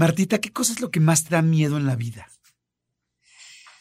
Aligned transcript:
Martita, 0.00 0.38
¿qué 0.38 0.50
cosa 0.50 0.72
es 0.72 0.80
lo 0.80 0.90
que 0.90 0.98
más 0.98 1.24
te 1.24 1.34
da 1.34 1.42
miedo 1.42 1.76
en 1.76 1.84
la 1.84 1.94
vida? 1.94 2.26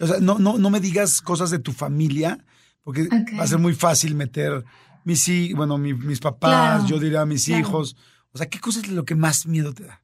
O 0.02 0.06
sea, 0.06 0.20
no, 0.20 0.38
no, 0.38 0.58
no 0.58 0.70
me 0.70 0.82
digas 0.82 1.22
cosas 1.22 1.50
de 1.50 1.60
tu 1.60 1.72
familia, 1.72 2.44
porque 2.84 3.08
va 3.40 3.46
a 3.46 3.48
ser 3.48 3.58
muy 3.58 3.74
fácil 3.74 4.16
meter 4.16 4.66
mis, 5.06 5.56
bueno, 5.56 5.78
mis 5.78 6.20
papás, 6.20 6.86
yo 6.88 7.00
diría 7.00 7.24
mis 7.24 7.48
hijos. 7.48 7.96
O 8.34 8.38
sea, 8.38 8.50
¿qué 8.50 8.60
cosa 8.60 8.82
es 8.82 8.90
lo 8.90 9.06
que 9.06 9.16
más 9.16 9.46
miedo 9.46 9.74
te 9.74 9.86
da? 9.86 10.02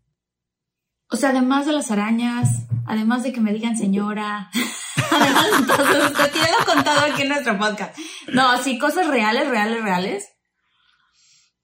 O 1.10 1.18
sea, 1.18 1.32
además 1.32 1.66
de 1.66 1.74
las 1.74 1.92
arañas, 1.92 2.66
además 2.86 3.24
de 3.24 3.34
que 3.34 3.42
me 3.42 3.52
digan 3.52 3.76
señora, 3.76 4.50
además 5.12 5.46
de 5.60 5.68
todo 5.68 6.06
esto 6.06 6.24
que 6.32 6.40
ya 6.40 6.50
lo 6.50 6.62
he 6.62 6.76
contado 6.76 7.12
aquí 7.12 7.24
en 7.24 7.28
nuestro 7.28 7.58
podcast. 7.58 7.98
No, 8.32 8.48
así 8.48 8.80
cosas 8.80 9.08
reales, 9.08 9.50
reales, 9.50 9.84
reales. 9.84 10.24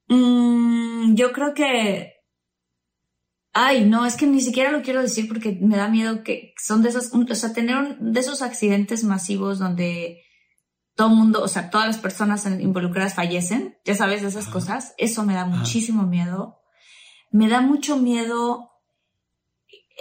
Mm, 0.10 1.16
yo 1.16 1.32
creo 1.32 1.54
que 1.54 2.21
Ay, 3.54 3.84
no, 3.86 4.06
es 4.06 4.16
que 4.16 4.28
ni 4.28 4.40
siquiera 4.40 4.72
lo 4.72 4.82
quiero 4.82 5.02
decir 5.02 5.28
porque 5.28 5.58
me 5.62 5.76
da 5.76 5.90
miedo 5.90 6.24
que 6.24 6.54
son 6.58 6.82
de 6.82 6.90
esos, 6.90 7.12
o 7.14 7.36
sea, 7.36 7.54
tener 7.54 7.98
de 8.00 8.20
esos 8.20 8.42
accidentes 8.42 9.04
masivos 9.04 9.60
donde 9.60 10.22
todo 10.96 11.10
el 11.10 11.16
mundo, 11.16 11.42
o 11.42 11.48
sea, 11.48 11.70
todas 11.70 11.88
las 11.88 11.98
personas 11.98 12.46
involucradas 12.46 13.16
fallecen, 13.16 13.78
ya 13.84 13.96
sabes, 13.96 14.22
de 14.22 14.30
esas 14.30 14.48
cosas, 14.48 14.94
eso 14.98 15.26
me 15.26 15.34
da 15.34 15.46
muchísimo 15.46 16.04
miedo. 16.04 16.60
Me 17.30 17.50
da 17.50 17.62
mucho 17.62 17.98
miedo 17.98 18.72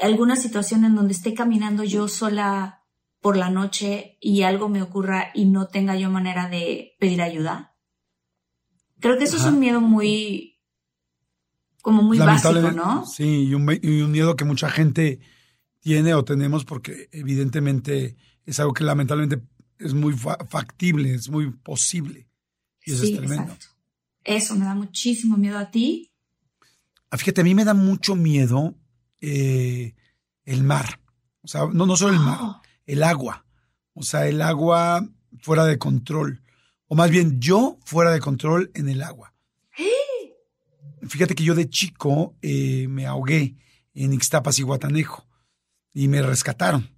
alguna 0.03 0.37
situación 0.37 0.85
en 0.85 0.95
donde 0.95 1.13
esté 1.13 1.35
caminando 1.35 1.85
yo 1.85 2.09
sola 2.09 2.85
por 3.21 3.37
la 3.37 3.51
noche 3.51 4.17
y 4.21 4.43
algo 4.43 4.69
me 4.69 4.83
ocurra 4.83 5.31
y 5.35 5.45
no 5.45 5.69
tenga 5.69 5.97
yo 5.97 6.11
manera 6.11 6.49
de 6.49 6.97
pedir 6.99 7.23
ayuda. 7.23 7.77
Creo 8.99 9.19
que 9.19 9.25
eso 9.25 9.37
es 9.37 9.45
un 9.45 9.59
miedo 9.59 9.81
muy, 9.81 10.50
como 11.81 12.03
muy 12.03 12.19
básico, 12.19 12.73
¿no? 12.73 13.07
Sí, 13.07 13.49
y 13.49 13.55
un, 13.55 13.65
miedo 14.11 14.37
que 14.37 14.45
mucha 14.45 14.71
gente 14.71 15.21
tiene 15.81 16.15
o 16.15 16.25
tenemos 16.25 16.65
porque 16.65 17.09
evidentemente 17.13 18.17
es 18.45 18.61
algo 18.61 18.73
que 18.73 18.85
lamentablemente 18.85 19.45
es 19.79 19.95
muy 19.95 20.15
factible, 20.15 21.15
es 21.15 21.29
muy 21.31 21.51
posible. 21.51 22.29
Y 22.85 22.93
eso 22.93 23.05
es 23.05 23.17
tremendo. 23.17 23.53
Exacto. 23.53 23.67
Eso 24.25 24.55
me 24.55 24.65
da 24.65 24.75
muchísimo 24.75 25.37
miedo 25.37 25.59
a 25.59 25.71
ti. 25.71 26.13
Ah, 27.11 27.17
fíjate, 27.17 27.41
a 27.41 27.45
mí 27.45 27.55
me 27.55 27.65
da 27.65 27.75
mucho 27.75 28.15
miedo 28.15 28.77
eh, 29.21 29.95
el 30.45 30.63
mar. 30.63 31.01
O 31.43 31.49
sea, 31.49 31.67
no, 31.73 31.87
no 31.87 31.97
solo 31.97 32.13
el 32.13 32.21
mar, 32.21 32.39
oh. 32.41 32.63
el 32.87 33.03
agua. 33.03 33.47
O 33.95 34.03
sea, 34.03 34.27
el 34.27 34.43
agua 34.43 35.09
fuera 35.41 35.65
de 35.65 35.79
control. 35.79 36.43
O 36.87 36.95
más 36.95 37.11
bien 37.11 37.41
yo 37.41 37.79
fuera 37.85 38.11
de 38.11 38.21
control 38.21 38.71
en 38.75 38.89
el 38.89 39.03
agua. 39.03 39.30
Fíjate 41.07 41.35
que 41.35 41.45
yo 41.45 41.55
de 41.55 41.69
chico 41.69 42.35
eh, 42.43 42.87
me 42.89 43.07
ahogué 43.07 43.55
en 43.95 44.13
Ixtapas 44.13 44.59
y 44.59 44.63
Guatanejo 44.63 45.27
y 45.93 46.09
me 46.09 46.23
rescataron 46.23 46.91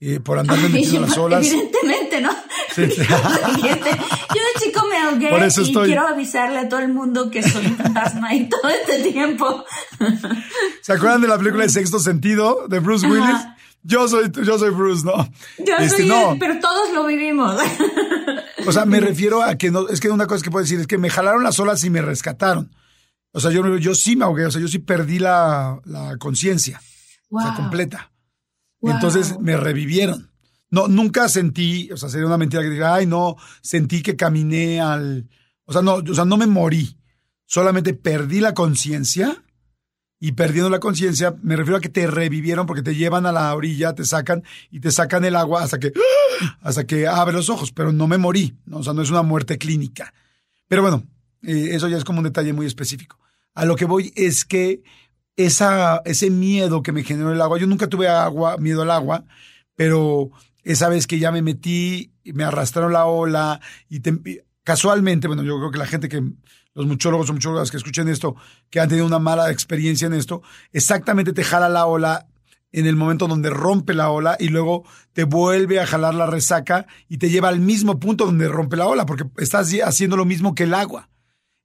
eh, 0.00 0.18
por 0.20 0.38
andarme 0.38 0.68
metiendo 0.68 1.00
las 1.00 1.18
olas. 1.18 1.46
Evidentemente, 1.46 2.20
¿no? 2.20 2.30
Sí, 2.74 2.82
yo 2.96 3.04
de 3.04 4.64
chico 4.64 4.86
me 4.88 4.96
ahogué 4.96 5.30
y 5.46 5.72
quiero 5.72 6.06
avisarle 6.06 6.58
a 6.58 6.68
todo 6.68 6.80
el 6.80 6.92
mundo 6.92 7.30
que 7.30 7.42
soy 7.42 7.66
un 7.66 7.76
fantasma 7.76 8.34
y 8.34 8.48
todo 8.48 8.68
este 8.68 9.10
tiempo. 9.10 9.64
¿Se 10.82 10.92
acuerdan 10.92 11.20
de 11.20 11.28
la 11.28 11.36
película 11.36 11.64
de 11.64 11.68
Sexto 11.70 11.98
Sentido 11.98 12.66
de 12.68 12.78
Bruce 12.78 13.06
Willis? 13.06 13.36
Yo 13.82 14.08
soy, 14.08 14.30
yo 14.30 14.58
soy 14.58 14.70
Bruce, 14.70 15.04
¿no? 15.04 15.28
Yo 15.58 15.76
este, 15.78 16.06
soy 16.06 16.38
pero 16.38 16.60
todos 16.60 16.92
lo 16.92 17.06
vivimos. 17.06 17.58
O 18.66 18.72
sea, 18.72 18.84
me 18.84 19.00
refiero 19.00 19.42
a 19.42 19.56
que 19.56 19.70
no, 19.70 19.88
es 19.88 20.00
que 20.00 20.10
una 20.10 20.26
cosa 20.26 20.44
que 20.44 20.50
puedo 20.50 20.62
decir 20.62 20.80
es 20.80 20.86
que 20.86 20.98
me 20.98 21.08
jalaron 21.08 21.42
las 21.42 21.58
olas 21.58 21.82
y 21.84 21.90
me 21.90 22.02
rescataron. 22.02 22.70
O 23.32 23.40
sea, 23.40 23.50
yo, 23.50 23.76
yo 23.76 23.94
sí 23.94 24.16
me 24.16 24.24
ahogué, 24.24 24.46
o 24.46 24.50
sea, 24.50 24.60
yo 24.60 24.68
sí 24.68 24.78
perdí 24.78 25.18
la, 25.18 25.80
conciencia. 26.18 26.80
O 27.30 27.40
sea, 27.40 27.54
completa. 27.54 28.10
Entonces 28.82 29.38
me 29.38 29.56
revivieron. 29.56 30.30
No, 30.70 30.86
nunca 30.88 31.28
sentí, 31.28 31.90
o 31.92 31.96
sea, 31.96 32.08
sería 32.08 32.26
una 32.26 32.38
mentira 32.38 32.62
que 32.62 32.70
diga, 32.70 32.94
ay, 32.94 33.06
no, 33.06 33.36
sentí 33.60 34.02
que 34.02 34.16
caminé 34.16 34.80
al. 34.80 35.28
O 35.64 35.72
sea, 35.72 35.82
no, 35.82 35.94
o 35.94 36.14
sea, 36.14 36.24
no 36.24 36.36
me 36.36 36.46
morí. 36.46 36.96
Solamente 37.44 37.94
perdí 37.94 38.40
la 38.40 38.54
conciencia. 38.54 39.44
Y 40.22 40.32
perdiendo 40.32 40.68
la 40.68 40.80
conciencia, 40.80 41.34
me 41.42 41.56
refiero 41.56 41.78
a 41.78 41.80
que 41.80 41.88
te 41.88 42.06
revivieron 42.06 42.66
porque 42.66 42.82
te 42.82 42.94
llevan 42.94 43.24
a 43.24 43.32
la 43.32 43.54
orilla, 43.54 43.94
te 43.94 44.04
sacan 44.04 44.44
y 44.70 44.80
te 44.80 44.90
sacan 44.90 45.24
el 45.24 45.34
agua 45.34 45.62
hasta 45.62 45.80
que, 45.80 45.94
hasta 46.60 46.86
que 46.86 47.06
abre 47.08 47.34
los 47.34 47.48
ojos, 47.48 47.72
pero 47.72 47.90
no 47.90 48.06
me 48.06 48.18
morí. 48.18 48.54
O 48.70 48.82
sea, 48.82 48.92
no 48.92 49.00
es 49.00 49.10
una 49.10 49.22
muerte 49.22 49.56
clínica. 49.56 50.12
Pero 50.68 50.82
bueno, 50.82 51.04
eso 51.42 51.88
ya 51.88 51.96
es 51.96 52.04
como 52.04 52.18
un 52.18 52.24
detalle 52.24 52.52
muy 52.52 52.66
específico. 52.66 53.18
A 53.54 53.64
lo 53.64 53.76
que 53.76 53.84
voy 53.84 54.12
es 54.16 54.44
que 54.44 54.82
esa, 55.36 56.02
ese 56.04 56.30
miedo 56.30 56.82
que 56.82 56.92
me 56.92 57.02
generó 57.02 57.32
el 57.32 57.40
agua, 57.40 57.58
yo 57.58 57.66
nunca 57.66 57.88
tuve 57.88 58.08
agua, 58.08 58.56
miedo 58.58 58.82
al 58.82 58.90
agua, 58.90 59.24
pero 59.74 60.30
esa 60.62 60.88
vez 60.88 61.06
que 61.06 61.18
ya 61.18 61.32
me 61.32 61.42
metí, 61.42 62.12
me 62.24 62.44
arrastraron 62.44 62.92
la 62.92 63.06
ola 63.06 63.60
y 63.88 64.00
casualmente, 64.62 65.26
bueno, 65.26 65.42
yo 65.42 65.58
creo 65.58 65.70
que 65.70 65.78
la 65.78 65.86
gente 65.86 66.08
que, 66.08 66.22
los 66.74 66.86
muchólogos 66.86 67.30
o 67.30 67.32
muchólogas 67.32 67.70
que 67.70 67.76
escuchen 67.76 68.08
esto, 68.08 68.36
que 68.70 68.80
han 68.80 68.88
tenido 68.88 69.06
una 69.06 69.18
mala 69.18 69.50
experiencia 69.50 70.06
en 70.06 70.14
esto, 70.14 70.42
exactamente 70.72 71.32
te 71.32 71.44
jala 71.44 71.68
la 71.68 71.86
ola 71.86 72.26
en 72.72 72.86
el 72.86 72.94
momento 72.94 73.26
donde 73.26 73.50
rompe 73.50 73.94
la 73.94 74.10
ola 74.10 74.36
y 74.38 74.48
luego 74.48 74.84
te 75.12 75.24
vuelve 75.24 75.80
a 75.80 75.86
jalar 75.86 76.14
la 76.14 76.26
resaca 76.26 76.86
y 77.08 77.18
te 77.18 77.28
lleva 77.28 77.48
al 77.48 77.58
mismo 77.58 77.98
punto 77.98 78.26
donde 78.26 78.46
rompe 78.48 78.76
la 78.76 78.86
ola, 78.86 79.06
porque 79.06 79.24
estás 79.38 79.72
haciendo 79.84 80.16
lo 80.16 80.24
mismo 80.24 80.54
que 80.54 80.64
el 80.64 80.74
agua. 80.74 81.08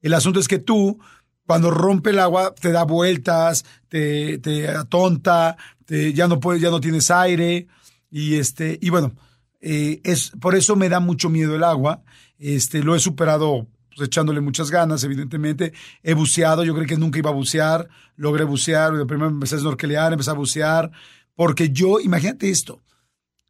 El 0.06 0.14
asunto 0.14 0.40
es 0.40 0.48
que 0.48 0.60
tú, 0.60 1.00
cuando 1.48 1.72
rompe 1.72 2.12
el 2.12 2.20
agua, 2.20 2.54
te 2.54 2.72
da 2.72 2.84
vueltas, 2.84 3.66
te, 3.90 4.40
atonta, 4.70 5.58
te, 5.84 6.14
ya 6.14 6.28
no 6.28 6.40
puedes, 6.40 6.62
ya 6.62 6.70
no 6.70 6.80
tienes 6.80 7.10
aire. 7.10 7.66
Y 8.12 8.36
este, 8.36 8.78
y 8.80 8.92
bueno, 8.92 9.16
eh, 9.62 10.02
es, 10.04 10.30
por 10.40 10.54
eso 10.54 10.76
me 10.76 10.90
da 10.90 11.00
mucho 11.00 11.28
miedo 11.32 11.56
el 11.56 11.64
agua. 11.64 12.04
Este, 12.38 12.84
lo 12.84 12.96
he 12.96 13.00
superado 13.00 13.66
pues, 13.96 14.08
echándole 14.08 14.42
muchas 14.42 14.70
ganas, 14.70 15.04
evidentemente. 15.04 15.74
He 16.04 16.14
buceado, 16.14 16.64
yo 16.64 16.76
creo 16.76 16.86
que 16.86 16.98
nunca 16.98 17.18
iba 17.18 17.32
a 17.32 17.34
bucear, 17.34 17.90
logré 18.16 18.44
bucear, 18.44 18.94
primero 19.08 19.32
empecé 19.32 19.56
a 19.56 19.60
snorkelear, 19.60 20.12
empecé 20.14 20.30
a 20.30 20.34
bucear, 20.34 20.92
porque 21.34 21.72
yo, 21.72 22.00
imagínate 22.00 22.52
esto, 22.52 22.84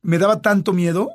me 0.01 0.19
daba 0.19 0.42
tanto 0.42 0.72
miedo 0.72 1.10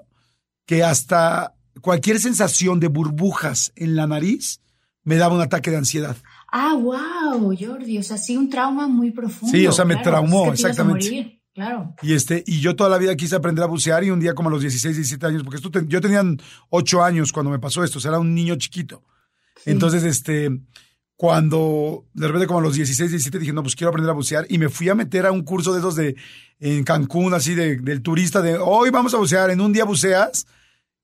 que 0.67 0.85
hasta 0.85 1.55
cualquier 1.81 2.21
sensación 2.21 2.79
de 2.79 2.89
burbujas 2.89 3.73
en 3.75 3.97
la 3.97 4.07
nariz 4.07 4.61
me 5.05 5.17
daba 5.17 5.35
un 5.35 5.41
ataque 5.41 5.71
de 5.71 5.79
ansiedad. 5.79 6.17
Ah, 6.53 6.75
wow, 6.75 7.57
Jordi, 7.59 7.99
o 7.99 8.03
sea, 8.03 8.17
sí, 8.17 8.37
un 8.37 8.51
trauma 8.51 8.89
muy 8.89 9.11
profundo. 9.11 9.57
Sí, 9.57 9.67
o 9.67 9.73
sea, 9.73 9.85
me 9.85 9.97
traumó, 9.97 10.53
exactamente. 10.53 11.41
claro. 11.55 11.95
Y 12.03 12.15
este, 12.15 12.43
y 12.47 12.61
yo 12.61 12.77
toda 12.77 12.91
la 12.91 12.99
vida 12.99 13.17
quise 13.17 13.37
aprender 13.37 13.65
a 13.65 13.69
bucear 13.69 14.05
y 14.05 14.11
un 14.11 14.21
día 14.21 14.35
como 14.35 14.49
a 14.49 14.53
los 14.53 14.61
16, 14.61 14.97
17 14.97 15.27
años, 15.27 15.43
porque 15.43 15.57
esto 15.57 15.71
yo 15.87 16.01
tenía 16.01 16.23
8 16.71 17.05
años 17.05 17.33
cuando 17.33 17.51
me 17.51 17.59
pasó 17.59 17.85
esto, 17.85 17.99
o 17.99 18.01
sea, 18.01 18.11
era 18.11 18.19
un 18.19 18.35
niño 18.35 18.57
chiquito. 18.57 19.05
Entonces, 19.67 20.05
este, 20.05 20.51
cuando 21.21 22.07
de 22.15 22.27
repente 22.27 22.47
como 22.47 22.61
a 22.61 22.63
los 22.63 22.75
16, 22.75 23.11
17 23.11 23.39
dije, 23.39 23.53
no, 23.53 23.63
pues 23.63 23.77
quiero 23.77 23.91
aprender 23.91 24.11
a 24.11 24.15
bucear 24.15 24.47
y 24.49 24.57
me 24.57 24.71
fui 24.71 24.89
a 24.89 24.95
meter 24.95 25.27
a 25.27 25.33
un 25.33 25.43
curso 25.43 25.73
de 25.75 25.81
esos 25.81 25.95
de 25.95 26.17
en 26.59 26.83
Cancún, 26.83 27.35
así 27.35 27.55
de, 27.55 27.77
del 27.77 28.01
turista 28.01 28.41
de 28.41 28.57
hoy 28.57 28.91
vamos 28.91 29.13
a 29.13 29.19
bucear, 29.19 29.51
en 29.51 29.61
un 29.61 29.73
día 29.73 29.85
buceas 29.85 30.47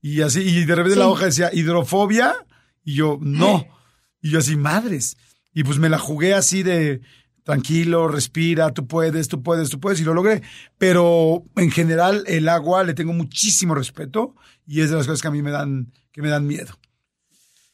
y 0.00 0.22
así, 0.22 0.40
y 0.40 0.64
de 0.64 0.74
repente 0.74 0.98
la 0.98 1.08
hoja 1.08 1.26
decía 1.26 1.50
hidrofobia 1.52 2.34
y 2.82 2.94
yo, 2.94 3.18
no. 3.20 3.66
Y 4.20 4.30
yo 4.30 4.38
así, 4.38 4.56
madres. 4.56 5.16
Y 5.52 5.64
pues 5.64 5.78
me 5.78 5.88
la 5.88 5.98
jugué 5.98 6.34
así 6.34 6.62
de 6.62 7.00
tranquilo, 7.46 8.08
respira, 8.08 8.74
tú 8.74 8.88
puedes, 8.88 9.28
tú 9.28 9.40
puedes, 9.40 9.70
tú 9.70 9.78
puedes, 9.78 10.00
y 10.00 10.04
lo 10.04 10.14
logré. 10.14 10.42
Pero 10.78 11.44
en 11.54 11.70
general 11.70 12.24
el 12.26 12.48
agua 12.48 12.82
le 12.82 12.92
tengo 12.92 13.12
muchísimo 13.12 13.74
respeto 13.74 14.34
y 14.66 14.80
es 14.80 14.90
de 14.90 14.96
las 14.96 15.06
cosas 15.06 15.22
que 15.22 15.28
a 15.28 15.30
mí 15.30 15.42
me 15.42 15.52
dan, 15.52 15.92
que 16.10 16.22
me 16.22 16.28
dan 16.28 16.46
miedo. 16.46 16.74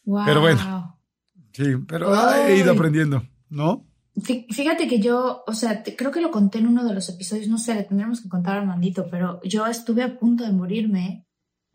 Pero 0.05 0.41
bueno, 0.41 1.01
sí, 1.53 1.77
pero 1.89 2.15
he 2.47 2.59
ido 2.59 2.73
aprendiendo, 2.73 3.27
¿no? 3.49 3.87
Fíjate 4.15 4.87
que 4.89 5.01
yo, 5.01 5.43
o 5.47 5.55
sea, 5.55 5.83
creo 5.83 6.11
que 6.11 6.21
lo 6.21 6.31
conté 6.31 6.59
en 6.59 6.67
uno 6.67 6.85
de 6.85 6.93
los 6.93 7.09
episodios, 7.09 7.49
no 7.49 7.57
sé, 7.57 7.75
le 7.75 7.85
tendremos 7.85 8.21
que 8.21 8.29
contar 8.29 8.57
a 8.57 8.61
Armandito, 8.61 9.09
pero 9.11 9.41
yo 9.43 9.67
estuve 9.67 10.03
a 10.03 10.19
punto 10.19 10.45
de 10.45 10.53
morirme 10.53 11.27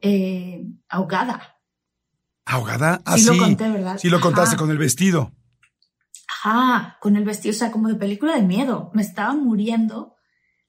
eh, 0.01 0.63
ahogada. 0.87 1.56
¿Ahogada? 2.47 3.01
Ah, 3.03 3.17
sí, 3.17 3.25
lo 3.25 3.37
conté, 3.37 3.69
¿verdad? 3.69 3.97
Sí, 3.97 4.09
lo 4.09 4.21
contaste 4.21 4.55
con 4.55 4.71
el 4.71 4.77
vestido. 4.77 5.33
Ajá, 6.29 6.97
con 7.01 7.17
el 7.17 7.25
vestido, 7.25 7.53
o 7.53 7.57
sea, 7.57 7.73
como 7.73 7.89
de 7.89 7.95
película 7.95 8.35
de 8.35 8.41
miedo. 8.41 8.89
Me 8.93 9.01
estaba 9.01 9.33
muriendo 9.33 10.15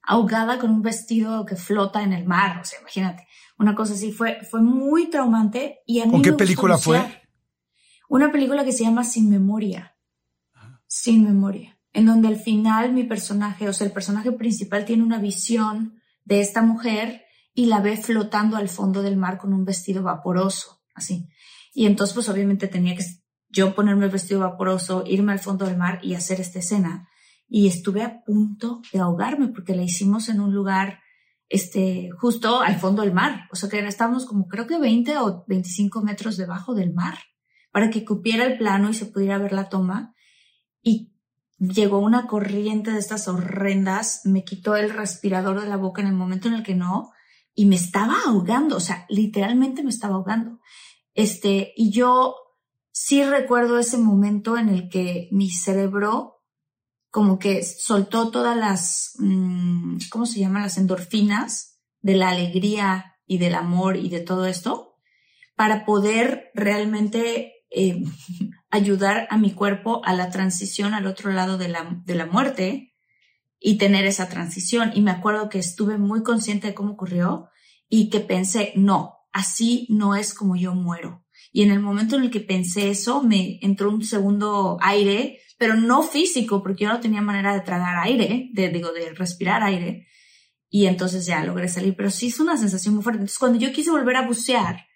ahogada 0.03 0.59
con 0.59 0.71
un 0.71 0.83
vestido 0.83 1.47
que 1.47 1.55
flota 1.55 2.03
en 2.03 2.13
el 2.13 2.27
mar, 2.27 2.61
o 2.61 2.65
sea, 2.65 2.81
imagínate. 2.81 3.29
Una 3.59 3.77
cosa 3.77 3.95
así, 3.95 4.11
fue, 4.11 4.41
fue 4.51 4.61
muy 4.61 5.09
traumante. 5.09 5.79
Y 5.87 6.01
a 6.01 6.07
mí 6.07 6.11
¿Con 6.11 6.23
qué 6.23 6.33
película 6.33 6.79
fue? 6.79 7.01
Una 8.09 8.33
película 8.33 8.65
que 8.65 8.73
se 8.73 8.83
llama 8.83 9.05
Sin 9.05 9.31
Memoria. 9.31 9.97
Sin 10.89 11.23
Memoria. 11.23 11.79
En 11.93 12.07
donde 12.07 12.27
al 12.27 12.41
final 12.41 12.93
mi 12.93 13.05
personaje, 13.05 13.69
o 13.69 13.73
sea, 13.73 13.87
el 13.87 13.93
personaje 13.93 14.33
principal 14.33 14.85
tiene 14.85 15.05
una 15.05 15.19
visión 15.19 16.01
de 16.25 16.41
esta 16.41 16.61
mujer 16.61 17.23
y 17.55 17.67
la 17.67 17.81
ve 17.81 17.97
flotando 17.97 18.57
al 18.57 18.69
fondo 18.69 19.03
del 19.03 19.17
mar 19.17 19.39
con 19.39 19.53
un 19.53 19.65
vestido 19.65 20.03
vaporoso, 20.03 20.83
así. 20.95 21.29
Y 21.79 21.87
entonces, 21.87 22.13
pues 22.13 22.29
obviamente 22.29 22.67
tenía 22.67 22.97
que 22.97 23.05
yo 23.51 23.73
ponerme 23.77 24.07
el 24.07 24.11
vestido 24.11 24.41
vaporoso, 24.41 25.05
irme 25.07 25.31
al 25.31 25.39
fondo 25.39 25.65
del 25.65 25.77
mar 25.77 26.01
y 26.03 26.15
hacer 26.15 26.41
esta 26.41 26.59
escena. 26.59 27.09
Y 27.47 27.69
estuve 27.69 28.03
a 28.03 28.25
punto 28.25 28.83
de 28.93 28.99
ahogarme 28.99 29.47
porque 29.47 29.77
la 29.77 29.85
hicimos 29.85 30.29
en 30.29 30.41
un 30.41 30.53
lugar, 30.53 30.99
este, 31.49 32.11
justo 32.19 32.63
al 32.63 32.81
fondo 32.81 33.03
del 33.03 33.13
mar. 33.13 33.47
O 33.53 33.55
sea 33.55 33.69
que 33.69 33.79
estábamos 33.87 34.27
como 34.27 34.49
creo 34.49 34.67
que 34.67 34.77
20 34.77 35.19
o 35.19 35.45
25 35.47 36.03
metros 36.03 36.37
debajo 36.37 36.75
del 36.75 36.93
mar 36.93 37.17
para 37.71 37.91
que 37.91 38.05
cupiera 38.05 38.45
el 38.45 38.59
plano 38.59 38.91
y 38.91 38.95
se 38.95 39.07
pudiera 39.07 39.39
ver 39.39 39.53
la 39.53 39.69
toma. 39.69 40.17
Y 40.83 41.13
llegó 41.61 42.01
una 42.01 42.27
corriente 42.27 42.91
de 42.91 42.99
estas 42.99 43.29
horrendas, 43.29 44.23
me 44.25 44.43
quitó 44.43 44.75
el 44.75 44.91
respirador 44.91 45.61
de 45.61 45.69
la 45.69 45.77
boca 45.77 46.03
en 46.03 46.09
el 46.09 46.15
momento 46.15 46.49
en 46.49 46.55
el 46.55 46.65
que 46.65 46.75
no, 46.75 47.13
y 47.55 47.67
me 47.67 47.77
estaba 47.77 48.17
ahogando, 48.27 48.77
o 48.77 48.81
sea, 48.81 49.07
literalmente 49.09 49.85
me 49.85 49.91
estaba 49.91 50.17
ahogando. 50.17 50.59
Este, 51.19 51.73
y 51.75 51.91
yo 51.91 52.37
sí 52.93 53.25
recuerdo 53.25 53.81
ese 53.81 53.99
momento 53.99 54.57
en 54.57 54.69
el 54.69 54.89
que 54.89 55.29
mi 55.33 55.51
cerebro 55.51 56.45
como 57.11 57.41
que 57.41 57.65
soltó 57.65 58.31
todas 58.31 58.57
las, 58.57 59.15
mm, 59.19 59.97
¿cómo 60.13 60.27
se 60.27 60.39
llaman? 60.39 60.63
Las 60.63 60.79
endorfinas 60.79 61.81
de 62.03 62.15
la 62.15 62.29
alegría 62.29 63.17
y 63.27 63.39
del 63.39 63.57
amor 63.57 63.97
y 63.97 64.11
de 64.11 64.21
todo 64.21 64.47
esto 64.47 64.95
para 65.57 65.85
poder 65.85 66.53
realmente 66.55 67.65
eh, 67.73 68.01
ayudar 68.71 69.27
a 69.29 69.39
mi 69.39 69.51
cuerpo 69.55 70.01
a 70.05 70.15
la 70.15 70.31
transición 70.31 70.95
al 70.95 71.09
otro 71.09 71.33
lado 71.33 71.59
de 71.59 71.67
la, 71.67 72.01
de 72.05 72.15
la 72.15 72.27
muerte 72.27 72.95
y 73.59 73.77
tener 73.77 74.07
esa 74.07 74.29
transición. 74.29 74.93
Y 74.95 75.01
me 75.01 75.11
acuerdo 75.11 75.49
que 75.49 75.59
estuve 75.59 75.99
muy 75.99 76.23
consciente 76.23 76.69
de 76.69 76.75
cómo 76.75 76.93
ocurrió 76.93 77.49
y 77.89 78.09
que 78.09 78.21
pensé, 78.21 78.73
no, 78.77 79.18
así 79.33 79.87
no 79.91 80.15
es 80.15 80.35
como 80.35 80.57
yo 80.57 80.75
muero. 80.75 81.25
Y 81.53 81.63
en 81.63 81.71
el 81.71 81.81
momento 81.81 82.17
en 82.17 82.25
el 82.25 82.31
que 82.31 82.41
pensé 82.41 82.91
eso, 82.91 83.23
me 83.23 83.59
entró 83.63 83.91
un 83.91 84.05
segundo 84.05 84.79
aire, 84.81 85.41
pero 85.59 85.75
no 85.75 86.03
físico, 86.03 86.63
porque 86.63 86.85
yo 86.85 86.91
no 86.91 87.01
tenía 87.01 87.23
manera 87.23 87.55
de 87.55 87.61
tragar 87.61 87.97
aire, 88.05 88.51
de, 88.53 88.69
digo, 88.69 88.93
de 88.93 89.13
respirar 89.15 89.63
aire. 89.63 90.07
Y 90.71 90.87
entonces 90.87 91.27
ya 91.27 91.43
logré 91.45 91.69
salir, 91.69 91.97
pero 91.97 92.11
sí 92.11 92.29
es 92.29 92.41
una 92.41 92.57
sensación 92.57 92.95
muy 92.95 93.03
fuerte. 93.03 93.21
Entonces, 93.21 93.39
cuando 93.39 93.59
yo 93.59 93.73
quise 93.73 93.91
volver 93.91 94.17
a 94.17 94.27
bucear, 94.27 94.87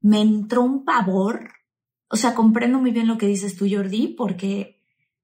me 0.00 0.20
entró 0.20 0.62
un 0.62 0.84
pavor. 0.84 1.50
O 2.08 2.16
sea, 2.16 2.34
comprendo 2.34 2.78
muy 2.78 2.90
bien 2.90 3.06
lo 3.06 3.18
que 3.18 3.26
dices 3.26 3.56
tú, 3.56 3.66
Jordi, 3.70 4.14
porque 4.16 4.78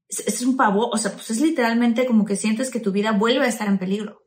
es, 0.09 0.43
un 0.43 0.57
pavor, 0.57 0.91
o 0.93 0.99
sea, 0.99 1.13
pues 1.13 1.31
es 1.31 1.41
literalmente 1.41 2.07
como 2.07 2.25
que 2.25 2.37
sientes 2.37 2.71
que 2.71 2.81
tu 2.81 2.93
vida 2.93 3.13
vuelve 3.13 3.47
a 3.47 3.49
estar 3.49 3.69
en 3.69 3.79
peligro. 3.79 4.23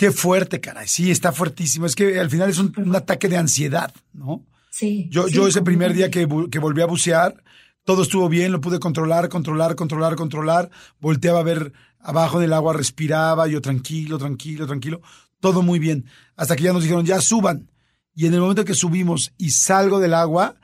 Qué 0.00 0.12
fuerte, 0.12 0.62
caray. 0.62 0.88
Sí, 0.88 1.10
está 1.10 1.30
fuertísimo. 1.30 1.84
Es 1.84 1.94
que 1.94 2.18
al 2.18 2.30
final 2.30 2.48
es 2.48 2.58
un, 2.58 2.96
ataque 2.96 3.28
de 3.28 3.36
ansiedad, 3.36 3.92
¿no? 4.14 4.46
Sí. 4.70 5.08
Yo, 5.10 5.28
yo 5.28 5.46
ese 5.46 5.60
primer 5.60 5.92
día 5.92 6.10
que, 6.10 6.26
que 6.50 6.58
volví 6.58 6.80
a 6.80 6.86
bucear, 6.86 7.44
todo 7.84 8.04
estuvo 8.04 8.26
bien, 8.30 8.50
lo 8.50 8.62
pude 8.62 8.80
controlar, 8.80 9.28
controlar, 9.28 9.76
controlar, 9.76 10.16
controlar. 10.16 10.70
Volteaba 11.00 11.40
a 11.40 11.42
ver 11.42 11.74
abajo 11.98 12.40
del 12.40 12.54
agua, 12.54 12.72
respiraba, 12.72 13.46
yo 13.46 13.60
tranquilo, 13.60 14.16
tranquilo, 14.16 14.66
tranquilo. 14.66 15.02
Todo 15.38 15.60
muy 15.60 15.78
bien. 15.78 16.06
Hasta 16.34 16.56
que 16.56 16.62
ya 16.62 16.72
nos 16.72 16.82
dijeron, 16.82 17.04
ya 17.04 17.20
suban. 17.20 17.70
Y 18.14 18.24
en 18.24 18.32
el 18.32 18.40
momento 18.40 18.64
que 18.64 18.72
subimos 18.72 19.34
y 19.36 19.50
salgo 19.50 20.00
del 20.00 20.14
agua, 20.14 20.59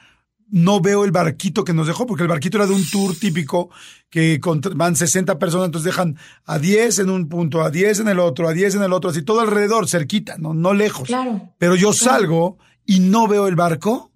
no 0.48 0.80
veo 0.80 1.04
el 1.04 1.10
barquito 1.10 1.64
que 1.64 1.72
nos 1.72 1.86
dejó, 1.86 2.06
porque 2.06 2.22
el 2.22 2.28
barquito 2.28 2.58
era 2.58 2.66
de 2.66 2.74
un 2.74 2.88
tour 2.88 3.16
típico 3.16 3.70
que 4.10 4.40
van 4.74 4.94
60 4.94 5.38
personas, 5.38 5.66
entonces 5.66 5.86
dejan 5.86 6.16
a 6.44 6.58
10 6.58 7.00
en 7.00 7.10
un 7.10 7.28
punto, 7.28 7.62
a 7.62 7.70
10 7.70 8.00
en 8.00 8.08
el 8.08 8.20
otro, 8.20 8.48
a 8.48 8.52
10 8.52 8.76
en 8.76 8.82
el 8.82 8.92
otro, 8.92 9.10
así 9.10 9.22
todo 9.22 9.40
alrededor, 9.40 9.88
cerquita, 9.88 10.36
no, 10.38 10.54
no 10.54 10.72
lejos. 10.72 11.08
Claro. 11.08 11.52
Pero 11.58 11.74
yo 11.74 11.92
salgo 11.92 12.58
y 12.84 13.00
no 13.00 13.26
veo 13.26 13.48
el 13.48 13.56
barco. 13.56 14.12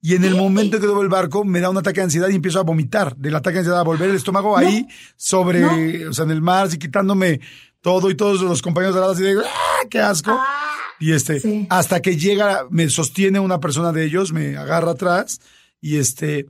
Y 0.00 0.14
en 0.14 0.24
el 0.24 0.36
momento 0.36 0.78
que 0.78 0.86
veo 0.86 1.00
el 1.00 1.08
barco, 1.08 1.44
me 1.44 1.60
da 1.60 1.70
un 1.70 1.78
ataque 1.78 2.00
de 2.00 2.04
ansiedad 2.04 2.28
y 2.28 2.34
empiezo 2.34 2.60
a 2.60 2.62
vomitar. 2.62 3.16
Del 3.16 3.34
ataque 3.34 3.54
de 3.54 3.58
ansiedad 3.60 3.80
a 3.80 3.84
volver 3.84 4.10
el 4.10 4.16
estómago 4.16 4.54
ahí, 4.54 4.86
sobre, 5.16 6.06
o 6.06 6.12
sea, 6.12 6.26
en 6.26 6.30
el 6.30 6.42
mar, 6.42 6.66
así 6.66 6.78
quitándome 6.78 7.40
todo 7.80 8.10
y 8.10 8.14
todos 8.14 8.42
los 8.42 8.60
compañeros 8.60 8.94
de 8.94 9.00
lado 9.00 9.12
así 9.12 9.22
de, 9.22 9.34
¡ah, 9.42 9.88
qué 9.88 10.00
asco! 10.00 10.32
Ah, 10.32 10.74
y 11.00 11.12
este, 11.12 11.66
hasta 11.70 12.02
que 12.02 12.18
llega, 12.18 12.66
me 12.70 12.90
sostiene 12.90 13.40
una 13.40 13.60
persona 13.60 13.92
de 13.92 14.04
ellos, 14.04 14.32
me 14.32 14.58
agarra 14.58 14.92
atrás 14.92 15.40
y 15.84 15.98
este, 15.98 16.46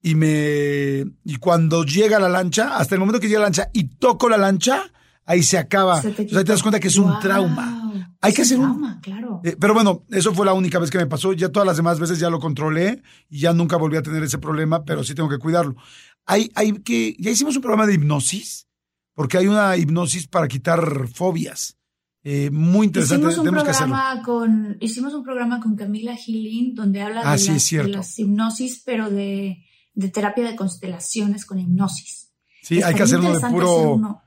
y 0.00 0.14
me, 0.14 1.04
y 1.22 1.36
cuando 1.38 1.84
llega 1.84 2.18
la 2.18 2.30
lancha, 2.30 2.78
hasta 2.78 2.94
el 2.94 2.98
momento 2.98 3.20
que 3.20 3.28
llega 3.28 3.40
la 3.40 3.46
lancha 3.46 3.68
y 3.74 3.84
toco 3.98 4.30
la 4.30 4.38
lancha, 4.38 4.90
ahí 5.26 5.42
se 5.42 5.58
acaba. 5.58 6.00
te, 6.00 6.12
te 6.24 6.42
das 6.42 6.62
cuenta 6.62 6.80
que 6.80 6.88
es 6.88 6.96
un 6.96 7.20
trauma. 7.20 7.92
Hay 8.22 8.32
que 8.32 8.40
hacer 8.40 8.56
trauma, 8.56 8.98
claro. 9.02 9.42
Eh, 9.44 9.54
pero 9.60 9.74
bueno, 9.74 10.06
eso 10.08 10.32
fue 10.32 10.46
la 10.46 10.54
única 10.54 10.78
vez 10.78 10.90
que 10.90 10.96
me 10.96 11.06
pasó. 11.06 11.34
Ya 11.34 11.50
todas 11.50 11.66
las 11.66 11.76
demás 11.76 12.00
veces 12.00 12.18
ya 12.18 12.30
lo 12.30 12.40
controlé 12.40 13.02
y 13.28 13.40
ya 13.40 13.52
nunca 13.52 13.76
volví 13.76 13.98
a 13.98 14.02
tener 14.02 14.22
ese 14.22 14.38
problema, 14.38 14.82
pero 14.86 15.04
sí 15.04 15.14
tengo 15.14 15.28
que 15.28 15.38
cuidarlo. 15.38 15.76
Hay, 16.24 16.50
hay 16.54 16.72
que, 16.80 17.16
ya 17.18 17.30
hicimos 17.30 17.56
un 17.56 17.62
programa 17.62 17.86
de 17.86 17.94
hipnosis, 17.94 18.66
porque 19.12 19.36
hay 19.36 19.46
una 19.46 19.76
hipnosis 19.76 20.26
para 20.26 20.48
quitar 20.48 21.06
fobias. 21.12 21.76
Eh, 22.22 22.50
muy 22.50 22.86
interesante. 22.86 23.28
Hicimos 23.28 23.46
un, 23.46 23.54
programa 23.54 24.22
con, 24.22 24.76
hicimos 24.80 25.14
un 25.14 25.24
programa 25.24 25.60
con 25.60 25.74
Camila 25.74 26.14
Healing 26.14 26.74
donde 26.74 27.00
habla 27.00 27.22
ah, 27.24 27.36
de, 27.36 27.88
las, 27.88 28.18
hipnosis, 28.18 28.82
pero 28.84 29.10
de, 29.10 29.64
terapia 30.12 30.44
de 30.44 30.54
constelaciones 30.54 31.46
con 31.46 31.58
hipnosis. 31.58 32.30
Sí, 32.62 32.82
hay 32.82 32.94
que 32.94 33.04
hacer 33.04 33.20
uno 33.20 33.38
de 33.38 33.48
puro. 33.48 34.22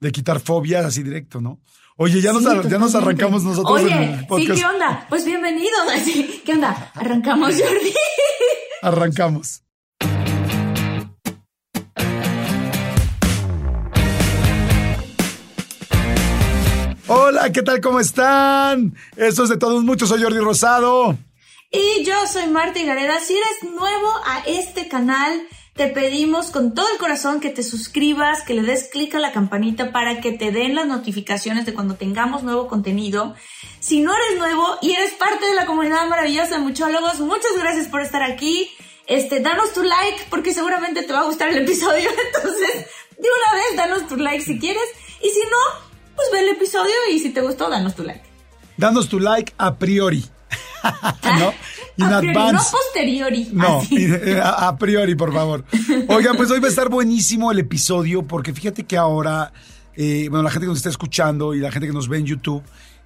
De 0.00 0.12
quitar 0.12 0.38
fobias 0.38 0.84
así 0.84 1.02
directo, 1.02 1.40
¿no? 1.40 1.60
Oye, 1.96 2.20
ya, 2.20 2.32
nos, 2.32 2.44
ya 2.44 2.78
nos 2.78 2.94
arrancamos 2.94 3.42
nosotros. 3.42 3.82
Oye, 3.82 4.26
sí, 4.36 4.46
¿qué 4.46 4.64
onda? 4.64 5.04
Pues 5.08 5.24
bienvenidos. 5.24 5.72
¿Qué 6.44 6.52
onda? 6.52 6.92
Arrancamos, 6.94 7.54
Jordi. 7.54 7.92
Arrancamos. 8.82 9.64
Hola, 17.10 17.50
¿qué 17.52 17.62
tal? 17.62 17.80
¿Cómo 17.80 18.00
están? 18.00 18.94
Esto 19.16 19.44
es 19.44 19.48
de 19.48 19.56
todos 19.56 19.82
muchos, 19.82 20.10
soy 20.10 20.22
Jordi 20.22 20.40
Rosado. 20.40 21.16
Y 21.70 22.04
yo 22.04 22.14
soy 22.30 22.48
Marta 22.48 22.82
Gareda. 22.82 23.18
Si 23.20 23.32
eres 23.32 23.72
nuevo 23.74 24.12
a 24.26 24.40
este 24.46 24.88
canal, 24.88 25.40
te 25.72 25.88
pedimos 25.88 26.50
con 26.50 26.74
todo 26.74 26.86
el 26.92 26.98
corazón 26.98 27.40
que 27.40 27.48
te 27.48 27.62
suscribas, 27.62 28.42
que 28.42 28.52
le 28.52 28.60
des 28.60 28.90
clic 28.92 29.14
a 29.14 29.20
la 29.20 29.32
campanita 29.32 29.90
para 29.90 30.20
que 30.20 30.32
te 30.32 30.50
den 30.50 30.74
las 30.74 30.86
notificaciones 30.86 31.64
de 31.64 31.72
cuando 31.72 31.94
tengamos 31.94 32.42
nuevo 32.42 32.68
contenido. 32.68 33.34
Si 33.80 34.00
no 34.00 34.14
eres 34.14 34.38
nuevo 34.38 34.76
y 34.82 34.92
eres 34.92 35.14
parte 35.14 35.46
de 35.46 35.54
la 35.54 35.64
comunidad 35.64 36.06
maravillosa 36.08 36.56
de 36.56 36.60
muchólogos, 36.60 37.20
muchas 37.20 37.56
gracias 37.58 37.88
por 37.88 38.02
estar 38.02 38.22
aquí. 38.22 38.70
Este, 39.06 39.40
danos 39.40 39.72
tu 39.72 39.82
like 39.82 40.26
porque 40.28 40.52
seguramente 40.52 41.04
te 41.04 41.12
va 41.14 41.20
a 41.20 41.24
gustar 41.24 41.48
el 41.48 41.62
episodio. 41.62 42.10
Entonces, 42.34 42.86
de 43.16 43.28
una 43.28 43.58
vez, 43.58 43.76
danos 43.76 44.08
tu 44.08 44.16
like 44.16 44.44
si 44.44 44.58
quieres. 44.58 44.84
Y 45.22 45.30
si 45.30 45.40
no, 45.40 45.87
pues 46.18 46.28
ve 46.32 46.40
el 46.40 46.56
episodio 46.56 46.94
y 47.12 47.20
si 47.20 47.30
te 47.30 47.40
gustó, 47.40 47.70
danos 47.70 47.94
tu 47.94 48.02
like. 48.02 48.24
Danos 48.76 49.08
tu 49.08 49.20
like 49.20 49.54
a 49.56 49.76
priori. 49.76 50.24
¿No? 51.38 51.54
a 52.04 52.20
priori, 52.20 52.52
no 52.52 52.60
posteriori. 52.70 53.48
No, 53.52 53.82
eh, 53.90 54.40
a, 54.42 54.76
priori, 54.76 55.14
por 55.14 55.32
favor. 55.32 55.64
Oigan, 56.08 56.36
pues 56.36 56.50
hoy 56.50 56.58
va 56.58 56.66
a 56.66 56.70
estar 56.70 56.88
buenísimo 56.88 57.52
el 57.52 57.60
episodio 57.60 58.26
porque 58.26 58.52
fíjate 58.52 58.84
que 58.84 58.96
ahora, 58.96 59.52
eh, 59.94 60.26
bueno, 60.28 60.42
la 60.42 60.50
gente 60.50 60.66
que 60.66 60.70
nos 60.70 60.78
está 60.78 60.90
escuchando 60.90 61.54
y 61.54 61.60
la 61.60 61.70
gente 61.70 61.86
que 61.86 61.94
nos 61.94 62.08
ve 62.08 62.18
en 62.18 62.26
YouTube, 62.26 62.64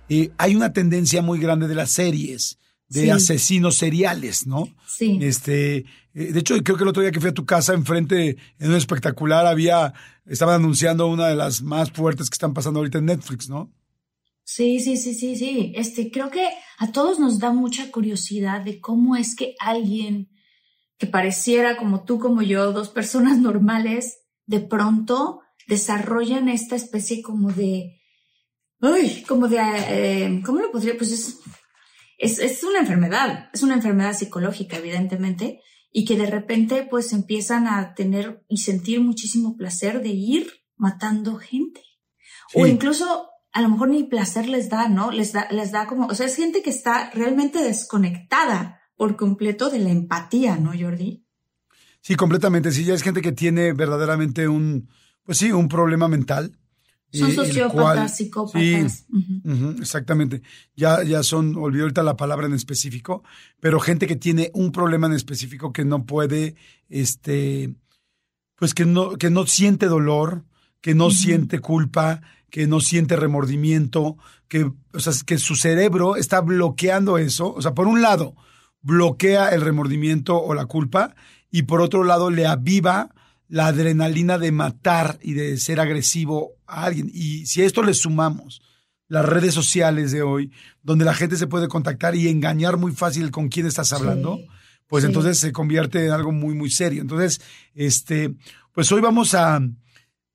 eh, 0.08 0.30
hay 0.38 0.56
una 0.56 0.72
tendencia 0.72 1.20
muy 1.20 1.38
grande 1.38 1.68
de 1.68 1.74
las 1.74 1.90
series 1.90 2.58
de 2.92 3.12
asesinos 3.12 3.76
seriales, 3.76 4.46
¿no? 4.46 4.68
Sí. 4.86 5.18
Este, 5.20 5.78
eh, 6.14 6.32
de 6.32 6.40
hecho, 6.40 6.54
creo 6.62 6.76
que 6.76 6.84
el 6.84 6.88
otro 6.88 7.02
día 7.02 7.12
que 7.12 7.20
fui 7.20 7.30
a 7.30 7.34
tu 7.34 7.46
casa, 7.46 7.74
enfrente, 7.74 8.36
en 8.58 8.70
un 8.70 8.76
espectacular, 8.76 9.46
había, 9.46 9.94
estaban 10.26 10.56
anunciando 10.56 11.06
una 11.06 11.28
de 11.28 11.36
las 11.36 11.62
más 11.62 11.90
fuertes 11.90 12.28
que 12.28 12.34
están 12.34 12.54
pasando 12.54 12.80
ahorita 12.80 12.98
en 12.98 13.06
Netflix, 13.06 13.48
¿no? 13.48 13.72
Sí, 14.44 14.80
sí, 14.80 14.96
sí, 14.96 15.14
sí, 15.14 15.36
sí. 15.36 15.72
Este, 15.76 16.10
creo 16.10 16.30
que 16.30 16.46
a 16.78 16.92
todos 16.92 17.18
nos 17.18 17.38
da 17.38 17.52
mucha 17.52 17.90
curiosidad 17.90 18.60
de 18.60 18.80
cómo 18.80 19.16
es 19.16 19.34
que 19.34 19.54
alguien 19.60 20.28
que 20.98 21.06
pareciera 21.06 21.76
como 21.76 22.04
tú, 22.04 22.18
como 22.18 22.42
yo, 22.42 22.72
dos 22.72 22.88
personas 22.88 23.38
normales, 23.48 24.18
de 24.46 24.60
pronto 24.60 25.40
desarrollan 25.66 26.48
esta 26.48 26.76
especie 26.76 27.22
como 27.22 27.52
de, 27.52 28.00
uy, 28.80 29.22
como 29.26 29.48
de, 29.48 29.58
eh, 29.88 30.42
¿cómo 30.44 30.58
lo 30.60 30.70
podría? 30.70 30.96
Pues 30.96 31.12
es, 31.12 31.38
es, 32.22 32.38
es 32.38 32.62
una 32.62 32.78
enfermedad, 32.78 33.50
es 33.52 33.64
una 33.64 33.74
enfermedad 33.74 34.14
psicológica, 34.14 34.76
evidentemente, 34.76 35.60
y 35.90 36.04
que 36.04 36.16
de 36.16 36.26
repente 36.26 36.86
pues 36.88 37.12
empiezan 37.12 37.66
a 37.66 37.94
tener 37.94 38.44
y 38.48 38.58
sentir 38.58 39.00
muchísimo 39.00 39.56
placer 39.56 40.02
de 40.02 40.10
ir 40.10 40.46
matando 40.76 41.36
gente. 41.36 41.82
O 42.54 42.66
incluso 42.66 43.28
a 43.52 43.60
lo 43.60 43.68
mejor 43.68 43.88
ni 43.88 44.04
placer 44.04 44.48
les 44.48 44.68
da, 44.68 44.88
¿no? 44.88 45.10
Les 45.10 45.32
da, 45.32 45.48
les 45.50 45.72
da 45.72 45.88
como, 45.88 46.06
o 46.06 46.14
sea, 46.14 46.26
es 46.26 46.36
gente 46.36 46.62
que 46.62 46.70
está 46.70 47.10
realmente 47.10 47.60
desconectada 47.60 48.80
por 48.96 49.16
completo 49.16 49.68
de 49.68 49.80
la 49.80 49.90
empatía, 49.90 50.56
¿no, 50.56 50.72
Jordi? 50.78 51.26
Sí, 52.02 52.14
completamente. 52.14 52.70
Sí, 52.70 52.84
ya 52.84 52.94
es 52.94 53.02
gente 53.02 53.20
que 53.20 53.32
tiene 53.32 53.72
verdaderamente 53.72 54.46
un, 54.46 54.88
pues 55.24 55.38
sí, 55.38 55.50
un 55.50 55.68
problema 55.68 56.06
mental. 56.06 56.56
Son 57.12 57.32
sociópatas, 57.32 58.16
psicópatas. 58.16 59.04
Sí, 59.06 59.54
exactamente. 59.78 60.42
Ya, 60.74 61.02
ya 61.02 61.22
son, 61.22 61.56
olvidé 61.56 61.82
ahorita 61.82 62.02
la 62.02 62.16
palabra 62.16 62.46
en 62.46 62.54
específico, 62.54 63.22
pero 63.60 63.80
gente 63.80 64.06
que 64.06 64.16
tiene 64.16 64.50
un 64.54 64.72
problema 64.72 65.06
en 65.08 65.12
específico 65.12 65.72
que 65.72 65.84
no 65.84 66.06
puede, 66.06 66.54
este, 66.88 67.74
pues 68.56 68.72
que 68.72 68.86
no, 68.86 69.16
que 69.16 69.28
no 69.28 69.46
siente 69.46 69.86
dolor, 69.86 70.44
que 70.80 70.94
no 70.94 71.10
siente 71.10 71.58
culpa, 71.58 72.22
que 72.48 72.66
no 72.66 72.80
siente 72.80 73.16
remordimiento, 73.16 74.16
que, 74.48 74.72
o 74.92 75.00
sea, 75.00 75.12
que 75.26 75.38
su 75.38 75.54
cerebro 75.54 76.16
está 76.16 76.40
bloqueando 76.40 77.18
eso. 77.18 77.52
O 77.52 77.60
sea, 77.60 77.74
por 77.74 77.88
un 77.88 78.00
lado, 78.02 78.34
bloquea 78.80 79.50
el 79.50 79.60
remordimiento 79.60 80.40
o 80.42 80.54
la 80.54 80.66
culpa 80.66 81.14
y 81.50 81.62
por 81.62 81.80
otro 81.80 82.04
lado 82.04 82.30
le 82.30 82.46
aviva 82.46 83.10
la 83.52 83.66
adrenalina 83.66 84.38
de 84.38 84.50
matar 84.50 85.18
y 85.20 85.34
de 85.34 85.58
ser 85.58 85.78
agresivo 85.78 86.52
a 86.66 86.84
alguien. 86.84 87.10
Y 87.12 87.44
si 87.44 87.60
a 87.60 87.66
esto 87.66 87.82
le 87.82 87.92
sumamos 87.92 88.62
las 89.08 89.26
redes 89.26 89.52
sociales 89.52 90.10
de 90.10 90.22
hoy, 90.22 90.50
donde 90.82 91.04
la 91.04 91.12
gente 91.12 91.36
se 91.36 91.46
puede 91.46 91.68
contactar 91.68 92.16
y 92.16 92.28
engañar 92.28 92.78
muy 92.78 92.92
fácil 92.92 93.30
con 93.30 93.50
quién 93.50 93.66
estás 93.66 93.92
hablando, 93.92 94.40
pues 94.86 95.04
entonces 95.04 95.36
se 95.36 95.52
convierte 95.52 96.06
en 96.06 96.12
algo 96.12 96.32
muy, 96.32 96.54
muy 96.54 96.70
serio. 96.70 97.02
Entonces, 97.02 97.42
este, 97.74 98.34
pues 98.72 98.90
hoy 98.90 99.02
vamos 99.02 99.34
a, 99.34 99.60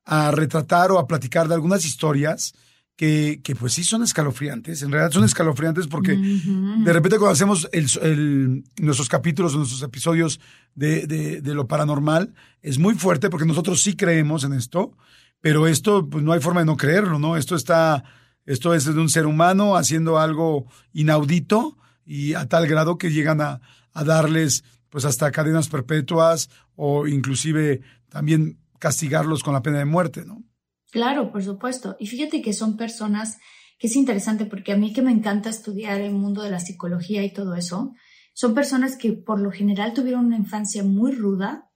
a 0.05 0.29
retratar 0.29 0.91
o 0.91 1.00
a 1.00 1.07
platicar 1.07 1.47
de 1.47 1.55
algunas 1.55 1.86
historias 1.86 2.53
que, 2.98 3.42
que, 3.44 3.56
pues 3.56 3.74
sí 3.74 3.84
son 3.84 4.01
escalofriantes. 4.01 4.82
En 4.82 4.92
realidad 4.92 5.12
son 5.12 5.24
escalofriantes 5.24 5.88
porque 5.88 6.18
de 6.18 6.94
repente 6.94 7.18
cuando 7.18 7.34
hacemos 7.34 7.70
el, 7.72 8.63
nuestros 8.82 9.08
capítulos 9.08 9.54
o 9.54 9.58
nuestros 9.60 9.84
episodios 9.84 10.39
de, 10.74 11.06
de, 11.06 11.42
de, 11.42 11.54
lo 11.54 11.68
paranormal, 11.68 12.34
es 12.62 12.80
muy 12.80 12.96
fuerte 12.96 13.30
porque 13.30 13.46
nosotros 13.46 13.84
sí 13.84 13.96
creemos 13.96 14.44
en 14.44 14.54
esto, 14.54 14.98
pero 15.42 15.68
esto 15.68 16.10
pues 16.10 16.24
no 16.24 16.34
hay 16.34 16.42
forma 16.42 16.62
de 16.62 16.66
no 16.66 16.75
creerlo, 16.75 17.20
¿no? 17.20 17.38
Esto 17.38 17.56
está, 17.56 18.04
esto 18.48 18.74
es 18.74 18.86
de 18.86 19.00
un 19.00 19.10
ser 19.10 19.27
humano 19.27 19.77
haciendo 19.77 20.18
algo 20.18 20.66
inaudito 20.92 21.77
y 22.04 22.34
a 22.34 22.48
tal 22.48 22.66
grado 22.66 22.98
que 22.98 23.12
llegan 23.12 23.42
a, 23.42 23.62
a 23.94 24.04
darles 24.04 24.63
pues 24.89 25.06
hasta 25.06 25.32
cadenas 25.32 25.70
perpetuas 25.70 26.50
o 26.75 27.06
inclusive 27.06 27.82
también 28.10 28.58
castigarlos 28.80 29.44
con 29.44 29.54
la 29.54 29.62
pena 29.62 29.77
de 29.77 29.86
muerte, 29.86 30.25
¿no? 30.25 30.47
Claro, 30.91 31.32
por 31.32 31.44
supuesto. 31.44 31.96
Y 32.00 32.08
fíjate 32.08 32.41
que 32.41 32.53
son 32.53 32.77
personas 32.77 33.38
que 33.77 33.88
es 33.88 33.96
interesante 33.96 34.46
porque 34.46 34.72
a 34.72 34.77
mí 34.77 34.94
que 34.94 35.01
me 35.01 35.12
encanta 35.12 35.50
estudiar 35.50 36.01
el 36.01 36.13
mundo 36.13 36.41
de 36.41 36.50
la 36.50 36.60
psicología 36.60 37.24
y 37.24 37.34
todo 37.34 37.56
eso, 37.56 37.94
son 38.34 38.53
personas 38.53 38.98
que 38.98 39.13
por 39.13 39.39
lo 39.39 39.51
general 39.51 39.94
tuvieron 39.94 40.25
una 40.25 40.38
infancia 40.38 40.84
muy 40.84 41.12
ruda, 41.12 41.70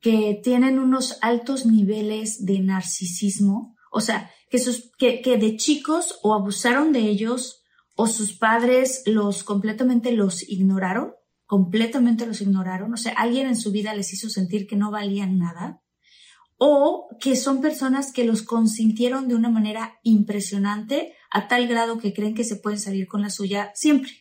que 0.00 0.40
tienen 0.42 0.78
unos 0.78 1.18
altos 1.20 1.66
niveles 1.66 2.44
de 2.44 2.60
narcisismo, 2.60 3.76
o 3.90 4.00
sea, 4.00 4.30
que, 4.50 4.58
sus, 4.58 4.90
que, 4.98 5.22
que 5.22 5.38
de 5.38 5.56
chicos 5.56 6.18
o 6.22 6.34
abusaron 6.34 6.92
de 6.92 7.00
ellos 7.00 7.62
o 7.96 8.06
sus 8.06 8.36
padres 8.36 9.02
los 9.06 9.44
completamente 9.44 10.12
los 10.12 10.48
ignoraron, 10.48 11.12
completamente 11.46 12.26
los 12.26 12.40
ignoraron, 12.40 12.92
o 12.92 12.96
sea, 12.96 13.12
alguien 13.12 13.46
en 13.46 13.56
su 13.56 13.70
vida 13.70 13.94
les 13.94 14.12
hizo 14.12 14.28
sentir 14.28 14.66
que 14.66 14.76
no 14.76 14.90
valían 14.90 15.38
nada 15.38 15.83
o 16.56 17.08
que 17.20 17.36
son 17.36 17.60
personas 17.60 18.12
que 18.12 18.24
los 18.24 18.42
consintieron 18.42 19.28
de 19.28 19.34
una 19.34 19.50
manera 19.50 19.98
impresionante 20.02 21.14
a 21.30 21.48
tal 21.48 21.66
grado 21.66 21.98
que 21.98 22.12
creen 22.12 22.34
que 22.34 22.44
se 22.44 22.56
pueden 22.56 22.78
salir 22.78 23.06
con 23.06 23.22
la 23.22 23.30
suya 23.30 23.72
siempre. 23.74 24.12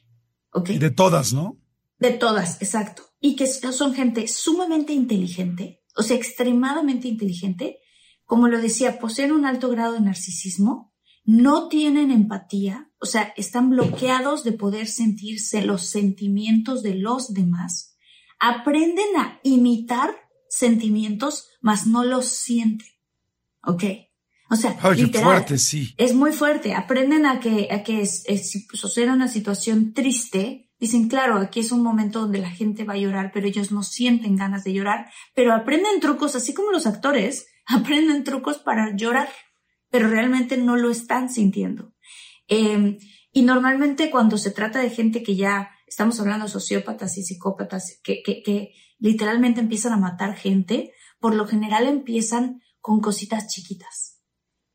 ¿Ok? 0.51 0.69
De 0.69 0.91
todas, 0.91 1.33
¿no? 1.33 1.57
De 1.99 2.11
todas, 2.11 2.61
exacto. 2.61 3.03
Y 3.19 3.35
que 3.35 3.47
son 3.47 3.93
gente 3.93 4.27
sumamente 4.27 4.93
inteligente, 4.93 5.81
o 5.95 6.03
sea, 6.03 6.17
extremadamente 6.17 7.07
inteligente. 7.07 7.79
Como 8.25 8.47
lo 8.47 8.59
decía, 8.59 8.99
poseen 8.99 9.31
un 9.31 9.45
alto 9.45 9.69
grado 9.69 9.93
de 9.93 10.01
narcisismo, 10.01 10.93
no 11.23 11.69
tienen 11.69 12.11
empatía, 12.11 12.91
o 12.99 13.05
sea, 13.05 13.33
están 13.37 13.69
bloqueados 13.69 14.43
de 14.43 14.53
poder 14.53 14.87
sentirse 14.87 15.61
los 15.61 15.83
sentimientos 15.83 16.83
de 16.83 16.95
los 16.95 17.33
demás, 17.33 17.95
aprenden 18.39 19.15
a 19.17 19.39
imitar 19.43 20.15
sentimientos, 20.53 21.49
mas 21.61 21.87
no 21.87 22.03
los 22.03 22.27
sienten. 22.27 22.87
¿Ok? 23.65 23.83
O 24.49 24.55
sea, 24.55 24.73
fuerte, 24.73 25.57
sí. 25.57 25.95
es 25.97 26.13
muy 26.13 26.31
fuerte. 26.31 26.75
Aprenden 26.75 27.25
a 27.25 27.39
que, 27.39 27.69
a 27.71 27.81
que 27.83 28.05
si 28.05 28.67
sucede 28.73 29.11
una 29.11 29.27
situación 29.27 29.93
triste, 29.93 30.69
dicen, 30.79 31.07
claro, 31.07 31.37
aquí 31.37 31.61
es 31.61 31.71
un 31.71 31.81
momento 31.81 32.19
donde 32.19 32.37
la 32.37 32.51
gente 32.51 32.83
va 32.83 32.93
a 32.93 32.97
llorar, 32.97 33.31
pero 33.33 33.47
ellos 33.47 33.71
no 33.71 33.81
sienten 33.81 34.35
ganas 34.35 34.63
de 34.63 34.73
llorar, 34.73 35.09
pero 35.33 35.53
aprenden 35.53 35.99
trucos, 35.99 36.35
así 36.35 36.53
como 36.53 36.71
los 36.71 36.85
actores, 36.85 37.47
aprenden 37.65 38.23
trucos 38.23 38.57
para 38.57 38.95
llorar, 38.95 39.29
pero 39.89 40.07
realmente 40.07 40.57
no 40.57 40.75
lo 40.75 40.91
están 40.91 41.29
sintiendo. 41.29 41.93
Em, 42.47 42.97
y 43.31 43.41
normalmente 43.41 44.11
cuando 44.11 44.37
se 44.37 44.51
trata 44.51 44.79
de 44.79 44.91
gente 44.91 45.23
que 45.23 45.35
ya 45.35 45.71
estamos 45.87 46.19
hablando 46.19 46.45
de 46.45 46.51
sociópatas 46.51 47.17
y 47.17 47.23
psicópatas 47.23 47.99
que, 48.03 48.21
que, 48.21 48.43
que 48.43 48.73
literalmente 49.03 49.59
empiezan 49.59 49.91
a 49.91 49.97
matar 49.97 50.33
gente, 50.33 50.93
por 51.19 51.35
lo 51.35 51.45
general 51.45 51.87
empiezan 51.87 52.61
con 52.79 53.01
cositas 53.01 53.47
chiquitas, 53.47 54.21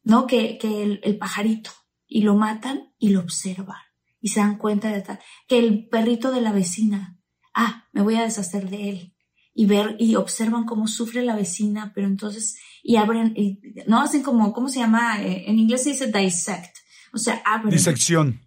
¿no? 0.03 0.27
Que, 0.27 0.59
que 0.59 0.83
el, 1.03 1.17
pajarito, 1.17 1.71
y 2.07 2.21
lo 2.21 2.35
matan 2.35 2.93
y 2.99 3.09
lo 3.09 3.21
observan, 3.21 3.81
y 4.21 4.29
se 4.29 4.41
dan 4.41 4.59
cuenta 4.59 4.93
de 4.93 5.01
tal, 5.01 5.19
que 5.49 5.59
el 5.59 5.89
perrito 5.89 6.31
de 6.31 6.43
la 6.43 6.53
vecina, 6.53 7.19
ah, 7.55 7.89
me 7.95 8.03
voy 8.03 8.17
a 8.17 8.23
deshacer 8.25 8.69
de 8.69 8.91
él, 8.91 9.17
y 9.55 9.65
ver, 9.65 9.97
y 9.99 10.15
observan 10.17 10.67
cómo 10.67 10.89
sufre 10.89 11.25
la 11.25 11.35
vecina, 11.35 11.93
pero 11.95 12.07
entonces, 12.07 12.59
y 12.83 12.97
abren, 12.97 13.33
y, 13.35 13.61
no 13.87 13.99
hacen 13.99 14.23
como, 14.23 14.53
¿cómo 14.53 14.69
se 14.69 14.81
llama? 14.81 15.23
Eh, 15.23 15.45
en 15.47 15.59
inglés 15.59 15.85
se 15.85 15.93
dice 15.93 16.13
dissect, 16.13 16.77
o 17.15 17.19
sea, 17.19 17.41
abren. 17.47 17.71
Disección. 17.71 18.43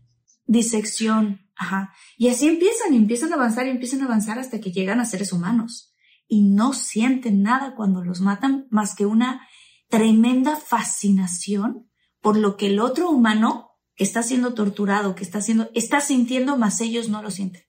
Disección, 0.45 1.40
Ajá. 1.55 1.93
Y 2.17 2.29
así 2.29 2.47
empiezan, 2.47 2.93
y 2.93 2.97
empiezan 2.97 3.31
a 3.31 3.35
avanzar 3.35 3.67
y 3.67 3.69
empiezan 3.69 4.01
a 4.01 4.05
avanzar 4.05 4.39
hasta 4.39 4.59
que 4.59 4.71
llegan 4.71 4.99
a 4.99 5.05
seres 5.05 5.33
humanos. 5.33 5.93
Y 6.27 6.43
no 6.43 6.73
sienten 6.73 7.43
nada 7.43 7.75
cuando 7.75 8.03
los 8.03 8.21
matan 8.21 8.67
más 8.69 8.95
que 8.95 9.05
una 9.05 9.47
tremenda 9.89 10.55
fascinación 10.55 11.89
por 12.21 12.37
lo 12.37 12.55
que 12.55 12.67
el 12.67 12.79
otro 12.79 13.09
humano 13.09 13.71
que 13.95 14.03
está 14.03 14.23
siendo 14.23 14.53
torturado, 14.53 15.15
que 15.15 15.23
está 15.23 15.39
haciendo, 15.39 15.69
está 15.73 15.99
sintiendo, 15.99 16.57
más 16.57 16.79
ellos 16.81 17.09
no 17.09 17.21
lo 17.21 17.31
sienten. 17.31 17.63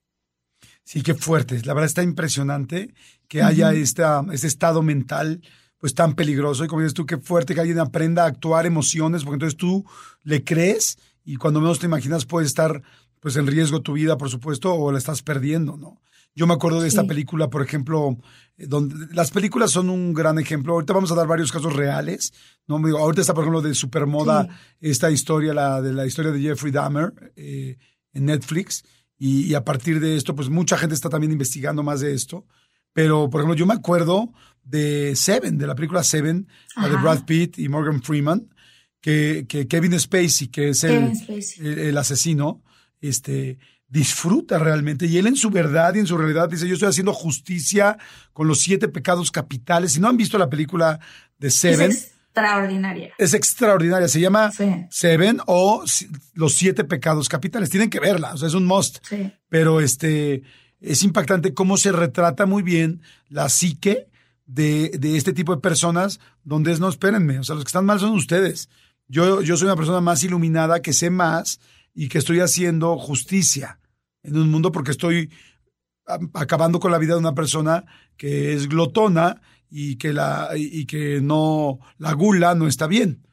Sí, 0.85 1.01
qué 1.01 1.13
fuerte. 1.13 1.61
La 1.65 1.73
verdad 1.73 1.87
está 1.87 2.03
impresionante 2.03 2.93
que 3.27 3.41
haya 3.41 3.73
esta, 3.73 4.23
este 4.31 4.47
estado 4.47 4.81
mental 4.81 5.41
pues 5.77 5.93
tan 5.93 6.15
peligroso. 6.15 6.63
Y 6.63 6.67
como 6.67 6.81
dices 6.81 6.93
tú, 6.93 7.05
qué 7.05 7.17
fuerte 7.17 7.53
que 7.53 7.61
alguien 7.61 7.79
aprenda 7.79 8.23
a 8.23 8.27
actuar 8.27 8.65
emociones, 8.65 9.23
porque 9.23 9.35
entonces 9.35 9.57
tú 9.57 9.85
le 10.23 10.43
crees 10.43 10.97
y 11.25 11.35
cuando 11.35 11.59
menos 11.59 11.79
te 11.79 11.87
imaginas 11.87 12.25
puede 12.25 12.47
estar 12.47 12.81
pues 13.23 13.37
en 13.37 13.47
riesgo 13.47 13.81
tu 13.81 13.93
vida, 13.93 14.17
por 14.17 14.29
supuesto, 14.29 14.75
o 14.75 14.91
la 14.91 14.97
estás 14.97 15.21
perdiendo, 15.23 15.77
¿no? 15.77 16.01
Yo 16.35 16.45
me 16.45 16.53
acuerdo 16.53 16.81
de 16.81 16.89
esta 16.89 17.05
película, 17.05 17.49
por 17.49 17.61
ejemplo, 17.61 18.17
eh, 18.57 18.65
donde 18.67 18.95
las 19.13 19.31
películas 19.31 19.71
son 19.71 19.89
un 19.89 20.13
gran 20.13 20.37
ejemplo. 20.39 20.73
Ahorita 20.73 20.91
vamos 20.91 21.09
a 21.13 21.15
dar 21.15 21.25
varios 21.25 21.49
casos 21.49 21.73
reales, 21.73 22.33
¿no? 22.67 22.75
Ahorita 22.97 23.21
está, 23.21 23.33
por 23.33 23.45
ejemplo, 23.45 23.61
de 23.61 23.73
supermoda 23.73 24.49
esta 24.81 25.09
historia, 25.09 25.53
la 25.53 25.81
de 25.81 25.93
la 25.93 26.05
historia 26.05 26.31
de 26.31 26.41
Jeffrey 26.41 26.73
Dahmer 26.73 27.33
eh, 27.37 27.77
en 28.11 28.25
Netflix. 28.25 28.83
Y, 29.17 29.53
a 29.53 29.63
partir 29.63 30.01
de 30.01 30.17
esto, 30.17 30.35
pues 30.35 30.49
mucha 30.49 30.77
gente 30.77 30.95
está 30.95 31.07
también 31.07 31.31
investigando 31.31 31.81
más 31.81 32.01
de 32.01 32.13
esto. 32.13 32.45
Pero, 32.91 33.29
por 33.29 33.39
ejemplo, 33.39 33.55
yo 33.55 33.65
me 33.65 33.73
acuerdo 33.73 34.33
de 34.65 35.15
Seven, 35.15 35.57
de 35.57 35.67
la 35.67 35.75
película 35.75 36.03
Seven, 36.03 36.49
la 36.75 36.89
de 36.89 36.97
Brad 36.97 37.23
Pitt 37.23 37.57
y 37.57 37.69
Morgan 37.69 38.01
Freeman, 38.03 38.53
que, 38.99 39.45
que 39.47 39.69
Kevin 39.69 39.97
Spacey, 39.97 40.49
que 40.49 40.69
es 40.69 40.83
el, 40.83 41.13
el 41.61 41.97
asesino, 41.97 42.63
este, 43.03 43.59
disfruta 43.87 44.57
realmente. 44.57 45.05
Y 45.05 45.17
él 45.17 45.27
en 45.27 45.35
su 45.35 45.49
verdad 45.49 45.93
y 45.95 45.99
en 45.99 46.07
su 46.07 46.17
realidad 46.17 46.49
dice, 46.49 46.67
yo 46.67 46.73
estoy 46.73 46.89
haciendo 46.89 47.13
justicia 47.13 47.97
con 48.31 48.47
los 48.47 48.59
siete 48.59 48.87
pecados 48.87 49.29
capitales. 49.29 49.93
Si 49.93 49.99
no 49.99 50.07
han 50.07 50.17
visto 50.17 50.37
la 50.37 50.49
película 50.49 50.99
de 51.37 51.51
Seven. 51.51 51.91
Es 51.91 52.05
extraordinaria. 52.05 53.13
Es 53.17 53.33
extraordinaria. 53.33 54.07
Se 54.07 54.19
llama 54.19 54.51
Seven 54.89 55.41
o 55.45 55.83
Los 56.33 56.55
siete 56.55 56.85
pecados 56.85 57.29
capitales. 57.29 57.69
Tienen 57.69 57.89
que 57.89 57.99
verla. 57.99 58.33
O 58.33 58.37
sea, 58.37 58.47
es 58.47 58.55
un 58.55 58.65
must. 58.65 59.05
Pero 59.49 59.81
este, 59.81 60.41
es 60.79 61.03
impactante 61.03 61.53
cómo 61.53 61.77
se 61.77 61.91
retrata 61.91 62.45
muy 62.45 62.63
bien 62.63 63.01
la 63.29 63.49
psique 63.49 64.07
de, 64.45 64.89
de 64.97 65.17
este 65.17 65.33
tipo 65.33 65.53
de 65.53 65.61
personas 65.61 66.19
donde 66.43 66.71
es, 66.71 66.79
no, 66.79 66.89
espérenme. 66.89 67.37
O 67.37 67.43
sea, 67.43 67.55
los 67.55 67.65
que 67.65 67.69
están 67.69 67.85
mal 67.85 67.99
son 67.99 68.11
ustedes. 68.13 68.69
Yo, 69.07 69.41
yo 69.41 69.57
soy 69.57 69.65
una 69.65 69.75
persona 69.75 70.01
más 70.01 70.23
iluminada 70.23 70.81
que 70.81 70.93
sé 70.93 71.09
más 71.09 71.59
y 71.93 72.09
que 72.09 72.17
estoy 72.17 72.39
haciendo 72.39 72.97
justicia 72.97 73.79
en 74.23 74.37
un 74.37 74.49
mundo 74.49 74.71
porque 74.71 74.91
estoy 74.91 75.29
acabando 76.33 76.79
con 76.79 76.91
la 76.91 76.97
vida 76.97 77.13
de 77.13 77.19
una 77.19 77.35
persona 77.35 77.85
que 78.17 78.53
es 78.53 78.67
glotona 78.67 79.41
y 79.69 79.97
que 79.97 80.13
la 80.13 80.49
y 80.55 80.85
que 80.85 81.21
no 81.21 81.79
la 81.97 82.13
gula 82.13 82.55
no 82.55 82.67
está 82.67 82.87
bien. 82.87 83.27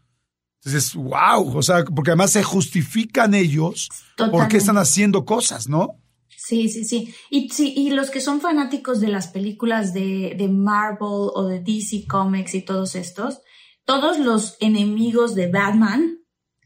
Entonces, 0.63 0.95
wow, 0.95 1.57
o 1.57 1.63
sea, 1.63 1.85
porque 1.85 2.11
además 2.11 2.33
se 2.33 2.43
justifican 2.43 3.35
ellos 3.35 3.89
porque 4.31 4.59
están 4.59 4.77
haciendo 4.77 5.25
cosas, 5.25 5.69
¿no? 5.69 6.01
Sí, 6.37 6.69
sí, 6.69 6.85
sí. 6.85 7.15
Y 7.31 7.49
sí, 7.49 7.73
y 7.77 7.91
los 7.91 8.11
que 8.11 8.21
son 8.21 8.41
fanáticos 8.41 9.01
de 9.01 9.09
las 9.09 9.29
películas 9.29 9.95
de, 9.95 10.35
de 10.37 10.49
Marvel 10.49 11.31
o 11.35 11.47
de 11.47 11.61
DC 11.61 12.07
Comics 12.07 12.55
y 12.55 12.63
todos 12.63 12.95
estos, 12.95 13.41
todos 13.85 14.19
los 14.19 14.57
enemigos 14.61 15.35
de 15.35 15.51
Batman 15.51 16.19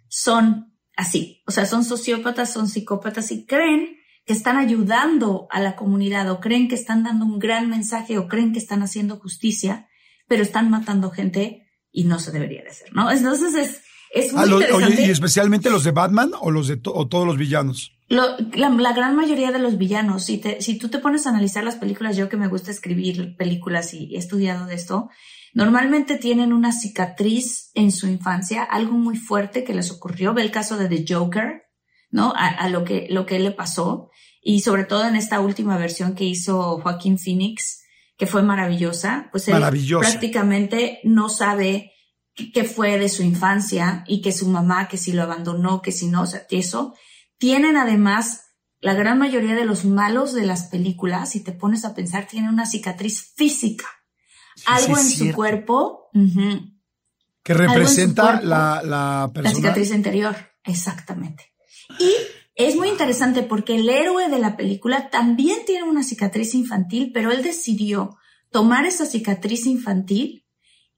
son 0.09 0.74
así, 0.97 1.43
o 1.47 1.51
sea, 1.51 1.67
son 1.67 1.85
sociópatas, 1.85 2.53
son 2.53 2.69
psicópatas 2.69 3.31
y 3.33 3.47
creen 3.47 3.97
que 4.27 4.33
están 4.33 4.57
ayudando 4.57 5.47
a 5.51 5.61
la 5.61 5.77
comunidad 5.77 6.31
o 6.31 6.41
creen 6.41 6.69
que 6.69 6.75
están 6.75 7.03
dando 7.03 7.27
un 7.27 7.39
gran 7.39 7.69
mensaje 7.69 8.19
o 8.19 8.29
creen 8.29 8.53
que 8.53 8.59
están 8.59 8.83
haciendo 8.83 9.19
justicia, 9.19 9.89
pero 10.29 10.43
están 10.43 10.71
matando 10.71 11.11
gente 11.11 11.67
y 11.93 12.05
no 12.05 12.19
se 12.19 12.33
debería 12.33 12.63
de 12.63 12.71
hacer, 12.71 12.93
¿no? 12.95 13.11
Entonces 13.11 13.55
es, 13.55 13.83
es 14.11 14.33
muy 14.33 14.43
ah, 14.43 14.75
Oye, 14.75 15.07
¿y 15.07 15.11
especialmente 15.11 15.71
los 15.71 15.85
de 15.85 15.91
Batman 15.91 16.33
o 16.41 16.51
los 16.51 16.69
de 16.69 16.81
o 16.85 17.07
todos 17.07 17.27
los 17.27 17.37
villanos? 17.37 17.93
la, 18.09 18.37
la, 18.55 18.93
gran 18.93 19.17
mayoría 19.17 19.51
de 19.51 19.59
los 19.59 19.79
villanos, 19.79 20.25
si, 20.25 20.39
te, 20.39 20.61
si 20.61 20.79
tú 20.79 20.89
te 20.89 20.99
pones 20.99 21.27
a 21.27 21.31
analizar 21.31 21.65
las 21.65 21.77
películas, 21.77 22.17
yo 22.17 22.29
que 22.29 22.37
me 22.37 22.49
gusta 22.49 22.71
escribir 22.71 23.37
películas 23.37 23.95
y 23.95 24.15
he 24.15 24.19
estudiado 24.19 24.67
de 24.67 24.75
esto, 24.75 25.11
normalmente 25.55 26.17
tienen 26.17 26.53
una 26.53 26.73
cicatriz 26.73 27.71
en 27.75 27.91
su 27.91 28.07
infancia, 28.09 28.63
algo 28.63 28.93
muy 28.93 29.17
fuerte 29.17 29.65
que 29.65 29.75
les 29.75 29.91
ocurrió. 29.91 30.35
Ve 30.35 30.43
el 30.43 30.51
caso 30.51 30.77
de 30.77 30.89
The 30.89 31.15
Joker, 31.15 31.63
¿no? 32.11 32.35
A, 32.37 32.69
lo 32.69 32.85
que, 32.85 33.07
lo 33.11 33.25
que 33.25 33.39
le 33.39 33.53
pasó. 33.53 34.11
Y 34.43 34.61
sobre 34.61 34.85
todo 34.85 35.07
en 35.07 35.17
esta 35.17 35.41
última 35.41 35.79
versión 35.79 36.15
que 36.15 36.25
hizo 36.25 36.81
Joaquín 36.81 37.19
Phoenix, 37.19 37.83
que 38.17 38.27
fue 38.27 38.43
maravillosa, 38.43 39.29
pues 39.33 39.49
él 39.49 39.63
prácticamente 40.01 41.01
no 41.05 41.29
sabe 41.29 41.93
qué 42.35 42.65
fue 42.65 42.99
de 42.99 43.09
su 43.09 43.23
infancia 43.23 44.05
y 44.07 44.21
que 44.21 44.33
su 44.33 44.49
mamá, 44.49 44.89
que 44.89 44.97
si 44.97 45.13
lo 45.13 45.23
abandonó, 45.23 45.83
que 45.83 45.93
si 45.93 46.09
no, 46.09 46.23
o 46.23 46.27
sea, 46.27 46.47
eso. 46.51 46.95
Tienen 47.39 47.77
además, 47.77 48.43
la 48.81 48.95
gran 48.95 49.19
mayoría 49.19 49.55
de 49.55 49.65
los 49.65 49.85
malos 49.85 50.35
de 50.35 50.47
las 50.47 50.65
películas, 50.65 51.31
si 51.31 51.43
te 51.43 51.53
pones 51.53 51.85
a 51.85 51.95
pensar, 51.95 52.27
tienen 52.27 52.51
una 52.51 52.67
cicatriz 52.67 53.33
física. 53.37 53.87
Algo 54.67 54.99
en 54.99 55.09
su 55.09 55.33
cuerpo. 55.33 56.11
Que 57.43 57.55
representa 57.55 58.41
la, 58.41 58.83
la 58.85 59.31
La 59.35 59.51
cicatriz 59.51 59.91
interior, 59.93 60.37
exactamente. 60.65 61.53
Y 61.99 62.11
es 62.55 62.77
muy 62.77 62.89
interesante 62.89 63.43
porque 63.43 63.77
el 63.77 63.89
héroe 63.89 64.29
de 64.29 64.39
la 64.39 64.57
película 64.57 65.11
también 65.11 65.59
tiene 65.67 65.83
una 65.83 66.03
cicatriz 66.03 66.55
infantil, 66.55 67.11
pero 67.13 67.33
él 67.33 67.43
decidió 67.43 68.17
tomar 68.51 68.87
esa 68.87 69.07
cicatriz 69.07 69.67
infantil 69.67 70.47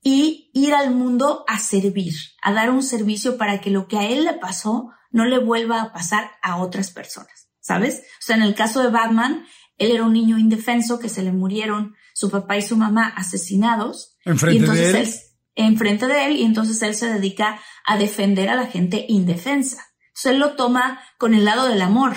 y 0.03 0.51
ir 0.53 0.75
al 0.75 0.95
mundo 0.95 1.45
a 1.49 1.59
servir, 1.59 2.15
a 2.43 2.53
dar 2.53 2.71
un 2.71 2.83
servicio 2.83 3.39
para 3.39 3.61
que 3.61 3.71
lo 3.71 3.89
que 3.89 3.99
a 3.99 4.07
él 4.09 4.25
le 4.25 4.35
pasó 4.35 4.91
no 5.11 5.25
le 5.25 5.39
vuelva 5.39 5.81
a 5.81 5.93
pasar 5.93 6.31
a 6.43 6.59
otras 6.59 6.91
personas, 6.91 7.49
¿sabes? 7.61 8.03
O 8.21 8.23
sea, 8.23 8.37
en 8.37 8.43
el 8.43 8.55
caso 8.55 8.83
de 8.83 8.91
Batman, 8.91 9.47
él 9.79 9.91
era 9.91 10.05
un 10.05 10.13
niño 10.13 10.39
indefenso 10.39 10.99
que 10.99 11.09
se 11.09 11.23
le 11.23 11.33
murieron 11.33 11.97
su 12.17 12.31
papá 12.31 12.57
y 12.57 12.63
su 12.63 12.79
mamá 12.79 13.13
asesinados. 13.15 14.17
Enfrente 14.25 14.73
de 14.73 15.01
él. 15.03 15.15
enfrente 15.55 16.07
de 16.07 16.25
él, 16.25 16.37
y 16.37 16.45
entonces 16.45 16.81
él 16.81 16.95
se 16.95 17.13
dedica 17.13 17.61
a 17.85 17.99
defender 17.99 18.49
a 18.49 18.57
la 18.57 18.69
gente 18.69 19.05
indefensa. 19.07 19.85
Entonces 20.09 20.33
él 20.33 20.39
lo 20.39 20.57
toma 20.57 20.99
con 21.19 21.35
el 21.35 21.45
lado 21.45 21.69
del 21.69 21.83
amor, 21.83 22.17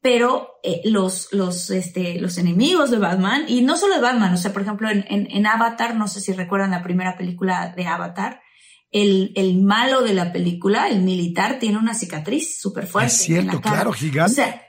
pero 0.00 0.48
eh, 0.62 0.80
los, 0.86 1.28
los, 1.32 1.68
este, 1.68 2.18
los 2.20 2.38
enemigos 2.38 2.90
de 2.90 2.96
Batman, 2.96 3.44
y 3.46 3.60
no 3.60 3.76
solo 3.76 3.96
de 3.96 4.00
Batman, 4.00 4.32
o 4.32 4.38
sea, 4.38 4.54
por 4.54 4.62
ejemplo, 4.62 4.88
en, 4.88 5.04
en, 5.08 5.46
Avatar, 5.46 5.94
no 5.94 6.08
sé 6.08 6.22
si 6.22 6.32
recuerdan 6.32 6.70
la 6.70 6.82
primera 6.82 7.18
película 7.18 7.74
de 7.76 7.86
Avatar, 7.86 8.40
el, 8.92 9.32
el 9.36 9.62
malo 9.62 10.00
de 10.00 10.14
la 10.14 10.32
película, 10.32 10.88
el 10.88 11.02
militar, 11.02 11.58
tiene 11.58 11.76
una 11.76 11.92
cicatriz 11.92 12.58
súper 12.62 12.86
fuerte. 12.86 13.12
Es 13.12 13.18
cierto, 13.18 13.60
claro, 13.60 13.92
gigante. 13.92 14.32
O 14.32 14.34
sea, 14.34 14.62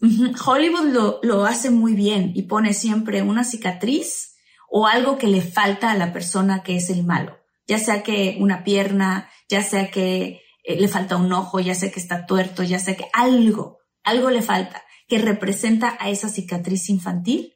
Hollywood 0.00 0.92
lo, 0.92 1.20
lo 1.22 1.44
hace 1.46 1.70
muy 1.70 1.94
bien 1.94 2.32
y 2.34 2.42
pone 2.42 2.74
siempre 2.74 3.22
una 3.22 3.44
cicatriz 3.44 4.34
o 4.68 4.86
algo 4.86 5.16
que 5.16 5.28
le 5.28 5.42
falta 5.42 5.90
a 5.90 5.96
la 5.96 6.12
persona 6.12 6.62
que 6.62 6.76
es 6.76 6.90
el 6.90 7.04
malo, 7.04 7.38
ya 7.66 7.78
sea 7.78 8.02
que 8.02 8.36
una 8.40 8.64
pierna, 8.64 9.30
ya 9.48 9.62
sea 9.62 9.90
que 9.90 10.42
eh, 10.64 10.80
le 10.80 10.88
falta 10.88 11.16
un 11.16 11.32
ojo, 11.32 11.60
ya 11.60 11.74
sé 11.74 11.90
que 11.90 12.00
está 12.00 12.26
tuerto, 12.26 12.62
ya 12.62 12.78
sé 12.78 12.96
que 12.96 13.06
algo, 13.12 13.78
algo 14.02 14.30
le 14.30 14.42
falta 14.42 14.82
que 15.08 15.18
representa 15.18 15.96
a 16.00 16.10
esa 16.10 16.28
cicatriz 16.28 16.90
infantil. 16.90 17.52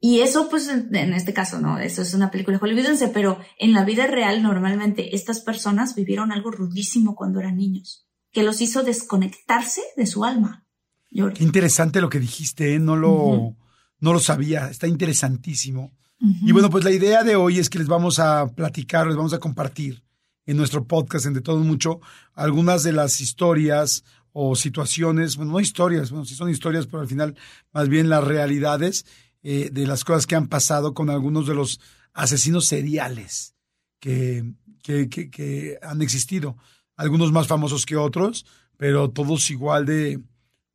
Y 0.00 0.20
eso, 0.20 0.48
pues, 0.48 0.68
en, 0.68 1.12
este 1.12 1.32
caso, 1.32 1.60
no, 1.60 1.78
eso 1.78 2.02
es 2.02 2.14
una 2.14 2.30
película 2.30 2.58
hollywoodense, 2.58 3.08
pero 3.08 3.38
en 3.58 3.72
la 3.72 3.84
vida 3.84 4.06
real, 4.06 4.42
normalmente, 4.42 5.16
estas 5.16 5.40
personas 5.40 5.96
vivieron 5.96 6.30
algo 6.30 6.52
rudísimo 6.52 7.16
cuando 7.16 7.40
eran 7.40 7.56
niños, 7.56 8.08
que 8.30 8.44
los 8.44 8.60
hizo 8.60 8.84
desconectarse 8.84 9.82
de 9.96 10.06
su 10.06 10.24
alma. 10.24 10.67
Qué 11.10 11.42
interesante 11.44 12.00
lo 12.00 12.08
que 12.08 12.20
dijiste, 12.20 12.74
¿eh? 12.74 12.78
no, 12.78 12.96
lo, 12.96 13.56
no 14.00 14.12
lo 14.12 14.20
sabía, 14.20 14.68
está 14.68 14.86
interesantísimo. 14.86 15.92
Y 16.20 16.50
bueno, 16.50 16.68
pues 16.68 16.82
la 16.84 16.90
idea 16.90 17.22
de 17.22 17.36
hoy 17.36 17.60
es 17.60 17.70
que 17.70 17.78
les 17.78 17.86
vamos 17.86 18.18
a 18.18 18.48
platicar, 18.48 19.06
les 19.06 19.16
vamos 19.16 19.32
a 19.32 19.38
compartir 19.38 20.02
en 20.46 20.56
nuestro 20.56 20.84
podcast, 20.84 21.26
en 21.26 21.34
De 21.34 21.40
Todo 21.40 21.60
Mucho, 21.60 22.00
algunas 22.34 22.82
de 22.82 22.92
las 22.92 23.20
historias 23.20 24.02
o 24.32 24.56
situaciones, 24.56 25.36
bueno, 25.36 25.52
no 25.52 25.60
historias, 25.60 26.10
bueno, 26.10 26.24
sí 26.24 26.34
son 26.34 26.50
historias, 26.50 26.86
pero 26.86 27.00
al 27.00 27.08
final 27.08 27.36
más 27.72 27.88
bien 27.88 28.08
las 28.08 28.24
realidades 28.24 29.06
eh, 29.42 29.70
de 29.72 29.86
las 29.86 30.04
cosas 30.04 30.26
que 30.26 30.36
han 30.36 30.48
pasado 30.48 30.94
con 30.94 31.10
algunos 31.10 31.46
de 31.46 31.54
los 31.54 31.80
asesinos 32.12 32.66
seriales 32.66 33.54
que, 34.00 34.52
que, 34.82 35.08
que, 35.08 35.78
han 35.82 36.02
existido. 36.02 36.56
Algunos 36.96 37.30
más 37.30 37.46
famosos 37.46 37.86
que 37.86 37.96
otros, 37.96 38.44
pero 38.76 39.10
todos 39.10 39.50
igual 39.50 39.86
de, 39.86 40.20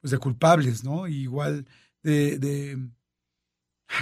pues 0.03 0.11
de 0.11 0.17
culpables, 0.17 0.83
¿no? 0.83 1.07
igual 1.07 1.65
de, 2.01 2.37
de, 2.37 2.77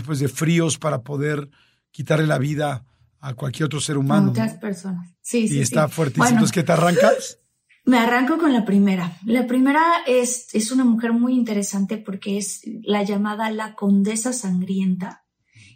pues 0.04 0.18
de 0.18 0.28
fríos 0.28 0.80
para 0.80 1.04
poder 1.04 1.48
quitarle 1.92 2.26
la 2.26 2.40
vida 2.40 2.84
a 3.20 3.36
cualquier 3.36 3.68
otro 3.68 3.80
ser 3.80 4.00
humano. 4.00 4.30
muchas 4.30 4.56
personas. 4.56 5.12
Sí, 5.22 5.48
sí. 5.48 5.60
Y 5.60 5.62
está 5.62 5.88
fuertísimo. 5.88 6.26
Entonces, 6.26 6.52
¿qué 6.52 6.64
te 6.64 6.72
arrancas? 6.72 7.38
Me 7.86 8.00
arranco 8.00 8.40
con 8.40 8.52
la 8.52 8.66
primera. 8.66 9.16
La 9.26 9.46
primera 9.46 9.84
es, 10.08 10.48
es 10.54 10.72
una 10.72 10.86
mujer 10.86 11.14
muy 11.14 11.36
interesante 11.36 12.00
porque 12.00 12.40
es 12.40 12.62
la 12.82 13.04
llamada 13.04 13.52
la 13.52 13.76
condesa 13.76 14.34
sangrienta 14.34 15.26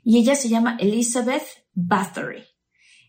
y 0.03 0.17
ella 0.17 0.35
se 0.35 0.49
llama 0.49 0.75
Elizabeth 0.79 1.45
Bathory. 1.75 2.45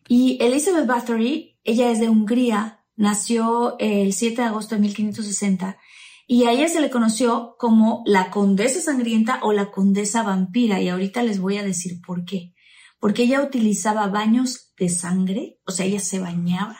Y 0.06 0.36
Elizabeth 0.42 0.86
Bathory, 0.86 1.58
ella 1.64 1.90
es 1.90 1.98
de 1.98 2.10
Hungría, 2.10 2.84
nació 2.94 3.78
el 3.78 4.12
7 4.12 4.42
de 4.42 4.48
agosto 4.48 4.74
de 4.74 4.82
1560 4.82 5.78
y 6.26 6.44
a 6.44 6.52
ella 6.52 6.68
se 6.68 6.80
le 6.80 6.90
conoció 6.90 7.54
como 7.58 8.02
la 8.06 8.30
condesa 8.30 8.80
sangrienta 8.80 9.40
o 9.42 9.52
la 9.52 9.70
condesa 9.70 10.22
vampira 10.22 10.80
y 10.80 10.88
ahorita 10.88 11.22
les 11.22 11.40
voy 11.40 11.58
a 11.58 11.62
decir 11.62 12.00
por 12.04 12.24
qué 12.24 12.52
porque 12.98 13.24
ella 13.24 13.42
utilizaba 13.42 14.08
baños 14.08 14.72
de 14.78 14.88
sangre, 14.88 15.60
o 15.66 15.70
sea, 15.70 15.86
ella 15.86 16.00
se 16.00 16.18
bañaba 16.18 16.76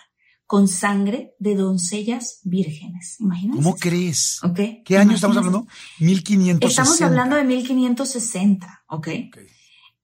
con 0.47 0.69
sangre 0.69 1.35
de 1.39 1.57
doncellas 1.57 2.41
vírgenes. 2.45 3.21
Imagínate. 3.21 3.59
¿Cómo 3.59 3.77
crees? 3.77 4.41
¿Qué 4.85 4.97
año 4.97 5.15
estamos 5.15 5.37
hablando? 5.37 5.67
1560. 5.99 6.67
Estamos 6.67 7.03
hablando 7.03 7.37
de 7.37 7.45
1560, 7.45 8.85
¿ok? 8.89 9.09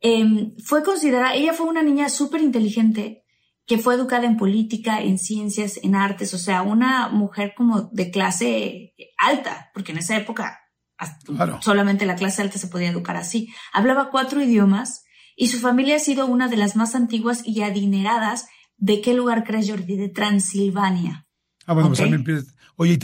Em, 0.01 0.55
fue 0.65 0.83
considerada, 0.83 1.35
ella 1.35 1.55
fue 1.55 1.67
una 1.67 1.83
niña 1.83 2.09
súper 2.09 2.41
inteligente 2.41 3.22
que 3.73 3.79
fue 3.79 3.95
educada 3.95 4.27
en 4.27 4.37
política, 4.37 5.01
en 5.01 5.19
ciencias, 5.19 5.81
en 5.83 5.95
artes, 5.95 6.35
o 6.35 6.39
sea, 6.39 6.61
una 6.61 7.09
mujer 7.09 7.55
como 7.57 7.89
de 7.91 8.11
clase 8.11 8.93
alta, 9.17 9.71
porque 9.73 9.93
en 9.93 9.99
esa 9.99 10.15
época 10.15 10.61
solamente 11.63 12.05
la 12.05 12.17
clase 12.17 12.43
alta 12.43 12.59
se 12.59 12.67
podía 12.67 12.91
educar 12.91 13.17
así. 13.17 13.49
Hablaba 13.73 14.11
cuatro 14.11 14.43
idiomas, 14.43 15.05
y 15.37 15.49
su 15.49 15.59
familia 15.59 15.97
ha 15.97 16.01
sido 16.01 16.27
una 16.27 16.49
de 16.49 16.59
las 16.59 16.77
más 16.77 16.95
antiguas 16.95 17.45
y 17.47 17.63
adineradas. 17.63 18.47
¿De 18.77 19.01
qué 19.01 19.15
lugar 19.15 19.43
crees, 19.43 19.71
Jordi? 19.71 19.97
De 19.97 20.11
Transilvania. 20.11 21.27
Ah, 21.65 21.73
bueno, 21.73 21.89
pues 21.89 22.01
también 22.01 22.45
Oye, 22.77 22.99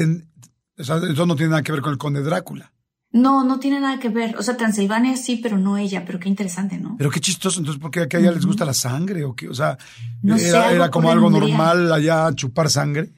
eso 0.76 1.26
no 1.26 1.35
tiene 1.35 1.48
nada 1.48 1.62
que 1.62 1.72
ver 1.72 1.81
con 1.81 1.92
el 1.92 1.98
conde 1.98 2.20
Drácula. 2.20 2.74
No, 3.18 3.42
no 3.44 3.59
tiene 3.59 3.81
nada 3.81 3.98
que 3.98 4.09
ver. 4.09 4.37
O 4.37 4.42
sea, 4.42 4.57
Transilvania 4.57 5.16
sí, 5.16 5.37
pero 5.37 5.59
no 5.59 5.76
ella. 5.76 6.04
Pero 6.04 6.20
qué 6.20 6.28
interesante, 6.28 6.78
¿no? 6.78 6.96
Pero 6.96 7.11
qué 7.11 7.20
chistoso. 7.20 7.59
Entonces, 7.61 7.81
¿por 7.81 7.90
qué 7.90 8.00
a 8.00 8.20
ella 8.20 8.33
les 8.33 8.46
gusta 8.46 8.64
la 8.64 8.74
sangre? 8.74 9.24
¿O 9.24 9.35
qué? 9.35 9.48
O 9.48 9.54
sea, 9.54 9.76
era, 10.22 10.90
como 10.90 11.11
algo 11.11 11.28
normal 11.28 11.92
allá 11.92 12.33
chupar 12.35 12.70
sangre. 12.70 13.12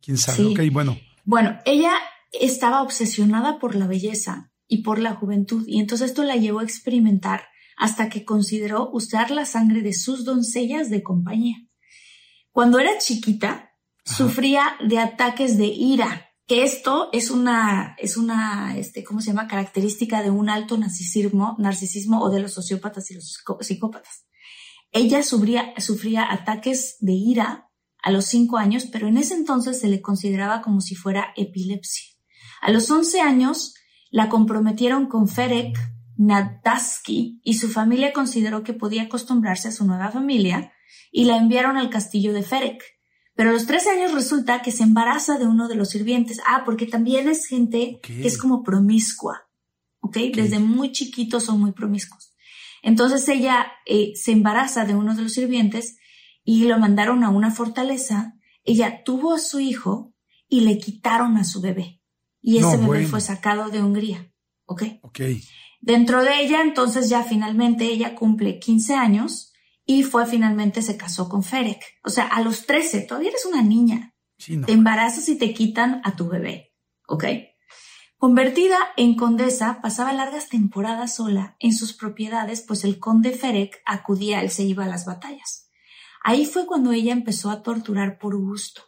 ¿Quién 0.00 0.16
sabe? 0.18 0.46
Ok, 0.46 0.60
bueno. 0.72 0.98
Bueno, 1.24 1.58
ella 1.64 1.92
estaba 2.32 2.82
obsesionada 2.82 3.58
por 3.58 3.74
la 3.74 3.86
belleza 3.86 4.50
y 4.68 4.82
por 4.82 4.98
la 4.98 5.14
juventud. 5.14 5.64
Y 5.66 5.80
entonces 5.80 6.10
esto 6.10 6.24
la 6.24 6.36
llevó 6.36 6.60
a 6.60 6.64
experimentar 6.64 7.46
hasta 7.76 8.08
que 8.08 8.24
consideró 8.24 8.90
usar 8.92 9.30
la 9.30 9.44
sangre 9.44 9.82
de 9.82 9.92
sus 9.92 10.24
doncellas 10.24 10.88
de 10.90 11.02
compañía. 11.02 11.56
Cuando 12.50 12.78
era 12.78 12.98
chiquita, 12.98 13.72
sufría 14.04 14.76
de 14.86 14.98
ataques 14.98 15.56
de 15.56 15.66
ira 15.66 16.31
esto 16.60 17.08
es 17.12 17.30
una, 17.30 17.96
es 17.98 18.16
una, 18.16 18.76
este, 18.76 19.02
¿cómo 19.02 19.20
se 19.20 19.28
llama? 19.28 19.48
Característica 19.48 20.22
de 20.22 20.30
un 20.30 20.50
alto 20.50 20.76
narcisismo, 20.76 21.56
narcisismo 21.58 22.20
o 22.20 22.30
de 22.30 22.40
los 22.40 22.52
sociópatas 22.52 23.10
y 23.10 23.14
los 23.14 23.42
psicópatas. 23.60 24.26
Ella 24.90 25.22
sufría, 25.22 25.72
sufría 25.78 26.30
ataques 26.30 26.96
de 27.00 27.12
ira 27.12 27.70
a 28.02 28.10
los 28.10 28.26
cinco 28.26 28.58
años, 28.58 28.86
pero 28.92 29.08
en 29.08 29.16
ese 29.16 29.34
entonces 29.34 29.80
se 29.80 29.88
le 29.88 30.02
consideraba 30.02 30.60
como 30.60 30.80
si 30.80 30.94
fuera 30.94 31.32
epilepsia. 31.36 32.04
A 32.60 32.70
los 32.70 32.90
once 32.90 33.20
años 33.20 33.74
la 34.10 34.28
comprometieron 34.28 35.06
con 35.06 35.28
Ferek 35.28 35.78
Nadaski 36.16 37.40
y 37.42 37.54
su 37.54 37.68
familia 37.70 38.12
consideró 38.12 38.62
que 38.62 38.74
podía 38.74 39.04
acostumbrarse 39.04 39.68
a 39.68 39.72
su 39.72 39.86
nueva 39.86 40.10
familia 40.10 40.72
y 41.10 41.24
la 41.24 41.36
enviaron 41.36 41.76
al 41.76 41.90
castillo 41.90 42.32
de 42.32 42.42
Ferek 42.42 42.82
pero 43.34 43.50
a 43.50 43.52
los 43.52 43.66
13 43.66 43.90
años 43.90 44.12
resulta 44.12 44.62
que 44.62 44.72
se 44.72 44.82
embaraza 44.82 45.38
de 45.38 45.46
uno 45.46 45.68
de 45.68 45.74
los 45.74 45.90
sirvientes. 45.90 46.40
Ah, 46.46 46.62
porque 46.64 46.86
también 46.86 47.28
es 47.28 47.46
gente 47.46 47.98
que 48.02 48.26
es 48.26 48.36
como 48.36 48.62
promiscua. 48.62 49.48
¿Ok? 50.00 50.16
Desde 50.34 50.58
muy 50.58 50.92
chiquitos 50.92 51.44
son 51.44 51.60
muy 51.60 51.72
promiscuos. 51.72 52.34
Entonces 52.82 53.26
ella 53.28 53.72
eh, 53.86 54.12
se 54.16 54.32
embaraza 54.32 54.84
de 54.84 54.94
uno 54.94 55.14
de 55.14 55.22
los 55.22 55.32
sirvientes 55.32 55.96
y 56.44 56.64
lo 56.64 56.78
mandaron 56.78 57.24
a 57.24 57.30
una 57.30 57.50
fortaleza. 57.50 58.34
Ella 58.64 59.02
tuvo 59.04 59.34
a 59.34 59.38
su 59.38 59.60
hijo 59.60 60.12
y 60.48 60.60
le 60.62 60.78
quitaron 60.78 61.36
a 61.36 61.44
su 61.44 61.60
bebé. 61.60 62.00
Y 62.40 62.58
ese 62.58 62.76
bebé 62.76 63.06
fue 63.06 63.20
sacado 63.20 63.70
de 63.70 63.82
Hungría. 63.82 64.30
¿Ok? 64.66 64.82
Ok. 65.02 65.20
Dentro 65.80 66.22
de 66.22 66.42
ella, 66.42 66.60
entonces 66.60 67.08
ya 67.08 67.22
finalmente 67.22 67.84
ella 67.84 68.14
cumple 68.14 68.58
15 68.58 68.94
años 68.94 69.51
y 69.84 70.02
fue 70.02 70.26
finalmente 70.26 70.82
se 70.82 70.96
casó 70.96 71.28
con 71.28 71.42
Ferek. 71.42 71.82
O 72.04 72.10
sea, 72.10 72.26
a 72.26 72.40
los 72.42 72.66
13, 72.66 73.02
todavía 73.02 73.30
eres 73.30 73.46
una 73.46 73.62
niña. 73.62 74.14
Te 74.36 74.72
embarazas 74.72 75.28
y 75.28 75.36
te 75.36 75.54
quitan 75.54 76.00
a 76.04 76.16
tu 76.16 76.28
bebé. 76.28 76.74
¿Ok? 77.06 77.24
Convertida 78.16 78.78
en 78.96 79.16
condesa, 79.16 79.80
pasaba 79.82 80.12
largas 80.12 80.48
temporadas 80.48 81.16
sola 81.16 81.56
en 81.58 81.72
sus 81.72 81.92
propiedades, 81.92 82.62
pues 82.62 82.84
el 82.84 83.00
conde 83.00 83.32
Ferek 83.32 83.82
acudía, 83.84 84.42
él 84.42 84.50
se 84.50 84.62
iba 84.62 84.84
a 84.84 84.88
las 84.88 85.06
batallas. 85.06 85.68
Ahí 86.22 86.46
fue 86.46 86.66
cuando 86.66 86.92
ella 86.92 87.12
empezó 87.12 87.50
a 87.50 87.62
torturar 87.62 88.18
por 88.18 88.36
gusto, 88.36 88.82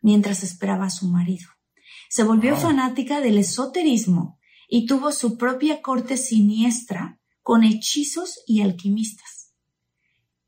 mientras 0.00 0.42
esperaba 0.42 0.86
a 0.86 0.90
su 0.90 1.08
marido. 1.08 1.46
Se 2.08 2.22
volvió 2.22 2.56
fanática 2.56 3.20
del 3.20 3.38
esoterismo 3.38 4.40
y 4.66 4.86
tuvo 4.86 5.12
su 5.12 5.36
propia 5.36 5.82
corte 5.82 6.16
siniestra 6.16 7.20
con 7.42 7.64
hechizos 7.64 8.40
y 8.46 8.62
alquimistas. 8.62 9.39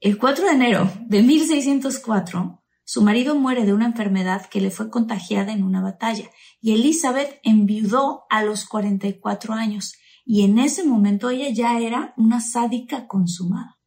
El 0.03 0.19
4 0.19 0.47
de 0.47 0.51
enero 0.51 0.91
de 1.07 1.23
1604, 1.23 2.61
su 2.83 3.03
marido 3.03 3.37
muere 3.37 3.65
de 3.65 3.73
una 3.73 3.87
enfermedad 3.87 4.47
que 4.47 4.61
le 4.61 4.73
fue 4.73 4.91
contagiada 4.91 5.53
en 5.53 5.63
una 5.63 5.81
batalla 5.81 6.29
y 6.61 6.73
Elizabeth 6.73 7.39
enviudó 7.45 8.25
a 8.29 8.43
los 8.43 8.65
44 8.65 9.55
años 9.55 9.95
y 10.25 10.43
en 10.43 10.59
ese 10.59 10.83
momento 10.83 11.31
ella 11.31 11.51
ya 11.51 11.79
era 11.79 12.15
una 12.17 12.41
sádica 12.41 13.07
consumada. 13.07 13.79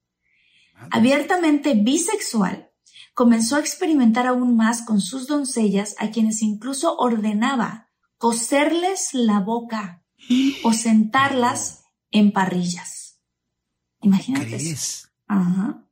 Abiertamente 0.90 1.74
bisexual, 1.74 2.72
comenzó 3.14 3.58
a 3.58 3.60
experimentar 3.60 4.26
aún 4.26 4.56
más 4.56 4.84
con 4.84 5.02
sus 5.02 5.28
doncellas 5.28 5.96
a 6.00 6.12
quienes 6.12 6.42
incluso 6.42 6.96
ordenaba 6.96 7.90
coserles 8.18 9.10
la 9.12 9.42
boca 9.42 10.02
o 10.64 10.72
sentarlas 10.72 11.84
en 12.10 12.32
parrillas. 12.32 13.20
Imagínate. 14.00 14.56
Eso. 14.56 15.10
Ajá. 15.28 15.85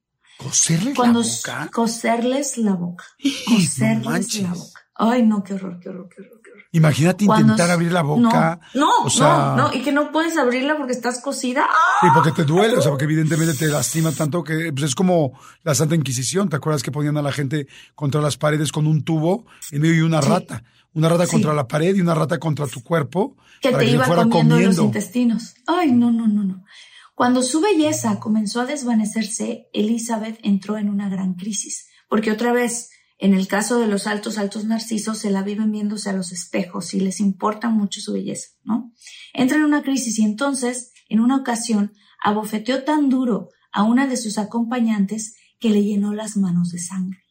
¿Coserles 0.43 0.97
la 0.97 1.11
boca? 1.11 1.69
Coserles 1.71 2.57
la 2.57 2.73
boca. 2.73 3.05
Coserles 3.47 4.41
la 4.41 4.53
boca. 4.53 4.81
Ay, 4.95 5.23
no, 5.23 5.43
qué 5.43 5.53
horror, 5.53 5.79
qué 5.79 5.89
horror, 5.89 6.09
qué 6.09 6.21
horror. 6.21 6.41
Qué 6.43 6.51
horror. 6.51 6.63
Imagínate 6.71 7.25
intentar 7.25 7.71
abrir 7.71 7.91
la 7.91 8.01
boca. 8.01 8.59
No, 8.73 8.89
no, 9.19 9.55
no, 9.55 9.73
y 9.73 9.81
que 9.81 9.91
no 9.91 10.11
puedes 10.11 10.37
abrirla 10.37 10.77
porque 10.77 10.93
estás 10.93 11.21
cosida. 11.21 11.65
Sí, 12.01 12.07
porque 12.13 12.31
te 12.31 12.43
duele, 12.43 12.77
o 12.77 12.81
sea, 12.81 12.91
porque 12.91 13.05
evidentemente 13.05 13.53
te 13.53 13.67
lastima 13.67 14.11
tanto 14.11 14.43
que 14.43 14.71
pues, 14.73 14.85
es 14.85 14.95
como 14.95 15.39
la 15.63 15.73
Santa 15.75 15.95
Inquisición. 15.95 16.49
¿Te 16.49 16.57
acuerdas 16.57 16.83
que 16.83 16.91
ponían 16.91 17.17
a 17.17 17.21
la 17.21 17.31
gente 17.31 17.67
contra 17.95 18.21
las 18.21 18.37
paredes 18.37 18.71
con 18.71 18.87
un 18.87 19.03
tubo 19.03 19.45
en 19.71 19.81
medio 19.81 19.95
y 19.95 20.01
una 20.01 20.21
rata? 20.21 20.63
Una 20.93 21.09
rata 21.09 21.25
contra 21.25 21.53
la 21.53 21.67
pared 21.67 21.95
y 21.95 22.01
una 22.01 22.13
rata 22.13 22.37
contra 22.37 22.67
tu 22.67 22.83
cuerpo. 22.83 23.35
Que 23.61 23.71
te 23.71 23.85
iba 23.85 24.05
comiendo 24.05 24.59
los 24.59 24.77
intestinos. 24.77 25.55
Ay, 25.65 25.91
no, 25.91 26.11
no, 26.11 26.27
no, 26.27 26.43
no. 26.43 26.65
Cuando 27.15 27.43
su 27.43 27.61
belleza 27.61 28.19
comenzó 28.19 28.61
a 28.61 28.65
desvanecerse, 28.65 29.69
Elizabeth 29.73 30.39
entró 30.43 30.77
en 30.77 30.89
una 30.89 31.09
gran 31.09 31.35
crisis, 31.35 31.87
porque 32.09 32.31
otra 32.31 32.53
vez, 32.53 32.89
en 33.19 33.33
el 33.33 33.47
caso 33.47 33.79
de 33.79 33.87
los 33.87 34.07
altos, 34.07 34.37
altos 34.37 34.65
narcisos, 34.65 35.19
se 35.19 35.29
la 35.29 35.43
viven 35.43 35.71
viéndose 35.71 36.09
a 36.09 36.13
los 36.13 36.31
espejos 36.31 36.93
y 36.93 36.99
les 36.99 37.19
importa 37.19 37.69
mucho 37.69 38.01
su 38.01 38.13
belleza, 38.13 38.49
¿no? 38.63 38.91
Entra 39.33 39.57
en 39.57 39.63
una 39.63 39.83
crisis 39.83 40.17
y 40.19 40.23
entonces, 40.23 40.91
en 41.07 41.19
una 41.19 41.37
ocasión, 41.37 41.93
abofeteó 42.23 42.83
tan 42.83 43.09
duro 43.09 43.49
a 43.71 43.83
una 43.83 44.07
de 44.07 44.17
sus 44.17 44.37
acompañantes 44.37 45.35
que 45.59 45.69
le 45.69 45.83
llenó 45.83 46.13
las 46.13 46.35
manos 46.35 46.71
de 46.71 46.79
sangre. 46.79 47.23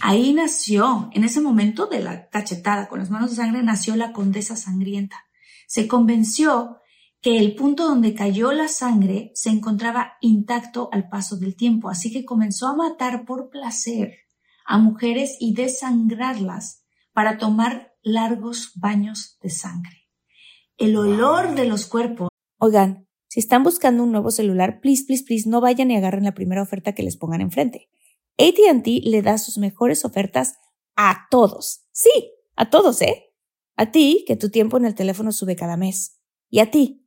Ahí 0.00 0.32
nació, 0.32 1.10
en 1.12 1.22
ese 1.22 1.40
momento 1.40 1.86
de 1.86 2.00
la 2.00 2.28
cachetada 2.28 2.88
con 2.88 2.98
las 2.98 3.10
manos 3.10 3.30
de 3.30 3.36
sangre, 3.36 3.62
nació 3.62 3.94
la 3.94 4.12
condesa 4.12 4.56
sangrienta. 4.56 5.16
Se 5.68 5.86
convenció 5.86 6.79
que 7.22 7.38
el 7.38 7.54
punto 7.54 7.84
donde 7.84 8.14
cayó 8.14 8.52
la 8.52 8.68
sangre 8.68 9.30
se 9.34 9.50
encontraba 9.50 10.14
intacto 10.20 10.88
al 10.92 11.08
paso 11.08 11.36
del 11.36 11.54
tiempo, 11.54 11.90
así 11.90 12.10
que 12.10 12.24
comenzó 12.24 12.66
a 12.66 12.74
matar 12.74 13.24
por 13.24 13.50
placer 13.50 14.14
a 14.64 14.78
mujeres 14.78 15.36
y 15.40 15.54
desangrarlas 15.54 16.84
para 17.12 17.38
tomar 17.38 17.92
largos 18.02 18.72
baños 18.76 19.36
de 19.42 19.50
sangre. 19.50 20.08
El 20.78 20.96
olor 20.96 21.54
de 21.54 21.66
los 21.66 21.86
cuerpos. 21.86 22.28
Oigan, 22.58 23.06
si 23.28 23.40
están 23.40 23.62
buscando 23.62 24.02
un 24.02 24.12
nuevo 24.12 24.30
celular, 24.30 24.80
please, 24.80 25.04
please, 25.04 25.24
please, 25.24 25.48
no 25.48 25.60
vayan 25.60 25.90
y 25.90 25.96
agarren 25.96 26.24
la 26.24 26.34
primera 26.34 26.62
oferta 26.62 26.94
que 26.94 27.02
les 27.02 27.16
pongan 27.16 27.40
enfrente. 27.40 27.90
ATT 28.38 28.86
le 29.04 29.22
da 29.22 29.36
sus 29.36 29.58
mejores 29.58 30.04
ofertas 30.04 30.54
a 30.96 31.26
todos. 31.30 31.86
Sí, 31.92 32.32
a 32.56 32.70
todos, 32.70 33.02
¿eh? 33.02 33.34
A 33.76 33.90
ti, 33.90 34.24
que 34.26 34.36
tu 34.36 34.50
tiempo 34.50 34.78
en 34.78 34.86
el 34.86 34.94
teléfono 34.94 35.32
sube 35.32 35.56
cada 35.56 35.76
mes. 35.76 36.20
Y 36.48 36.60
a 36.60 36.70
ti, 36.70 37.06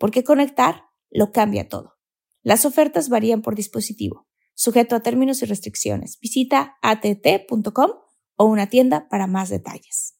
porque 0.00 0.24
conectar 0.24 0.86
lo 1.10 1.30
cambia 1.30 1.68
todo. 1.68 1.98
Las 2.42 2.64
ofertas 2.64 3.08
varían 3.10 3.42
por 3.42 3.54
dispositivo, 3.54 4.26
sujeto 4.54 4.96
a 4.96 5.00
términos 5.00 5.42
y 5.42 5.44
restricciones. 5.44 6.18
Visita 6.18 6.78
att.com 6.82 7.90
o 8.36 8.44
una 8.46 8.68
tienda 8.68 9.08
para 9.08 9.28
más 9.28 9.50
detalles 9.50 10.19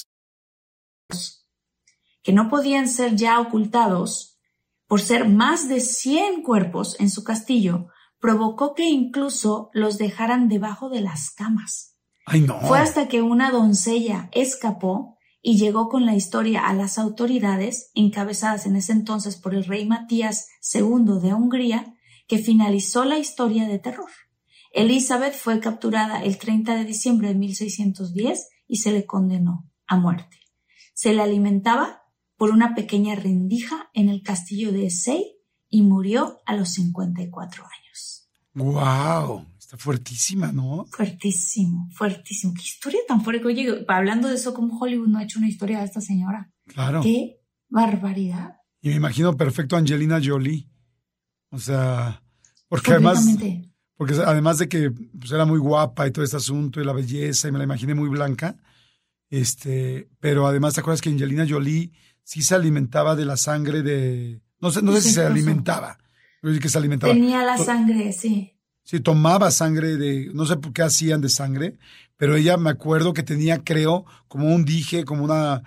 Que 2.23 2.33
no 2.33 2.49
podían 2.49 2.87
ser 2.87 3.15
ya 3.15 3.39
ocultados 3.39 4.39
por 4.87 5.01
ser 5.01 5.29
más 5.29 5.69
de 5.69 5.79
100 5.79 6.43
cuerpos 6.43 6.99
en 6.99 7.09
su 7.09 7.23
castillo, 7.23 7.87
provocó 8.19 8.75
que 8.75 8.89
incluso 8.89 9.69
los 9.73 9.97
dejaran 9.97 10.49
debajo 10.49 10.89
de 10.89 10.99
las 10.99 11.31
camas. 11.31 11.97
Ay, 12.25 12.41
no. 12.41 12.59
Fue 12.61 12.77
hasta 12.79 13.07
que 13.07 13.21
una 13.21 13.51
doncella 13.51 14.29
escapó 14.33 15.17
y 15.41 15.57
llegó 15.57 15.89
con 15.89 16.05
la 16.05 16.15
historia 16.15 16.67
a 16.67 16.73
las 16.73 16.97
autoridades, 16.97 17.89
encabezadas 17.95 18.65
en 18.65 18.75
ese 18.75 18.91
entonces 18.91 19.37
por 19.37 19.55
el 19.55 19.65
rey 19.65 19.85
Matías 19.85 20.49
II 20.73 21.19
de 21.21 21.33
Hungría, 21.33 21.95
que 22.27 22.37
finalizó 22.37 23.05
la 23.05 23.17
historia 23.17 23.67
de 23.67 23.79
terror. 23.79 24.11
Elizabeth 24.71 25.33
fue 25.33 25.59
capturada 25.59 26.23
el 26.23 26.37
30 26.37 26.75
de 26.75 26.85
diciembre 26.85 27.29
de 27.29 27.35
1610 27.35 28.49
y 28.67 28.77
se 28.77 28.91
le 28.91 29.05
condenó 29.05 29.69
a 29.87 29.97
muerte. 29.97 30.40
Se 31.01 31.15
le 31.15 31.23
alimentaba 31.23 32.03
por 32.37 32.51
una 32.51 32.75
pequeña 32.75 33.15
rendija 33.15 33.89
en 33.95 34.07
el 34.07 34.21
castillo 34.21 34.71
de 34.71 34.85
Essay 34.85 35.35
y 35.67 35.81
murió 35.81 36.41
a 36.45 36.55
los 36.55 36.73
54 36.73 37.63
años. 37.63 38.29
¡Wow! 38.53 39.47
Está 39.57 39.77
fuertísima, 39.77 40.51
¿no? 40.51 40.85
Fuertísimo, 40.91 41.89
fuertísimo. 41.91 42.53
Qué 42.53 42.61
historia 42.61 42.99
tan 43.07 43.23
fuerte. 43.23 43.47
Oye, 43.47 43.83
hablando 43.87 44.27
de 44.27 44.35
eso, 44.35 44.53
¿cómo 44.53 44.77
Hollywood 44.77 45.07
no 45.07 45.17
ha 45.17 45.23
hecho 45.23 45.39
una 45.39 45.47
historia 45.47 45.79
de 45.79 45.85
esta 45.85 46.01
señora? 46.01 46.51
Claro. 46.67 47.01
Qué 47.01 47.41
barbaridad. 47.67 48.57
Y 48.79 48.89
me 48.89 48.95
imagino 48.97 49.35
perfecto 49.35 49.75
a 49.75 49.79
Angelina 49.79 50.21
Jolie. 50.23 50.69
O 51.49 51.57
sea, 51.57 52.21
porque 52.67 52.91
además, 52.91 53.25
porque 53.95 54.13
además 54.23 54.59
de 54.59 54.69
que 54.69 54.91
pues, 54.91 55.31
era 55.31 55.47
muy 55.47 55.57
guapa 55.57 56.05
y 56.05 56.11
todo 56.11 56.23
este 56.23 56.37
asunto 56.37 56.79
y 56.79 56.85
la 56.85 56.93
belleza, 56.93 57.47
y 57.47 57.51
me 57.51 57.57
la 57.57 57.63
imaginé 57.63 57.95
muy 57.95 58.09
blanca, 58.09 58.55
este, 59.31 60.09
pero 60.19 60.45
además 60.45 60.75
te 60.75 60.81
acuerdas 60.81 61.01
que 61.01 61.09
Angelina 61.09 61.47
Jolie 61.49 61.91
sí 62.23 62.43
se 62.43 62.53
alimentaba 62.53 63.15
de 63.15 63.25
la 63.25 63.37
sangre 63.37 63.81
de, 63.81 64.41
no 64.59 64.69
sé, 64.69 64.81
no 64.83 64.91
sé 64.91 65.01
si 65.01 65.11
se 65.11 65.25
alimentaba, 65.25 65.97
que 66.41 66.69
se 66.69 66.77
alimentaba. 66.77 67.13
Tenía 67.13 67.43
la 67.43 67.57
sangre, 67.57 68.13
sí. 68.13 68.53
Sí, 68.83 68.99
tomaba 68.99 69.49
sangre 69.51 69.95
de, 69.95 70.29
no 70.33 70.45
sé 70.45 70.57
por 70.57 70.73
qué 70.73 70.81
hacían 70.81 71.21
de 71.21 71.29
sangre, 71.29 71.77
pero 72.17 72.35
ella 72.35 72.57
me 72.57 72.69
acuerdo 72.69 73.13
que 73.13 73.23
tenía, 73.23 73.63
creo, 73.63 74.05
como 74.27 74.53
un 74.53 74.65
dije, 74.65 75.05
como 75.05 75.23
una, 75.23 75.63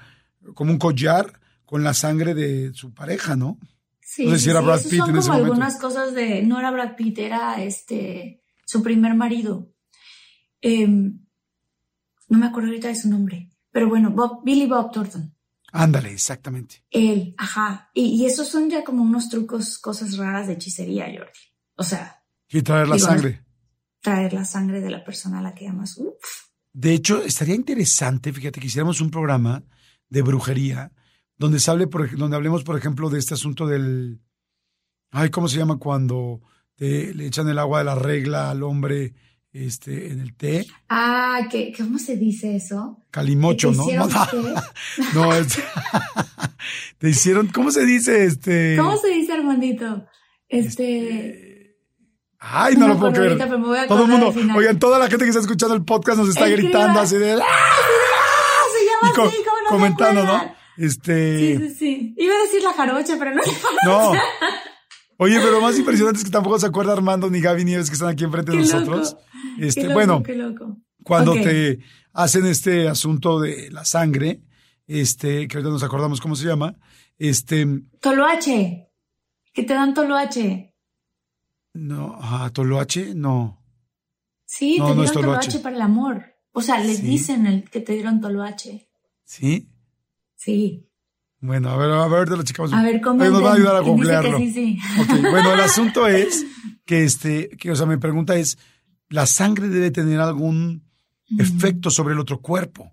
como 0.55 0.71
un 0.71 0.79
collar 0.79 1.41
con 1.65 1.83
la 1.83 1.95
sangre 1.95 2.35
de 2.35 2.73
su 2.75 2.93
pareja, 2.93 3.35
¿no? 3.35 3.59
Sí, 4.01 4.27
no 4.27 4.33
sé 4.33 4.39
si 4.41 4.51
era 4.51 4.61
Brad 4.61 4.83
Pitt 4.83 5.01
son 5.01 5.17
como 5.17 5.33
algunas 5.33 5.81
cosas 5.81 6.13
de, 6.15 6.43
no 6.43 6.59
era 6.59 6.71
Brad 6.71 6.97
Pitt, 6.97 7.19
era 7.19 7.63
este, 7.63 8.43
su 8.67 8.83
primer 8.83 9.15
marido. 9.15 9.73
Em, 10.61 11.19
no 12.29 12.39
me 12.39 12.47
acuerdo 12.47 12.69
ahorita 12.69 12.89
de 12.89 12.97
su 12.97 13.09
nombre, 13.09 13.51
pero 13.75 13.89
bueno, 13.89 14.11
Bob, 14.11 14.45
Billy 14.45 14.67
Bob 14.67 14.93
Thornton. 14.93 15.35
Ándale, 15.73 16.13
exactamente. 16.13 16.85
Él, 16.93 17.35
ajá. 17.37 17.91
Y, 17.93 18.23
y 18.23 18.25
esos 18.25 18.47
son 18.47 18.71
ya 18.71 18.85
como 18.85 19.03
unos 19.03 19.29
trucos, 19.29 19.79
cosas 19.79 20.17
raras 20.17 20.47
de 20.47 20.53
hechicería, 20.53 21.07
Jordi. 21.07 21.41
O 21.75 21.83
sea, 21.83 22.23
y 22.49 22.63
traer 22.63 22.87
la 22.87 23.01
sangre. 23.01 23.45
Traer 24.01 24.33
la 24.33 24.45
sangre 24.45 24.81
de 24.81 24.91
la 24.91 25.05
persona 25.05 25.41
a 25.41 25.43
la 25.43 25.57
que 25.57 25.67
amas. 25.67 26.01
De 26.73 26.95
hecho, 26.95 27.21
estaría 27.21 27.57
interesante, 27.57 28.33
fíjate, 28.33 28.61
que 28.61 28.69
hiciéramos 28.69 29.01
un 29.01 29.11
programa 29.11 29.65
de 30.09 30.23
brujería 30.23 30.93
donde, 31.37 31.59
se 31.59 31.73
hable 31.73 31.89
por, 31.89 32.17
donde 32.17 32.37
hablemos, 32.37 32.63
por 32.63 32.79
ejemplo, 32.79 33.11
de 33.11 33.19
este 33.19 33.35
asunto 33.35 33.67
del... 33.67 34.21
Ay, 35.11 35.31
¿cómo 35.31 35.49
se 35.49 35.59
llama 35.59 35.79
cuando 35.79 36.43
le 36.77 37.27
echan 37.27 37.49
el 37.49 37.59
agua 37.59 37.81
de 37.81 37.87
la 37.87 37.97
regla 37.97 38.53
al 38.53 38.63
hombre 38.63 39.15
este, 39.55 40.09
en 40.11 40.21
el 40.21 40.35
té? 40.35 40.67
Ah, 40.89 41.49
¿cómo 41.79 41.99
se 41.99 42.17
dice 42.17 42.57
eso? 42.57 42.99
Calimocho, 43.11 43.71
¿no? 43.71 43.87
No, 45.15 45.31
no 45.31 45.31
te 46.99 47.09
hicieron, 47.09 47.47
¿cómo 47.47 47.71
se 47.71 47.87
dice? 47.87 48.25
Este, 48.25 48.77
¿Cómo 48.77 48.97
se 48.99 49.09
dice, 49.09 49.33
Armandito? 49.33 50.07
este, 50.49 51.09
este 51.09 51.55
Ay, 52.41 52.77
no, 52.77 52.89
lo 52.89 52.99
puedo 52.99 53.13
creer. 53.13 53.39
Todo 53.89 54.05
el 54.05 54.11
mundo, 54.11 54.35
oigan, 54.57 54.79
toda 54.79 54.99
la 54.99 55.09
gente 55.09 55.25
que 55.25 55.31
está 55.31 55.41
escuchando 55.41 55.75
el 55.75 55.85
podcast 55.85 56.19
nos 56.19 56.29
está 56.29 56.47
gritando 56.47 57.01
así 57.01 57.17
de. 57.17 57.33
¡Ah! 57.33 57.37
Se 57.37 58.85
llama 58.85 59.29
así, 59.29 59.37
¿cómo 59.43 59.61
no 59.63 59.69
Comentando, 59.69 60.25
¿no? 60.25 60.55
Este. 60.77 61.39
Sí, 61.39 61.69
sí, 61.69 61.75
sí. 61.75 62.15
Iba 62.19 62.35
a 62.35 62.43
decir 62.43 62.63
la 62.63 62.75
jarocha, 62.75 63.17
pero 63.19 63.35
no 63.35 63.43
No. 63.87 64.13
Oye, 65.17 65.39
pero 65.39 65.53
lo 65.53 65.61
más 65.61 65.79
impresionante 65.79 66.19
es 66.19 66.25
que 66.25 66.31
tampoco 66.31 66.59
se 66.59 66.67
acuerda 66.67 66.93
Armando 66.93 67.31
ni 67.31 67.41
Gaby 67.41 67.65
Nieves 67.65 67.89
que 67.89 67.95
están 67.95 68.09
aquí 68.09 68.25
enfrente 68.25 68.53
de 68.53 68.59
nosotros. 68.59 69.17
Este, 69.59 69.83
qué 69.83 69.87
loco, 69.89 69.95
bueno, 69.95 70.23
qué 70.23 70.35
loco. 70.35 70.77
cuando 71.03 71.35
te 71.35 71.81
hacen 72.13 72.47
este 72.47 72.89
asunto 72.89 73.41
de 73.41 73.71
la 73.71 73.85
sangre, 73.85 74.43
este, 74.87 75.49
que 75.49 75.57
ahorita 75.57 75.71
nos 75.71 75.83
acordamos 75.83 76.21
cómo 76.21 76.37
se 76.37 76.47
llama, 76.47 76.77
este. 77.19 77.67
Toloache. 78.01 78.91
Que 79.53 79.63
te 79.63 79.75
dan 79.75 79.95
toloache. 79.95 80.75
No, 81.75 82.17
ah, 82.21 82.51
Toloache, 82.53 83.15
no. 83.15 83.61
Sí, 84.47 84.79
te 84.79 84.95
dieron 84.95 85.13
toloache. 85.13 85.59
para 85.59 85.77
el 85.77 85.83
amor. 85.83 86.25
O 86.53 86.61
sea, 86.61 86.79
les 86.79 87.03
dicen 87.03 87.47
el 87.47 87.69
que 87.69 87.81
te 87.81 87.95
dieron 87.95 88.21
toloache. 88.21 88.89
¿Sí? 89.25 89.69
Sí. 90.37 90.89
Bueno, 91.41 91.71
a 91.71 91.77
ver, 91.77 91.91
a 91.91 92.07
ver, 92.07 92.29
de 92.29 92.37
los 92.37 92.45
chicos. 92.45 92.73
A 92.73 92.83
ver, 92.83 93.01
¿cómo? 93.01 93.23
Nos 93.25 93.45
va 93.45 93.51
a 93.51 93.55
ayudar 93.55 93.77
a 93.77 93.81
googlearlo. 93.81 94.39
Sí, 94.39 94.53
sí. 94.53 94.79
Okay, 95.03 95.21
bueno, 95.21 95.53
el 95.53 95.61
asunto 95.69 96.07
es 96.07 96.47
que 96.87 97.05
este, 97.05 97.49
que, 97.51 97.71
o 97.71 97.77
sea, 97.77 97.87
mi 97.87 97.97
pregunta 97.97 98.37
es, 98.37 98.57
¿la 99.09 99.27
sangre 99.27 99.69
debe 99.69 99.91
tener 99.91 100.21
algún 100.21 100.85
efecto 101.39 101.91
sobre 101.91 102.15
el 102.15 102.21
otro 102.21 102.41
cuerpo? 102.41 102.93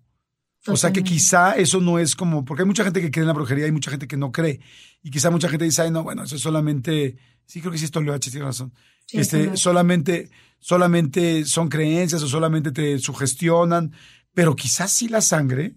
O 0.68 0.78
sea 0.78 0.92
que 0.92 1.04
quizá 1.04 1.56
eso 1.56 1.82
no 1.82 1.98
es 1.98 2.16
como, 2.16 2.46
porque 2.46 2.62
hay 2.62 2.68
mucha 2.68 2.84
gente 2.84 3.02
que 3.02 3.10
cree 3.10 3.24
en 3.24 3.28
la 3.28 3.34
brujería 3.34 3.66
y 3.66 3.72
mucha 3.72 3.90
gente 3.90 4.08
que 4.08 4.18
no 4.18 4.32
cree. 4.32 4.60
Y 5.02 5.10
quizá 5.10 5.32
mucha 5.32 5.50
gente 5.50 5.66
dice, 5.66 5.82
ay, 5.82 5.92
no, 5.92 6.04
bueno, 6.04 6.24
eso 6.24 6.36
es 6.36 6.42
solamente, 6.42 7.18
sí 7.46 7.62
creo 7.62 7.72
que 7.72 7.80
sí 7.80 7.86
es 7.86 7.92
Toloache, 7.92 8.30
tiene 8.30 8.46
razón. 8.46 8.72
este, 9.12 9.58
solamente, 9.58 10.30
solamente 10.60 11.46
son 11.46 11.68
creencias 11.68 12.22
o 12.22 12.28
solamente 12.28 12.72
te 12.72 13.00
sugestionan, 13.00 13.92
pero 14.34 14.56
quizás 14.56 14.92
sí 14.92 15.08
la 15.08 15.22
sangre, 15.22 15.74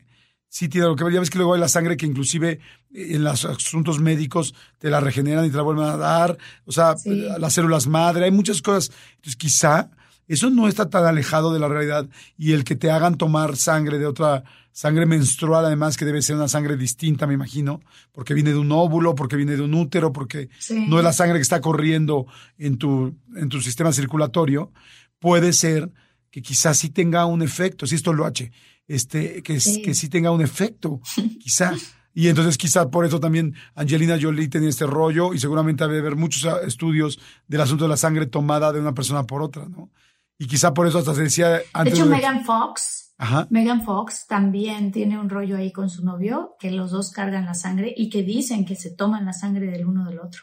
sí 0.48 0.68
tiene 0.68 0.86
lo 0.86 0.96
que 0.96 1.04
ver. 1.04 1.14
Ya 1.14 1.20
ves 1.20 1.30
que 1.30 1.38
luego 1.38 1.54
hay 1.54 1.60
la 1.60 1.68
sangre 1.68 1.96
que 1.96 2.06
inclusive 2.06 2.60
en 2.92 3.24
los 3.24 3.46
asuntos 3.46 4.00
médicos 4.00 4.54
te 4.78 4.90
la 4.90 5.00
regeneran 5.00 5.46
y 5.46 5.50
te 5.50 5.56
la 5.56 5.62
vuelven 5.62 5.86
a 5.86 5.96
dar. 5.96 6.36
O 6.66 6.72
sea, 6.72 6.94
las 7.04 7.54
células 7.54 7.86
madre, 7.86 8.26
hay 8.26 8.30
muchas 8.30 8.60
cosas. 8.60 8.94
Entonces 9.16 9.36
quizá 9.36 9.90
eso 10.28 10.50
no 10.50 10.68
está 10.68 10.88
tan 10.88 11.04
alejado 11.04 11.52
de 11.52 11.60
la 11.60 11.68
realidad 11.68 12.08
y 12.36 12.52
el 12.52 12.64
que 12.64 12.76
te 12.76 12.90
hagan 12.90 13.16
tomar 13.16 13.56
sangre 13.56 13.98
de 13.98 14.06
otra 14.06 14.44
sangre 14.74 15.06
menstrual, 15.06 15.64
además 15.64 15.96
que 15.96 16.04
debe 16.04 16.20
ser 16.20 16.34
una 16.34 16.48
sangre 16.48 16.76
distinta, 16.76 17.28
me 17.28 17.34
imagino, 17.34 17.80
porque 18.10 18.34
viene 18.34 18.50
de 18.50 18.58
un 18.58 18.72
óvulo, 18.72 19.14
porque 19.14 19.36
viene 19.36 19.56
de 19.56 19.62
un 19.62 19.72
útero, 19.72 20.12
porque 20.12 20.48
no 20.88 20.98
es 20.98 21.04
la 21.04 21.12
sangre 21.12 21.38
que 21.38 21.42
está 21.42 21.60
corriendo 21.60 22.26
en 22.58 22.76
tu, 22.76 23.16
en 23.36 23.48
tu 23.48 23.60
sistema 23.60 23.92
circulatorio, 23.92 24.72
puede 25.20 25.52
ser 25.52 25.92
que 26.30 26.42
quizás 26.42 26.76
sí 26.76 26.90
tenga 26.90 27.24
un 27.24 27.40
efecto, 27.40 27.86
si 27.86 27.94
esto 27.94 28.12
lo 28.12 28.26
hace, 28.26 28.50
este, 28.88 29.44
que, 29.44 29.60
sí. 29.60 29.80
que 29.80 29.94
sí 29.94 30.08
tenga 30.08 30.32
un 30.32 30.42
efecto, 30.42 31.00
quizá. 31.40 31.72
Y 32.12 32.28
entonces 32.28 32.58
quizá 32.58 32.90
por 32.90 33.04
eso 33.06 33.20
también 33.20 33.54
Angelina 33.76 34.18
Jolie 34.20 34.48
tenía 34.48 34.68
este 34.68 34.86
rollo 34.86 35.34
y 35.34 35.38
seguramente 35.38 35.84
debe 35.84 36.00
haber 36.00 36.16
muchos 36.16 36.46
estudios 36.64 37.20
del 37.46 37.60
asunto 37.60 37.84
de 37.84 37.90
la 37.90 37.96
sangre 37.96 38.26
tomada 38.26 38.72
de 38.72 38.80
una 38.80 38.94
persona 38.94 39.24
por 39.24 39.42
otra, 39.42 39.66
¿no? 39.68 39.90
Y 40.38 40.46
quizá 40.46 40.74
por 40.74 40.86
eso 40.86 40.98
hasta 40.98 41.14
se 41.14 41.22
decía 41.22 41.60
antes. 41.72 41.94
De 41.94 42.00
hecho, 42.00 42.08
Megan 42.08 42.44
Fox 42.44 43.04
Megan 43.50 43.84
Fox 43.84 44.26
también 44.26 44.90
tiene 44.90 45.18
un 45.18 45.30
rollo 45.30 45.56
ahí 45.56 45.72
con 45.72 45.88
su 45.88 46.04
novio, 46.04 46.56
que 46.58 46.70
los 46.70 46.90
dos 46.90 47.10
cargan 47.10 47.46
la 47.46 47.54
sangre 47.54 47.94
y 47.96 48.10
que 48.10 48.22
dicen 48.22 48.64
que 48.64 48.74
se 48.74 48.90
toman 48.90 49.24
la 49.24 49.32
sangre 49.32 49.66
del 49.66 49.86
uno 49.86 50.04
del 50.04 50.18
otro. 50.18 50.42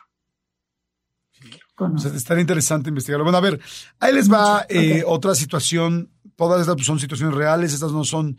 O 1.77 1.97
sea, 1.97 2.11
estaría 2.15 2.41
interesante 2.41 2.89
investigarlo. 2.89 3.23
Bueno, 3.23 3.39
a 3.39 3.41
ver, 3.41 3.59
ahí 3.99 4.13
les 4.13 4.31
va 4.31 4.65
eh, 4.69 5.03
otra 5.05 5.33
situación. 5.33 6.11
Todas 6.35 6.61
estas 6.61 6.85
son 6.85 6.99
situaciones 6.99 7.35
reales, 7.35 7.73
estas 7.73 7.91
no 7.91 8.03
son 8.03 8.37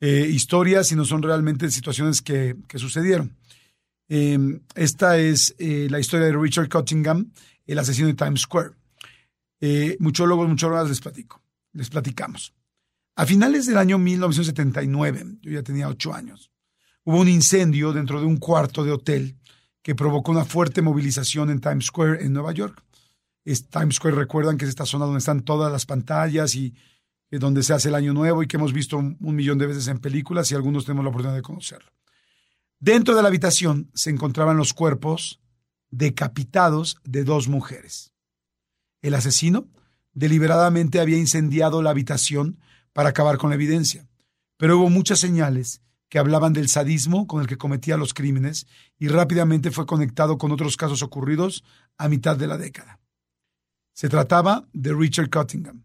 eh, 0.00 0.26
historias, 0.30 0.88
sino 0.88 1.04
son 1.04 1.22
realmente 1.22 1.70
situaciones 1.70 2.22
que, 2.22 2.56
sucedieron. 2.76 3.36
Em, 4.08 4.60
esta 4.74 5.18
es 5.18 5.54
eh, 5.58 5.88
la 5.90 6.00
historia 6.00 6.26
de 6.26 6.32
Richard 6.32 6.68
Cottingham, 6.68 7.30
el 7.66 7.78
asesino 7.78 8.08
de 8.08 8.14
Times 8.14 8.40
Square. 8.40 8.70
Muchólogos, 9.98 10.48
muchólogas 10.48 10.88
les 10.88 11.00
platico, 11.00 11.42
les 11.72 11.88
platicamos. 11.88 12.54
A 13.16 13.26
finales 13.26 13.66
del 13.66 13.78
año 13.78 13.98
1979, 13.98 15.38
yo 15.40 15.50
ya 15.52 15.62
tenía 15.62 15.88
ocho 15.88 16.12
años, 16.12 16.50
hubo 17.04 17.20
un 17.20 17.28
incendio 17.28 17.92
dentro 17.92 18.20
de 18.20 18.26
un 18.26 18.38
cuarto 18.38 18.84
de 18.84 18.92
hotel 18.92 19.36
que 19.82 19.94
provocó 19.94 20.32
una 20.32 20.44
fuerte 20.44 20.82
movilización 20.82 21.50
en 21.50 21.60
Times 21.60 21.86
Square, 21.86 22.24
en 22.24 22.32
Nueva 22.32 22.52
York. 22.52 22.82
Es, 23.44 23.68
Times 23.68 23.96
Square, 23.96 24.16
recuerdan 24.16 24.56
que 24.56 24.64
es 24.64 24.70
esta 24.70 24.86
zona 24.86 25.04
donde 25.04 25.18
están 25.18 25.42
todas 25.42 25.70
las 25.70 25.84
pantallas 25.84 26.54
y 26.54 26.74
donde 27.30 27.62
se 27.62 27.74
hace 27.74 27.88
el 27.88 27.94
año 27.94 28.14
nuevo 28.14 28.42
y 28.42 28.46
que 28.46 28.56
hemos 28.56 28.72
visto 28.72 28.96
un, 28.96 29.16
un 29.20 29.36
millón 29.36 29.58
de 29.58 29.66
veces 29.66 29.88
en 29.88 29.98
películas 29.98 30.50
y 30.50 30.54
algunos 30.54 30.84
tenemos 30.84 31.04
la 31.04 31.10
oportunidad 31.10 31.36
de 31.36 31.42
conocerlo. 31.42 31.90
Dentro 32.80 33.14
de 33.14 33.22
la 33.22 33.28
habitación 33.28 33.90
se 33.94 34.10
encontraban 34.10 34.56
los 34.56 34.72
cuerpos 34.72 35.40
decapitados 35.90 36.98
de 37.04 37.24
dos 37.24 37.48
mujeres. 37.48 38.13
El 39.04 39.12
asesino 39.12 39.68
deliberadamente 40.14 40.98
había 40.98 41.18
incendiado 41.18 41.82
la 41.82 41.90
habitación 41.90 42.58
para 42.94 43.10
acabar 43.10 43.36
con 43.36 43.50
la 43.50 43.56
evidencia, 43.56 44.08
pero 44.56 44.78
hubo 44.78 44.88
muchas 44.88 45.18
señales 45.18 45.82
que 46.08 46.18
hablaban 46.18 46.54
del 46.54 46.70
sadismo 46.70 47.26
con 47.26 47.42
el 47.42 47.46
que 47.46 47.58
cometía 47.58 47.98
los 47.98 48.14
crímenes 48.14 48.66
y 48.98 49.08
rápidamente 49.08 49.70
fue 49.70 49.84
conectado 49.84 50.38
con 50.38 50.52
otros 50.52 50.78
casos 50.78 51.02
ocurridos 51.02 51.64
a 51.98 52.08
mitad 52.08 52.38
de 52.38 52.46
la 52.46 52.56
década. 52.56 52.98
Se 53.92 54.08
trataba 54.08 54.66
de 54.72 54.94
Richard 54.94 55.28
Cottingham. 55.28 55.84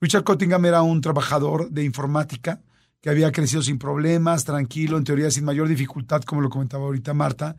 Richard 0.00 0.22
Cottingham 0.22 0.64
era 0.66 0.82
un 0.82 1.00
trabajador 1.00 1.68
de 1.68 1.82
informática 1.82 2.62
que 3.00 3.10
había 3.10 3.32
crecido 3.32 3.60
sin 3.60 3.76
problemas, 3.76 4.44
tranquilo, 4.44 4.98
en 4.98 5.04
teoría 5.04 5.32
sin 5.32 5.44
mayor 5.44 5.66
dificultad, 5.66 6.22
como 6.22 6.42
lo 6.42 6.48
comentaba 6.48 6.84
ahorita 6.84 7.12
Marta, 7.12 7.56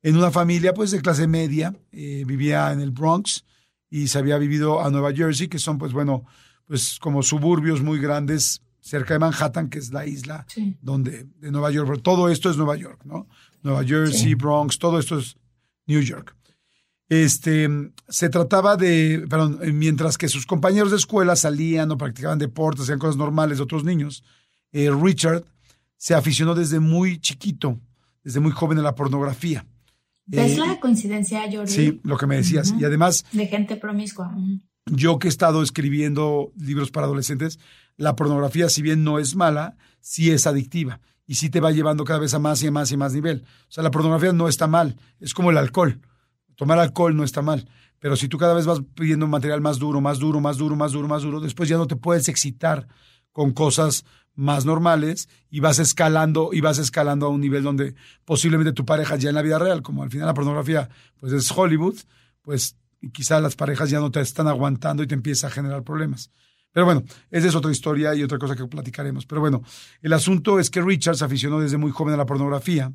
en 0.00 0.16
una 0.16 0.30
familia 0.30 0.74
pues 0.74 0.92
de 0.92 1.02
clase 1.02 1.26
media, 1.26 1.74
eh, 1.90 2.22
vivía 2.24 2.70
en 2.70 2.80
el 2.80 2.92
Bronx 2.92 3.44
y 3.92 4.08
se 4.08 4.18
había 4.18 4.38
vivido 4.38 4.82
a 4.82 4.90
Nueva 4.90 5.12
Jersey, 5.12 5.48
que 5.48 5.58
son 5.58 5.76
pues 5.76 5.92
bueno, 5.92 6.24
pues 6.66 6.98
como 6.98 7.22
suburbios 7.22 7.82
muy 7.82 8.00
grandes 8.00 8.62
cerca 8.80 9.12
de 9.12 9.20
Manhattan, 9.20 9.68
que 9.68 9.78
es 9.78 9.92
la 9.92 10.06
isla 10.06 10.46
donde 10.80 11.26
de 11.38 11.50
Nueva 11.50 11.70
York, 11.70 11.88
pero 11.90 12.00
todo 12.00 12.30
esto 12.30 12.48
es 12.48 12.56
Nueva 12.56 12.74
York, 12.76 13.02
¿no? 13.04 13.28
Nueva 13.62 13.84
Jersey, 13.84 14.34
Bronx, 14.34 14.78
todo 14.78 14.98
esto 14.98 15.18
es 15.18 15.36
New 15.86 16.00
York. 16.00 16.34
Este, 17.10 17.68
se 18.08 18.30
trataba 18.30 18.78
de, 18.78 19.26
perdón, 19.28 19.60
mientras 19.74 20.16
que 20.16 20.28
sus 20.28 20.46
compañeros 20.46 20.90
de 20.90 20.96
escuela 20.96 21.36
salían 21.36 21.90
o 21.90 21.98
practicaban 21.98 22.38
deportes, 22.38 22.84
hacían 22.84 22.98
cosas 22.98 23.18
normales 23.18 23.58
de 23.58 23.64
otros 23.64 23.84
niños, 23.84 24.24
eh, 24.72 24.90
Richard 24.90 25.44
se 25.98 26.14
aficionó 26.14 26.54
desde 26.54 26.80
muy 26.80 27.20
chiquito, 27.20 27.78
desde 28.24 28.40
muy 28.40 28.52
joven 28.52 28.78
a 28.78 28.82
la 28.82 28.94
pornografía. 28.94 29.66
¿Ves 30.26 30.58
la 30.58 30.78
coincidencia, 30.80 31.42
Jordi? 31.50 31.72
Sí, 31.72 32.00
lo 32.04 32.16
que 32.16 32.26
me 32.26 32.36
decías. 32.36 32.74
Y 32.78 32.84
además... 32.84 33.24
De 33.32 33.46
gente 33.46 33.76
promiscua. 33.76 34.34
Yo 34.86 35.18
que 35.18 35.28
he 35.28 35.30
estado 35.30 35.62
escribiendo 35.62 36.52
libros 36.56 36.90
para 36.90 37.06
adolescentes, 37.06 37.58
la 37.96 38.16
pornografía, 38.16 38.68
si 38.68 38.82
bien 38.82 39.04
no 39.04 39.18
es 39.18 39.36
mala, 39.36 39.76
sí 40.00 40.30
es 40.30 40.46
adictiva 40.46 41.00
y 41.26 41.36
sí 41.36 41.50
te 41.50 41.60
va 41.60 41.70
llevando 41.70 42.04
cada 42.04 42.18
vez 42.18 42.34
a 42.34 42.38
más 42.38 42.62
y 42.62 42.66
a 42.66 42.72
más 42.72 42.90
y 42.92 42.96
más 42.96 43.14
nivel. 43.14 43.44
O 43.68 43.70
sea, 43.70 43.82
la 43.82 43.90
pornografía 43.90 44.32
no 44.32 44.48
está 44.48 44.66
mal, 44.66 44.96
es 45.20 45.34
como 45.34 45.50
el 45.50 45.58
alcohol. 45.58 46.00
Tomar 46.56 46.78
alcohol 46.78 47.16
no 47.16 47.24
está 47.24 47.42
mal, 47.42 47.68
pero 47.98 48.16
si 48.16 48.28
tú 48.28 48.38
cada 48.38 48.54
vez 48.54 48.66
vas 48.66 48.80
pidiendo 48.94 49.26
material 49.26 49.60
más 49.60 49.78
duro, 49.78 50.00
más 50.00 50.18
duro, 50.18 50.40
más 50.40 50.58
duro, 50.58 50.76
más 50.76 50.92
duro, 50.92 51.08
más 51.08 51.22
duro, 51.22 51.40
después 51.40 51.68
ya 51.68 51.76
no 51.76 51.86
te 51.86 51.96
puedes 51.96 52.28
excitar 52.28 52.86
con 53.32 53.52
cosas 53.52 54.04
más 54.34 54.64
normales 54.64 55.28
y 55.50 55.60
vas 55.60 55.78
escalando 55.78 56.50
y 56.52 56.60
vas 56.60 56.78
escalando 56.78 57.26
a 57.26 57.28
un 57.28 57.40
nivel 57.40 57.62
donde 57.62 57.94
posiblemente 58.24 58.72
tu 58.72 58.84
pareja 58.84 59.16
ya 59.16 59.28
en 59.28 59.34
la 59.34 59.42
vida 59.42 59.58
real, 59.58 59.82
como 59.82 60.02
al 60.02 60.10
final 60.10 60.26
la 60.26 60.34
pornografía 60.34 60.88
pues 61.18 61.32
es 61.32 61.50
Hollywood, 61.50 61.96
pues 62.40 62.76
quizá 63.12 63.40
las 63.40 63.56
parejas 63.56 63.90
ya 63.90 64.00
no 64.00 64.10
te 64.10 64.20
están 64.20 64.48
aguantando 64.48 65.02
y 65.02 65.06
te 65.06 65.14
empieza 65.14 65.48
a 65.48 65.50
generar 65.50 65.82
problemas. 65.82 66.30
Pero 66.72 66.86
bueno, 66.86 67.02
esa 67.30 67.48
es 67.48 67.54
otra 67.54 67.70
historia 67.70 68.14
y 68.14 68.22
otra 68.22 68.38
cosa 68.38 68.56
que 68.56 68.66
platicaremos. 68.66 69.26
Pero 69.26 69.40
bueno, 69.40 69.62
el 70.00 70.12
asunto 70.12 70.58
es 70.58 70.70
que 70.70 70.80
Richard 70.80 71.16
se 71.16 71.24
aficionó 71.24 71.60
desde 71.60 71.76
muy 71.76 71.90
joven 71.90 72.14
a 72.14 72.16
la 72.16 72.26
pornografía 72.26 72.92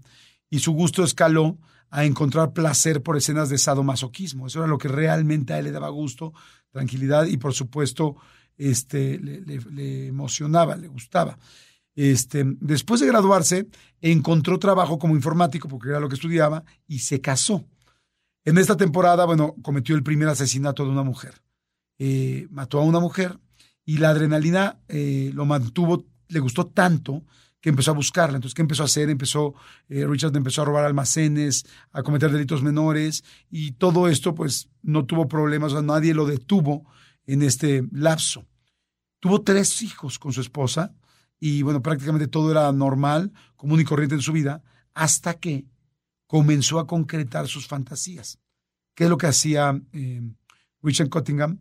y 0.50 0.60
su 0.60 0.72
gusto 0.72 1.04
escaló 1.04 1.58
a 1.90 2.04
encontrar 2.04 2.54
placer 2.54 3.04
por 3.04 3.18
escenas 3.18 3.50
de 3.50 3.58
sadomasoquismo. 3.58 4.48
Eso 4.48 4.60
era 4.60 4.68
lo 4.68 4.78
que 4.78 4.88
realmente 4.88 5.54
a 5.54 5.60
él 5.60 5.66
le 5.66 5.72
daba 5.72 5.90
gusto, 5.90 6.34
tranquilidad 6.72 7.28
y 7.28 7.38
por 7.38 7.54
supuesto 7.54 8.18
este, 8.58 9.20
le, 9.20 10.08
emocionaba, 10.08 10.76
le 10.76 10.88
gustaba. 10.88 11.38
Este, 11.96 12.44
después 12.60 13.02
de 13.02 13.08
graduarse, 13.08 13.68
encontró 14.02 14.60
trabajo 14.60 15.00
como 15.00 15.16
informático 15.16 15.68
porque 15.68 15.90
era 15.90 16.00
lo 16.00 16.10
que 16.10 16.16
estudiaba 16.16 16.64
y 16.88 17.00
se 17.00 17.22
casó. 17.22 17.66
En 18.46 18.58
esta 18.58 18.78
temporada, 18.78 19.26
bueno, 19.26 19.56
cometió 19.62 19.96
el 19.96 20.04
primer 20.04 20.30
asesinato 20.30 20.84
de 20.84 20.92
una 20.92 21.04
mujer. 21.04 21.42
Eh, 22.00 22.48
mató 22.52 22.80
a 22.80 22.84
una 22.84 23.00
mujer 23.00 23.40
y 23.84 23.98
la 23.98 24.10
adrenalina 24.10 24.80
eh, 24.88 25.32
lo 25.34 25.46
mantuvo, 25.46 26.06
le 26.28 26.40
gustó 26.40 26.68
tanto 26.68 27.24
que 27.60 27.70
empezó 27.70 27.92
a 27.92 27.96
buscarla. 27.96 28.38
Entonces, 28.38 28.54
¿qué 28.54 28.62
empezó 28.62 28.84
a 28.84 28.86
hacer? 28.86 29.10
Empezó, 29.10 29.56
eh, 29.90 30.06
Richard 30.06 30.36
empezó 30.36 30.62
a 30.62 30.66
robar 30.66 30.86
almacenes, 30.86 31.66
a 31.92 32.04
cometer 32.04 32.32
delitos 32.32 32.62
menores 32.62 33.24
y 33.50 33.72
todo 33.72 34.08
esto, 34.08 34.36
pues, 34.36 34.70
no 34.84 35.06
tuvo 35.06 35.28
problemas, 35.28 35.74
o 35.74 35.82
nadie 35.82 36.14
lo 36.14 36.26
detuvo 36.26 36.86
en 37.28 37.44
este 37.44 37.88
lapso. 37.92 38.48
Tuvo 39.20 39.44
tres 39.44 39.82
hijos 39.84 40.18
con 40.18 40.34
su 40.34 40.42
esposa 40.42 40.96
y, 41.40 41.62
bueno, 41.62 41.82
prácticamente 41.82 42.28
todo 42.28 42.50
era 42.50 42.72
normal, 42.72 43.32
común 43.56 43.80
y 43.80 43.84
corriente 43.84 44.16
en 44.16 44.22
su 44.22 44.34
vida, 44.34 44.64
hasta 44.96 45.36
que 45.36 45.68
comenzó 46.26 46.80
a 46.80 46.88
concretar 46.88 47.48
sus 47.48 47.68
fantasías. 47.68 48.40
¿Qué 48.96 49.04
es 49.04 49.10
lo 49.10 49.18
que 49.18 49.28
hacía 49.28 49.80
eh, 49.94 50.22
Richard 50.82 51.10
Cottingham? 51.10 51.60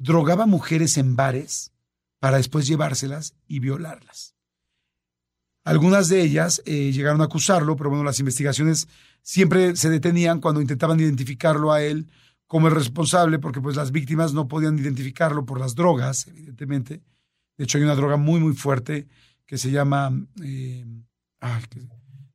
drogaba 0.00 0.46
mujeres 0.46 0.96
en 0.96 1.14
bares 1.14 1.72
para 2.18 2.38
después 2.38 2.66
llevárselas 2.66 3.34
y 3.46 3.60
violarlas. 3.60 4.34
Algunas 5.62 6.08
de 6.08 6.22
ellas 6.22 6.62
eh, 6.64 6.90
llegaron 6.90 7.20
a 7.20 7.24
acusarlo, 7.24 7.76
pero 7.76 7.90
bueno, 7.90 8.02
las 8.02 8.18
investigaciones 8.18 8.88
siempre 9.22 9.76
se 9.76 9.90
detenían 9.90 10.40
cuando 10.40 10.62
intentaban 10.62 10.98
identificarlo 10.98 11.70
a 11.70 11.82
él 11.82 12.10
como 12.50 12.66
el 12.66 12.74
responsable, 12.74 13.38
porque 13.38 13.60
pues 13.60 13.76
las 13.76 13.92
víctimas 13.92 14.34
no 14.34 14.48
podían 14.48 14.76
identificarlo 14.76 15.46
por 15.46 15.60
las 15.60 15.76
drogas, 15.76 16.26
evidentemente. 16.26 17.00
De 17.56 17.62
hecho, 17.62 17.78
hay 17.78 17.84
una 17.84 17.94
droga 17.94 18.16
muy, 18.16 18.40
muy 18.40 18.54
fuerte 18.54 19.06
que 19.46 19.56
se 19.56 19.70
llama, 19.70 20.10
eh, 20.42 20.84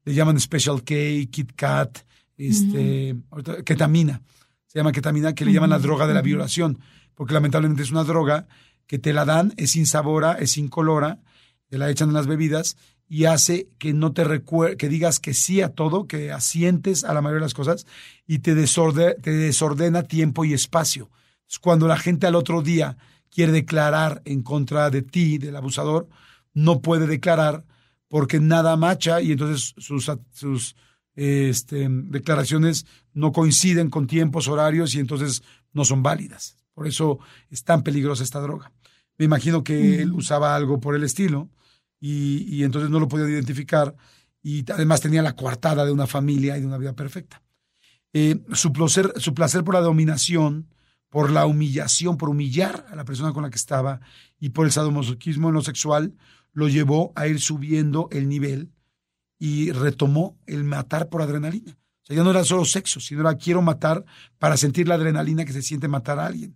le 0.06 0.13
llaman 0.13 0.39
Special 0.39 0.84
K, 0.86 0.93
Kit 1.30 1.51
Kat, 1.54 1.99
este, 2.38 3.17
ketamina. 3.65 4.21
Se 4.67 4.80
llama 4.80 4.93
ketamina, 4.93 5.34
que 5.36 5.43
le 5.43 5.51
llaman 5.51 5.71
la 5.71 5.80
droga 5.80 6.08
de 6.08 6.13
la 6.13 6.21
violación 6.21 6.80
porque 7.15 7.34
lamentablemente 7.34 7.82
es 7.82 7.91
una 7.91 8.04
droga 8.04 8.47
que 8.88 8.99
te 8.99 9.13
la 9.13 9.25
dan, 9.25 9.54
es 9.58 9.75
insabora, 9.75 10.34
es 10.34 10.58
incolora, 10.58 11.19
te 11.67 11.78
la 11.78 11.89
echan 11.89 12.10
en 12.10 12.13
las 12.13 12.28
bebidas 12.28 12.78
y 13.07 13.25
hace 13.25 13.69
que 13.77 13.93
no 13.93 14.13
te 14.13 14.23
recuerde, 14.23 14.77
que 14.77 14.89
digas 14.89 15.19
que 15.19 15.33
sí 15.33 15.61
a 15.61 15.69
todo, 15.69 16.07
que 16.07 16.31
asientes 16.31 17.03
a 17.03 17.13
la 17.13 17.21
mayoría 17.21 17.41
de 17.41 17.45
las 17.45 17.53
cosas 17.53 17.85
y 18.25 18.39
te, 18.39 18.55
te 18.55 19.31
desordena 19.31 20.03
tiempo 20.03 20.45
y 20.45 20.53
espacio. 20.53 21.09
cuando 21.61 21.87
la 21.87 21.97
gente 21.97 22.27
al 22.27 22.35
otro 22.35 22.61
día 22.61 22.97
quiere 23.29 23.51
declarar 23.51 24.21
en 24.25 24.41
contra 24.41 24.89
de 24.89 25.01
ti, 25.01 25.37
del 25.37 25.55
abusador, 25.55 26.07
no 26.53 26.81
puede 26.81 27.05
declarar 27.05 27.63
porque 28.07 28.39
nada 28.39 28.75
macha 28.77 29.21
y 29.21 29.33
entonces 29.33 29.73
sus, 29.77 30.11
sus 30.31 30.75
este, 31.15 31.87
declaraciones 31.89 32.85
no 33.13 33.31
coinciden 33.31 33.89
con 33.89 34.07
tiempos, 34.07 34.47
horarios 34.47 34.95
y 34.95 34.99
entonces 34.99 35.43
no 35.73 35.85
son 35.85 36.01
válidas. 36.01 36.57
Por 36.73 36.87
eso 36.87 37.19
es 37.49 37.63
tan 37.63 37.83
peligrosa 37.83 38.23
esta 38.23 38.39
droga. 38.39 38.71
Me 39.17 39.25
imagino 39.25 39.63
que 39.63 40.01
él 40.01 40.11
usaba 40.11 40.55
algo 40.55 40.79
por 40.79 40.95
el 40.95 41.03
estilo 41.03 41.49
y, 41.99 42.63
entonces 42.63 42.89
no 42.89 42.99
lo 42.99 43.08
podía 43.08 43.27
identificar 43.29 43.95
y 44.43 44.69
además 44.71 45.01
tenía 45.01 45.21
la 45.21 45.36
coartada 45.36 45.86
de 45.86 45.91
una 45.91 46.08
familia 46.08 46.58
y 46.58 46.62
de 46.62 46.67
una 46.67 46.77
vida 46.77 46.93
perfecta. 46.93 47.41
Eh, 48.13 48.41
su, 48.53 48.71
placer, 48.71 49.13
su 49.17 49.34
placer 49.34 49.63
por 49.63 49.73
la 49.73 49.81
dominación, 49.81 50.69
por 51.10 51.31
la 51.31 51.45
humillación, 51.45 52.17
por 52.17 52.29
humillar 52.29 52.86
a 52.89 52.95
la 52.95 53.05
persona 53.05 53.34
con 53.34 53.43
la 53.43 53.49
que 53.49 53.58
estaba 53.58 54.01
y 54.39 54.49
por 54.49 54.65
el 54.65 54.71
sadomasoquismo 54.71 55.49
en 55.49 55.55
lo 55.55 55.62
sexual, 55.62 56.13
lo 56.53 56.67
llevó 56.67 57.12
a 57.15 57.27
ir 57.27 57.41
subiendo 57.41 58.08
el 58.12 58.29
nivel 58.29 58.71
y 59.39 59.71
retomó 59.71 60.38
el 60.45 60.63
matar 60.63 61.10
por 61.10 61.21
adrenalina. 61.21 61.77
O 62.03 62.05
sea, 62.05 62.15
ya 62.15 62.23
no 62.23 62.31
era 62.31 62.43
solo 62.43 62.65
sexo, 62.65 62.99
sino 62.99 63.21
era 63.21 63.36
quiero 63.36 63.62
matar 63.62 64.05
para 64.38 64.58
sentir 64.58 64.88
la 64.88 64.95
adrenalina 64.95 65.43
que 65.43 65.53
se 65.53 65.62
siente 65.62 65.88
matar 65.88 66.19
a 66.19 66.27
alguien. 66.27 66.55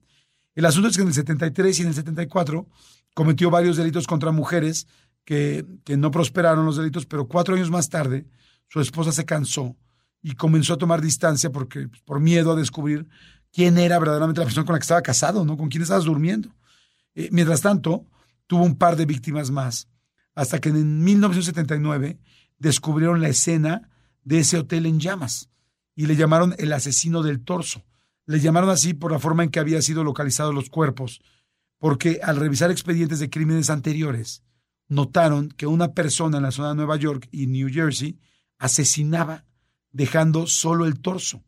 El 0.56 0.66
asunto 0.66 0.90
es 0.90 0.96
que 0.96 1.02
en 1.02 1.10
el 1.10 1.14
73 1.14 1.80
y 1.80 1.82
en 1.82 1.88
el 1.90 1.94
74 1.96 2.68
cometió 3.14 3.50
varios 3.50 3.78
delitos 3.78 4.08
contra 4.08 4.32
mujeres 4.32 4.88
que, 5.30 5.96
no 5.96 6.10
prosperaron 6.10 6.66
los 6.66 6.78
delitos, 6.78 7.06
pero 7.06 7.28
cuatro 7.28 7.54
años 7.54 7.70
más 7.70 7.88
tarde 7.88 8.26
su 8.68 8.82
esposa 8.82 9.12
se 9.12 9.26
cansó 9.26 9.76
y 10.24 10.34
comenzó 10.34 10.74
a 10.74 10.78
tomar 10.80 11.02
distancia 11.02 11.52
porque, 11.52 11.88
por 12.04 12.20
miedo 12.20 12.52
a 12.52 12.56
descubrir 12.56 13.08
quién 13.54 13.78
era 13.78 14.00
verdaderamente 14.00 14.42
la 14.42 14.46
persona 14.46 14.66
con 14.66 14.74
la 14.74 14.80
que 14.80 14.86
estaba 14.86 15.04
casado, 15.04 15.46
¿no? 15.46 15.56
Con 15.56 15.70
quién 15.70 15.84
estabas 15.84 16.06
durmiendo. 16.06 16.50
Eh, 17.14 17.30
mientras 17.32 17.62
tanto, 17.62 18.08
tuvo 18.48 18.64
un 18.64 18.76
par 18.76 18.96
de 18.96 19.06
víctimas 19.06 19.52
más, 19.52 19.88
hasta 20.34 20.60
que 20.60 20.70
en 20.70 21.04
1979 21.04 22.18
descubrieron 22.58 23.22
la 23.22 23.30
escena 23.30 23.88
de 24.24 24.40
ese 24.40 24.58
hotel 24.58 24.88
en 24.88 25.00
llamas 25.00 25.52
y 25.96 26.08
le 26.08 26.16
llamaron 26.16 26.56
el 26.58 26.74
asesino 26.74 27.22
del 27.22 27.44
torso. 27.44 27.84
Le 28.26 28.40
llamaron 28.40 28.72
así 28.72 28.96
por 28.96 29.12
la 29.12 29.20
forma 29.20 29.44
en 29.44 29.52
que 29.52 29.60
habían 29.60 29.84
sido 29.84 30.04
localizados 30.04 30.56
los 30.56 30.72
cuerpos, 30.72 31.22
porque 31.78 32.20
al 32.24 32.38
revisar 32.38 32.72
expedientes 32.72 33.20
de 33.20 33.30
crímenes 33.30 33.70
anteriores, 33.70 34.42
notaron 34.90 35.50
que 35.50 35.68
una 35.68 35.94
persona 35.94 36.38
en 36.38 36.44
la 36.44 36.52
zona 36.52 36.70
de 36.70 36.76
Nueva 36.76 36.98
York 36.98 37.30
y 37.32 37.48
New 37.48 37.70
Jersey 37.72 38.20
asesinaba 38.58 39.46
dejando 39.92 40.48
solo 40.48 40.86
el 40.86 41.00
torso. 41.00 41.44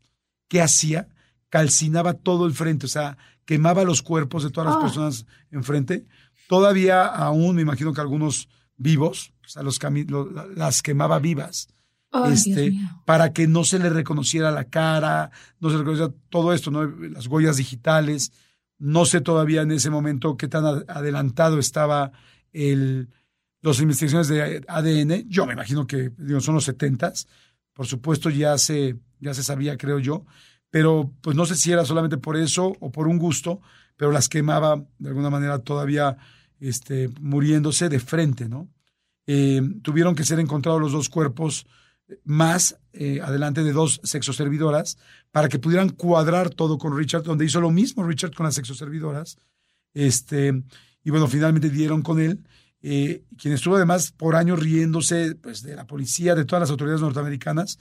¿Qué 0.47 0.61
hacía? 0.61 1.09
Calcinaba 1.49 2.13
todo 2.13 2.45
el 2.45 2.53
frente, 2.53 2.85
o 2.85 2.89
sea, 2.89 3.17
quemaba 3.43 3.83
los 3.83 4.01
cuerpos 4.01 4.43
de 4.43 4.51
todas 4.51 4.69
las 4.69 4.77
ah. 4.77 4.81
personas 4.81 5.25
enfrente. 5.51 6.05
Todavía 6.47 7.05
aún, 7.05 7.57
me 7.57 7.61
imagino 7.61 7.93
que 7.93 7.99
algunos 7.99 8.47
vivos, 8.77 9.33
o 9.45 9.49
sea, 9.49 9.63
los 9.63 9.79
las 10.55 10.81
quemaba 10.81 11.19
vivas 11.19 11.67
este, 12.31 12.73
para 13.05 13.31
que 13.31 13.47
no 13.47 13.63
se 13.63 13.79
le 13.79 13.89
reconociera 13.89 14.51
la 14.51 14.65
cara, 14.65 15.31
no 15.59 15.69
se 15.69 15.75
le 15.75 15.79
reconociera 15.79 16.13
todo 16.29 16.53
esto, 16.53 16.71
¿no? 16.71 16.85
las 16.85 17.27
huellas 17.27 17.57
digitales. 17.57 18.31
No 18.77 19.05
sé 19.05 19.21
todavía 19.21 19.61
en 19.61 19.71
ese 19.71 19.89
momento 19.89 20.37
qué 20.37 20.47
tan 20.47 20.65
adelantado 20.87 21.59
estaba 21.59 22.11
el, 22.51 23.09
las 23.61 23.79
investigaciones 23.79 24.27
de 24.27 24.63
ADN, 24.67 25.29
yo 25.29 25.45
me 25.45 25.53
imagino 25.53 25.85
que 25.85 26.11
son 26.39 26.55
los 26.55 26.63
setentas, 26.63 27.27
por 27.73 27.85
supuesto 27.85 28.29
ya 28.29 28.57
se, 28.57 28.97
ya 29.19 29.33
se 29.33 29.43
sabía, 29.43 29.77
creo 29.77 29.99
yo, 29.99 30.25
pero 30.69 31.13
pues 31.21 31.35
no 31.35 31.45
sé 31.45 31.55
si 31.55 31.71
era 31.71 31.85
solamente 31.85 32.17
por 32.17 32.37
eso 32.37 32.75
o 32.79 32.91
por 32.91 33.07
un 33.07 33.17
gusto, 33.17 33.61
pero 33.95 34.11
las 34.11 34.29
quemaba 34.29 34.83
de 34.97 35.09
alguna 35.09 35.29
manera 35.29 35.59
todavía 35.59 36.17
este, 36.59 37.09
muriéndose 37.19 37.89
de 37.89 37.99
frente, 37.99 38.49
¿no? 38.49 38.69
Eh, 39.27 39.61
tuvieron 39.83 40.15
que 40.15 40.23
ser 40.23 40.39
encontrados 40.39 40.81
los 40.81 40.91
dos 40.91 41.09
cuerpos 41.09 41.67
más 42.23 42.79
eh, 42.93 43.21
adelante 43.21 43.63
de 43.63 43.71
dos 43.71 44.01
sexoservidoras 44.03 44.97
para 45.31 45.47
que 45.47 45.59
pudieran 45.59 45.89
cuadrar 45.89 46.49
todo 46.49 46.77
con 46.77 46.97
Richard, 46.97 47.23
donde 47.23 47.45
hizo 47.45 47.61
lo 47.61 47.71
mismo 47.71 48.03
Richard 48.03 48.33
con 48.33 48.45
las 48.45 48.55
sexoservidoras. 48.55 49.37
Este, 49.93 50.63
y 51.03 51.09
bueno, 51.09 51.27
finalmente 51.27 51.69
dieron 51.69 52.01
con 52.01 52.19
él, 52.19 52.43
eh, 52.83 53.23
quien 53.37 53.53
estuvo 53.53 53.75
además 53.75 54.11
por 54.11 54.35
años 54.35 54.59
riéndose 54.59 55.35
pues, 55.35 55.61
de 55.61 55.75
la 55.75 55.85
policía, 55.85 56.35
de 56.35 56.45
todas 56.45 56.61
las 56.61 56.71
autoridades 56.71 57.01
norteamericanas, 57.01 57.77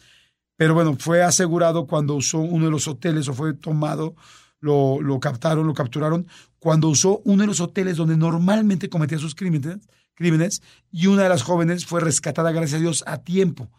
pero 0.56 0.74
bueno, 0.74 0.94
fue 0.98 1.22
asegurado 1.22 1.86
cuando 1.86 2.14
usó 2.14 2.38
uno 2.38 2.66
de 2.66 2.70
los 2.70 2.86
hoteles 2.86 3.28
o 3.28 3.32
fue 3.32 3.54
tomado, 3.54 4.14
lo, 4.60 5.18
captaron, 5.18 5.66
lo 5.66 5.72
capturaron, 5.72 6.26
cuando 6.58 6.88
usó 6.88 7.22
uno 7.24 7.42
de 7.42 7.46
los 7.46 7.60
hoteles 7.60 7.96
donde 7.96 8.16
normalmente 8.16 8.90
cometía 8.90 9.18
sus 9.18 9.34
crímenes, 9.34 9.78
crímenes 10.14 10.60
y 10.92 11.06
una 11.06 11.22
de 11.22 11.30
las 11.30 11.42
jóvenes 11.42 11.86
fue 11.86 12.02
rescatada, 12.02 12.52
gracias 12.52 12.78
a 12.78 12.82
Dios, 12.82 13.04
a 13.06 13.22
tiempo. 13.22 13.70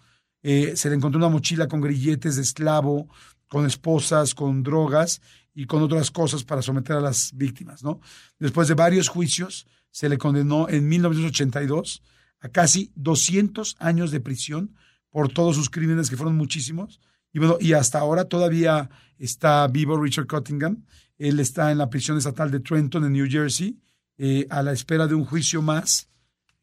Eh, 0.42 0.74
se 0.76 0.90
le 0.90 0.96
encontró 0.96 1.20
una 1.20 1.30
mochila 1.30 1.68
con 1.68 1.82
grilletes 1.82 2.38
de 2.38 2.42
esclavo, 2.42 3.08
con 3.48 3.68
esposas, 3.68 4.34
con 4.34 4.64
drogas 4.64 5.22
y 5.54 5.66
con 5.66 5.84
otras 5.84 6.10
cosas 6.10 6.44
para 6.44 6.64
someter 6.64 6.96
a 6.96 7.02
las 7.02 7.32
víctimas, 7.36 7.84
¿no? 7.84 8.02
Después 8.40 8.68
de 8.68 8.74
varios 8.74 9.08
juicios, 9.08 9.68
se 9.92 10.10
le 10.10 10.18
condenó 10.18 10.68
en 10.70 10.88
1982 10.88 12.02
a 12.40 12.50
casi 12.50 12.92
200 12.96 13.76
años 13.80 14.12
de 14.12 14.20
prisión 14.20 14.76
por 15.10 15.32
todos 15.32 15.56
sus 15.56 15.70
crímenes, 15.70 16.10
que 16.10 16.18
fueron 16.18 16.36
muchísimos. 16.36 17.00
Y 17.34 17.40
bueno, 17.40 17.58
y 17.60 17.74
hasta 17.74 18.00
ahora 18.00 18.26
todavía 18.26 18.90
está 19.18 19.68
vivo 19.68 20.02
Richard 20.02 20.28
Cottingham. 20.28 20.86
Él 21.18 21.40
está 21.40 21.72
en 21.72 21.78
la 21.78 21.90
prisión 21.90 22.18
estatal 22.18 22.50
de 22.50 22.62
Trenton, 22.62 23.06
en 23.06 23.14
New 23.14 23.28
Jersey, 23.30 23.78
eh, 24.18 24.48
a 24.50 24.64
la 24.64 24.72
espera 24.72 25.08
de 25.08 25.14
un 25.14 25.26
juicio 25.26 25.62
más 25.62 26.10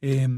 eh, 0.01 0.29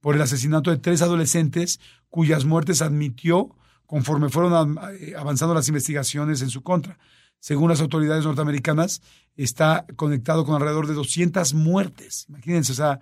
por 0.00 0.16
el 0.16 0.22
asesinato 0.22 0.70
de 0.70 0.78
tres 0.78 1.02
adolescentes 1.02 1.80
cuyas 2.08 2.44
muertes 2.44 2.82
admitió 2.82 3.54
conforme 3.86 4.28
fueron 4.28 4.78
eh, 5.00 5.14
avanzando 5.16 5.54
las 5.54 5.68
investigaciones 5.68 6.42
en 6.42 6.50
su 6.50 6.62
contra. 6.62 6.98
Según 7.40 7.70
las 7.70 7.80
autoridades 7.80 8.24
norteamericanas, 8.24 9.00
está 9.36 9.86
conectado 9.96 10.44
con 10.44 10.54
alrededor 10.54 10.86
de 10.86 10.94
200 10.94 11.54
muertes. 11.54 12.26
Imagínense, 12.28 12.72
o 12.72 12.74
sea, 12.74 13.00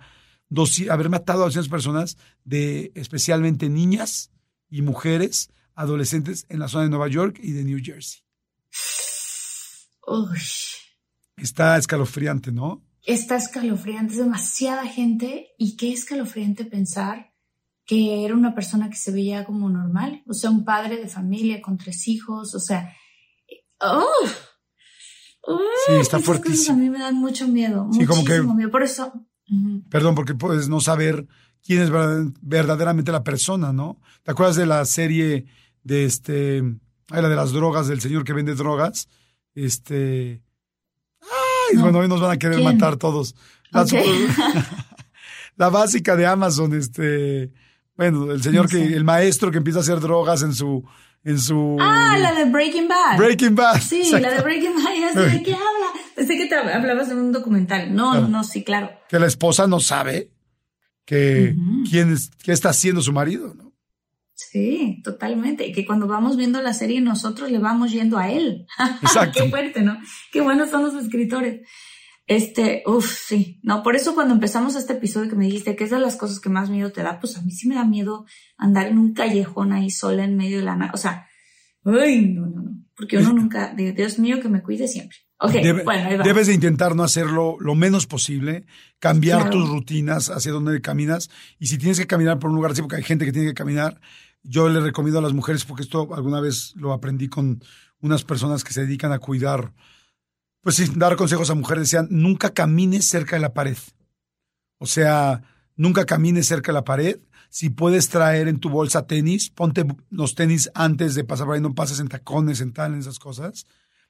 haber 0.89 1.09
matado 1.09 1.41
a 1.41 1.45
200 1.45 1.69
personas, 1.69 2.17
de 2.43 2.91
especialmente 2.95 3.69
niñas 3.69 4.31
y 4.69 4.81
mujeres, 4.81 5.49
adolescentes 5.75 6.45
en 6.49 6.59
la 6.59 6.67
zona 6.67 6.83
de 6.83 6.89
Nueva 6.89 7.07
York 7.07 7.39
y 7.41 7.51
de 7.51 7.63
New 7.63 7.79
Jersey. 7.83 8.21
Está 11.35 11.77
escalofriante, 11.77 12.51
¿no? 12.51 12.83
Está 13.03 13.37
escalofriante, 13.37 14.13
es 14.13 14.19
demasiada 14.19 14.85
gente 14.85 15.49
y 15.57 15.77
qué 15.77 15.93
escalofriante 15.93 16.65
pensar 16.65 17.33
que 17.85 18.25
era 18.25 18.35
una 18.35 18.53
persona 18.53 18.89
que 18.89 18.97
se 18.97 19.11
veía 19.11 19.45
como 19.45 19.69
normal, 19.69 20.23
o 20.27 20.33
sea, 20.33 20.49
un 20.49 20.65
padre 20.65 20.97
de 20.97 21.07
familia 21.07 21.61
con 21.61 21.77
tres 21.77 22.07
hijos, 22.09 22.53
o 22.53 22.59
sea, 22.59 22.93
¡oh! 23.81 24.05
¡Oh! 25.41 25.59
sí, 25.85 25.93
está 25.93 26.19
fuertísimo. 26.19 26.75
A 26.75 26.79
mí 26.79 26.89
me 26.89 26.99
dan 26.99 27.15
mucho 27.15 27.47
miedo, 27.47 27.89
sí, 27.91 28.05
como 28.05 28.23
que, 28.25 28.41
miedo, 28.41 28.71
por 28.71 28.83
eso. 28.83 29.13
Perdón, 29.89 30.15
porque 30.15 30.35
puedes 30.35 30.67
no 30.67 30.81
saber 30.81 31.25
quién 31.65 31.81
es 31.81 31.89
verdaderamente 32.41 33.11
la 33.11 33.23
persona, 33.23 33.71
¿no? 33.71 33.99
¿Te 34.23 34.31
acuerdas 34.31 34.57
de 34.57 34.65
la 34.65 34.83
serie 34.85 35.45
de 35.83 36.05
este, 36.05 36.61
la 37.09 37.29
de 37.29 37.35
las 37.35 37.51
drogas, 37.51 37.87
del 37.87 38.01
señor 38.01 38.25
que 38.25 38.33
vende 38.33 38.55
drogas? 38.55 39.07
Este, 39.55 40.43
ay, 41.21 41.77
bueno, 41.77 41.99
hoy 41.99 42.07
nos 42.07 42.21
van 42.21 42.31
a 42.31 42.37
querer 42.37 42.61
matar 42.61 42.97
todos. 42.97 43.35
La, 43.71 43.85
la 45.55 45.69
básica 45.69 46.15
de 46.15 46.25
Amazon, 46.25 46.73
este, 46.73 47.53
bueno, 47.95 48.31
el 48.31 48.43
señor 48.43 48.69
que, 48.69 48.83
el 48.83 49.03
maestro 49.03 49.49
que 49.49 49.57
empieza 49.57 49.79
a 49.79 49.81
hacer 49.81 49.99
drogas 49.99 50.43
en 50.43 50.53
su, 50.53 50.83
en 51.27 51.39
su. 51.39 51.77
Ah, 51.79 52.17
la 52.17 52.33
de 52.33 52.45
Breaking 52.45 52.87
Bad. 52.87 53.17
Breaking 53.17 53.53
Bad. 53.53 53.81
Sí, 53.81 54.09
la 54.11 54.31
de 54.31 54.41
Breaking 54.41 54.75
Bad. 54.75 54.93
Ya 54.97 55.13
sé 55.13 55.19
de 55.19 55.43
qué 55.43 55.53
habla. 55.53 55.87
Pensé 56.15 56.37
que 56.37 56.45
te 56.45 56.55
hablabas 56.55 57.09
de 57.09 57.15
un 57.15 57.33
documental. 57.33 57.93
No, 57.93 58.27
no, 58.27 58.43
sí, 58.45 58.63
claro. 58.63 58.91
Que 59.09 59.19
la 59.19 59.27
esposa 59.27 59.67
no 59.67 59.81
sabe 59.81 60.31
que 61.05 61.53
quién 61.89 62.13
es, 62.13 62.31
qué 62.41 62.53
está 62.53 62.69
haciendo 62.69 63.01
su 63.01 63.11
marido, 63.11 63.53
¿no? 63.53 63.73
Sí, 64.35 65.01
totalmente. 65.03 65.67
Y 65.67 65.73
que 65.73 65.85
cuando 65.85 66.07
vamos 66.07 66.37
viendo 66.37 66.61
la 66.61 66.73
serie 66.73 67.01
nosotros 67.01 67.51
le 67.51 67.59
vamos 67.59 67.91
yendo 67.91 68.17
a 68.17 68.31
él. 68.31 68.65
Exacto. 69.01 69.43
qué 69.43 69.49
fuerte, 69.49 69.81
¿no? 69.81 69.97
Qué 70.31 70.39
buenos 70.39 70.69
son 70.69 70.83
los 70.83 70.95
escritores. 70.95 71.67
Este, 72.27 72.83
uff, 72.85 73.09
sí. 73.09 73.59
No, 73.63 73.81
por 73.83 73.95
eso 73.95 74.13
cuando 74.13 74.33
empezamos 74.33 74.75
este 74.75 74.93
episodio 74.93 75.29
que 75.29 75.37
me 75.37 75.45
dijiste 75.45 75.77
que 75.77 75.85
es 75.85 75.91
de 75.91 75.99
las 75.99 76.17
cosas 76.17 76.41
que 76.41 76.49
más 76.49 76.69
miedo 76.69 76.91
te 76.91 77.01
da, 77.01 77.19
pues 77.21 77.37
a 77.37 77.41
mí 77.41 77.51
sí 77.51 77.69
me 77.69 77.75
da 77.75 77.85
miedo 77.85 78.25
andar 78.57 78.87
en 78.87 78.97
un 78.97 79.13
callejón 79.13 79.71
ahí 79.71 79.89
sola 79.89 80.25
en 80.25 80.35
medio 80.35 80.57
de 80.57 80.65
la 80.65 80.75
nada. 80.75 80.91
O 80.93 80.97
sea, 80.97 81.25
uy, 81.83 82.33
no, 82.33 82.47
no, 82.47 82.61
no. 82.61 82.83
Porque 82.95 83.17
uno 83.17 83.31
nunca, 83.31 83.73
Dios 83.73 84.19
mío, 84.19 84.41
que 84.41 84.49
me 84.49 84.61
cuide 84.61 84.87
siempre. 84.87 85.17
Ok, 85.39 85.53
bueno, 85.85 86.09
ahí 86.09 86.17
va. 86.17 86.23
Debes 86.23 86.47
de 86.47 86.53
intentar 86.53 86.95
no 86.95 87.03
hacerlo 87.03 87.57
lo 87.59 87.75
menos 87.75 88.07
posible, 88.07 88.65
cambiar 88.99 89.49
tus 89.51 89.69
rutinas 89.69 90.29
hacia 90.29 90.51
donde 90.51 90.81
caminas. 90.81 91.29
Y 91.59 91.67
si 91.67 91.77
tienes 91.77 91.99
que 91.99 92.07
caminar 92.07 92.39
por 92.39 92.49
un 92.49 92.55
lugar 92.55 92.71
así, 92.71 92.81
porque 92.81 92.95
hay 92.97 93.03
gente 93.03 93.23
que 93.23 93.31
tiene 93.31 93.49
que 93.49 93.53
caminar, 93.53 94.01
yo 94.41 94.67
le 94.67 94.79
recomiendo 94.81 95.19
a 95.19 95.21
las 95.21 95.33
mujeres, 95.33 95.63
porque 95.63 95.83
esto 95.83 96.13
alguna 96.13 96.41
vez 96.41 96.73
lo 96.75 96.91
aprendí 96.91 97.29
con 97.29 97.63
unas 98.01 98.23
personas 98.23 98.63
que 98.63 98.73
se 98.73 98.81
dedican 98.81 99.11
a 99.11 99.19
cuidar 99.19 99.73
pues 100.67 100.75
sí, 100.75 100.91
dar 100.97 101.15
consejos 101.15 101.49
a 101.49 101.55
mujeres, 101.55 101.83
decían, 101.83 102.09
nunca 102.11 102.49
camines 102.49 103.07
cerca 103.07 103.37
de 103.37 103.41
la 103.41 103.53
pared. 103.53 103.77
O 104.79 104.85
sea, 104.85 105.41
nunca 105.77 106.05
camines 106.05 106.45
cerca 106.45 106.73
de 106.73 106.73
la 106.73 106.83
pared. 106.83 107.21
Si 107.49 107.69
puedes 107.69 108.09
traer 108.09 108.49
en 108.49 108.59
tu 108.59 108.67
bolsa 108.67 109.07
tenis, 109.07 109.49
ponte 109.49 109.85
los 110.09 110.35
tenis 110.35 110.69
antes 110.73 111.15
de 111.15 111.23
pasar 111.23 111.45
por 111.45 111.55
ahí, 111.55 111.61
no 111.61 111.73
pases 111.73 112.01
en 112.01 112.09
tacones, 112.09 112.59
en 112.59 112.73
tal, 112.73 112.95
en 112.95 112.99
esas 112.99 113.17
cosas. 113.17 113.65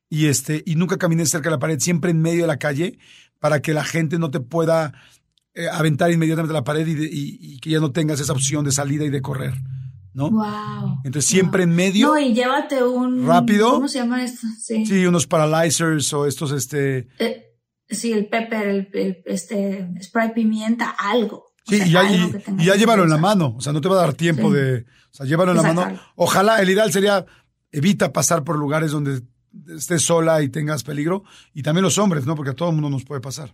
Y 0.09 0.25
este, 0.25 0.63
y 0.65 0.73
nunca 0.73 0.97
camines 0.97 1.29
cerca 1.29 1.49
de 1.49 1.57
la 1.57 1.59
pared, 1.59 1.79
siempre 1.79 2.09
en 2.09 2.23
medio 2.23 2.41
de 2.41 2.47
la 2.47 2.57
calle, 2.57 2.97
para 3.37 3.61
que 3.61 3.75
la 3.75 3.83
gente 3.83 4.17
no 4.17 4.31
te 4.31 4.39
pueda 4.39 4.95
eh, 5.53 5.67
aventar 5.71 6.09
inmediatamente 6.09 6.53
a 6.53 6.61
la 6.61 6.63
pared 6.63 6.87
y 6.87 7.59
que 7.59 7.69
ya 7.69 7.79
no 7.79 7.91
tengas 7.91 8.19
esa 8.19 8.33
opción 8.33 8.65
de 8.65 8.71
salida 8.71 9.05
y 9.05 9.11
de 9.11 9.21
correr. 9.21 9.53
¿No? 10.17 10.31
Wow. 10.31 11.01
Entonces 11.03 11.29
siempre 11.29 11.61
en 11.61 11.69
medio. 11.69 12.07
No, 12.07 12.17
y 12.17 12.33
llévate 12.33 12.83
un. 12.83 13.27
Rápido. 13.27 13.73
¿Cómo 13.73 13.87
se 13.87 13.99
llama 13.99 14.23
esto? 14.23 14.47
Sí. 14.59 14.83
Sí, 14.83 15.05
unos 15.05 15.27
paralyzers 15.27 16.11
o 16.11 16.25
estos, 16.25 16.51
este. 16.51 17.07
Eh, 17.19 17.55
sí, 17.87 18.11
el 18.11 18.27
pepper, 18.27 18.67
el, 18.67 19.21
este, 19.25 19.87
spray 20.01 20.33
pimienta, 20.33 20.89
algo. 20.89 21.53
Sí, 21.67 21.83
y, 21.85 21.91
ya, 21.91 22.11
y, 22.11 22.31
ya 22.65 22.75
llévalo 22.75 23.03
en 23.03 23.11
la 23.11 23.17
mano. 23.17 23.53
O 23.57 23.61
sea, 23.61 23.73
no 23.73 23.79
te 23.79 23.89
va 23.89 23.95
a 23.95 24.05
dar 24.05 24.15
tiempo 24.15 24.51
de. 24.51 24.85
O 25.11 25.13
sea, 25.13 25.27
llévalo 25.27 25.51
en 25.51 25.57
la 25.57 25.73
mano. 25.73 25.99
Ojalá, 26.15 26.63
el 26.63 26.69
ideal 26.71 26.91
sería 26.91 27.23
evita 27.71 28.11
pasar 28.11 28.43
por 28.43 28.57
lugares 28.57 28.89
donde 28.89 29.21
estés 29.69 30.01
sola 30.01 30.41
y 30.41 30.49
tengas 30.49 30.83
peligro. 30.83 31.25
Y 31.53 31.61
también 31.61 31.83
los 31.83 31.99
hombres, 31.99 32.25
¿no? 32.25 32.35
Porque 32.35 32.51
a 32.51 32.55
todo 32.55 32.69
el 32.69 32.75
mundo 32.75 32.89
nos 32.89 33.05
puede 33.05 33.21
pasar. 33.21 33.53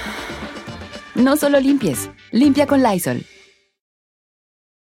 No 1.21 1.37
solo 1.37 1.59
limpies, 1.59 2.09
limpia 2.31 2.65
con 2.65 2.81
Lysol. 2.81 3.23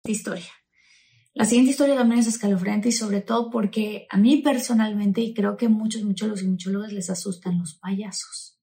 historia. 0.07 0.49
La 1.35 1.45
siguiente 1.45 1.73
historia 1.73 1.97
también 1.97 2.21
es 2.21 2.29
escalofriante 2.29 2.89
y 2.89 2.93
sobre 2.93 3.21
todo 3.21 3.51
porque 3.51 4.07
a 4.09 4.17
mí 4.17 4.39
personalmente 4.39 5.21
y 5.21 5.35
creo 5.35 5.59
que 5.59 5.69
muchos 5.69 6.03
muchólogos 6.03 6.43
y 6.43 6.47
muchólogas 6.47 6.95
les 6.95 7.11
asustan 7.11 7.59
los 7.59 7.75
payasos. 7.75 8.59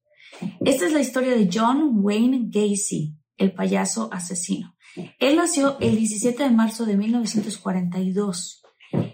Esta 0.66 0.88
es 0.88 0.92
la 0.92 1.02
historia 1.02 1.36
de 1.36 1.48
John 1.54 2.00
Wayne 2.02 2.48
Gacy, 2.50 3.16
el 3.38 3.54
payaso 3.54 4.10
asesino. 4.12 4.76
Él 5.20 5.36
nació 5.36 5.78
el 5.80 5.98
17 5.98 6.42
de 6.42 6.50
marzo 6.50 6.88
de 6.88 6.98
1942 6.98 8.64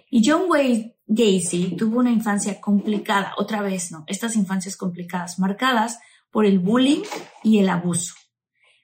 y 0.09 0.25
John 0.25 0.43
Wayne 0.47 0.95
Gacy 1.05 1.75
tuvo 1.75 1.99
una 1.99 2.11
infancia 2.11 2.61
complicada, 2.61 3.33
otra 3.37 3.61
vez, 3.61 3.91
¿no? 3.91 4.05
Estas 4.07 4.37
infancias 4.37 4.77
complicadas, 4.77 5.37
marcadas 5.37 5.99
por 6.31 6.45
el 6.45 6.59
bullying 6.59 7.01
y 7.43 7.59
el 7.59 7.67
abuso. 7.67 8.13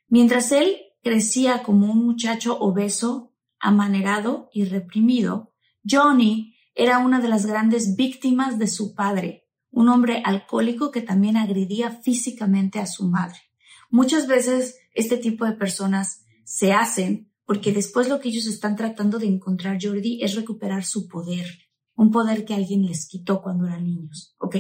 Mientras 0.10 0.51
él 0.51 0.76
crecía 1.01 1.64
como 1.64 1.91
un 1.91 2.05
muchacho 2.05 2.60
obeso, 2.60 3.34
amanerado 3.60 4.49
y 4.53 4.66
reprimido, 4.66 5.53
Johnny 5.89 6.55
era 6.74 6.99
una 6.99 7.20
de 7.22 7.30
las 7.30 7.45
grandes 7.45 7.95
víctimas 7.95 8.57
de 8.57 8.68
su 8.68 8.95
padre, 8.95 9.47
un 9.70 9.88
hombre 9.89 10.24
alcohólico 10.26 10.91
que 10.91 11.01
también 11.01 11.38
agredía 11.38 11.91
físicamente 11.91 12.80
a 12.80 12.88
su 12.88 13.07
madre. 13.07 13.38
Muchas 13.89 14.28
veces 14.28 14.78
este 14.93 15.18
tipo 15.18 15.45
de 15.45 15.53
personas 15.53 16.26
se 16.43 16.74
hacen 16.74 17.32
porque 17.45 17.72
después 17.72 18.10
lo 18.10 18.20
que 18.20 18.30
ellos 18.30 18.45
están 18.45 18.76
tratando 18.76 19.20
de 19.20 19.28
encontrar, 19.28 19.78
Jordi, 19.82 20.22
es 20.22 20.36
recuperar 20.36 20.86
su 20.86 21.07
poder, 21.07 21.45
un 21.95 22.12
poder 22.12 22.45
que 22.45 22.53
alguien 22.53 22.86
les 22.86 23.07
quitó 23.07 23.41
cuando 23.41 23.66
eran 23.66 23.84
niños, 23.84 24.36
¿ok? 24.39 24.55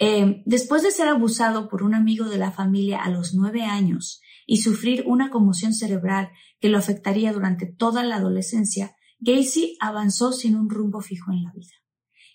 Eh, 0.00 0.42
después 0.46 0.82
de 0.82 0.90
ser 0.90 1.08
abusado 1.08 1.68
por 1.68 1.82
un 1.82 1.94
amigo 1.94 2.26
de 2.26 2.38
la 2.38 2.52
familia 2.52 3.02
a 3.02 3.10
los 3.10 3.34
nueve 3.34 3.64
años 3.64 4.20
y 4.50 4.62
sufrir 4.62 5.04
una 5.06 5.28
conmoción 5.28 5.74
cerebral 5.74 6.30
que 6.58 6.70
lo 6.70 6.78
afectaría 6.78 7.34
durante 7.34 7.66
toda 7.66 8.02
la 8.02 8.16
adolescencia, 8.16 8.96
Gacy 9.20 9.76
avanzó 9.78 10.32
sin 10.32 10.56
un 10.56 10.70
rumbo 10.70 11.02
fijo 11.02 11.30
en 11.30 11.44
la 11.44 11.52
vida. 11.52 11.74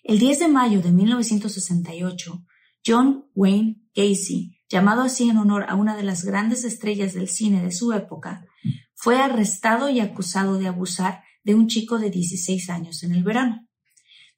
El 0.04 0.20
10 0.20 0.38
de 0.38 0.48
mayo 0.48 0.80
de 0.80 0.92
1968, 0.92 2.46
John 2.86 3.26
Wayne 3.34 3.82
Gacy, 3.96 4.60
llamado 4.68 5.02
así 5.02 5.28
en 5.28 5.38
honor 5.38 5.66
a 5.68 5.74
una 5.74 5.96
de 5.96 6.04
las 6.04 6.24
grandes 6.24 6.62
estrellas 6.62 7.14
del 7.14 7.28
cine 7.28 7.62
de 7.62 7.72
su 7.72 7.92
época, 7.92 8.46
fue 8.94 9.18
arrestado 9.18 9.90
y 9.90 9.98
acusado 9.98 10.56
de 10.56 10.68
abusar 10.68 11.24
de 11.42 11.56
un 11.56 11.66
chico 11.66 11.98
de 11.98 12.10
16 12.10 12.70
años 12.70 13.02
en 13.02 13.12
el 13.12 13.24
verano. 13.24 13.66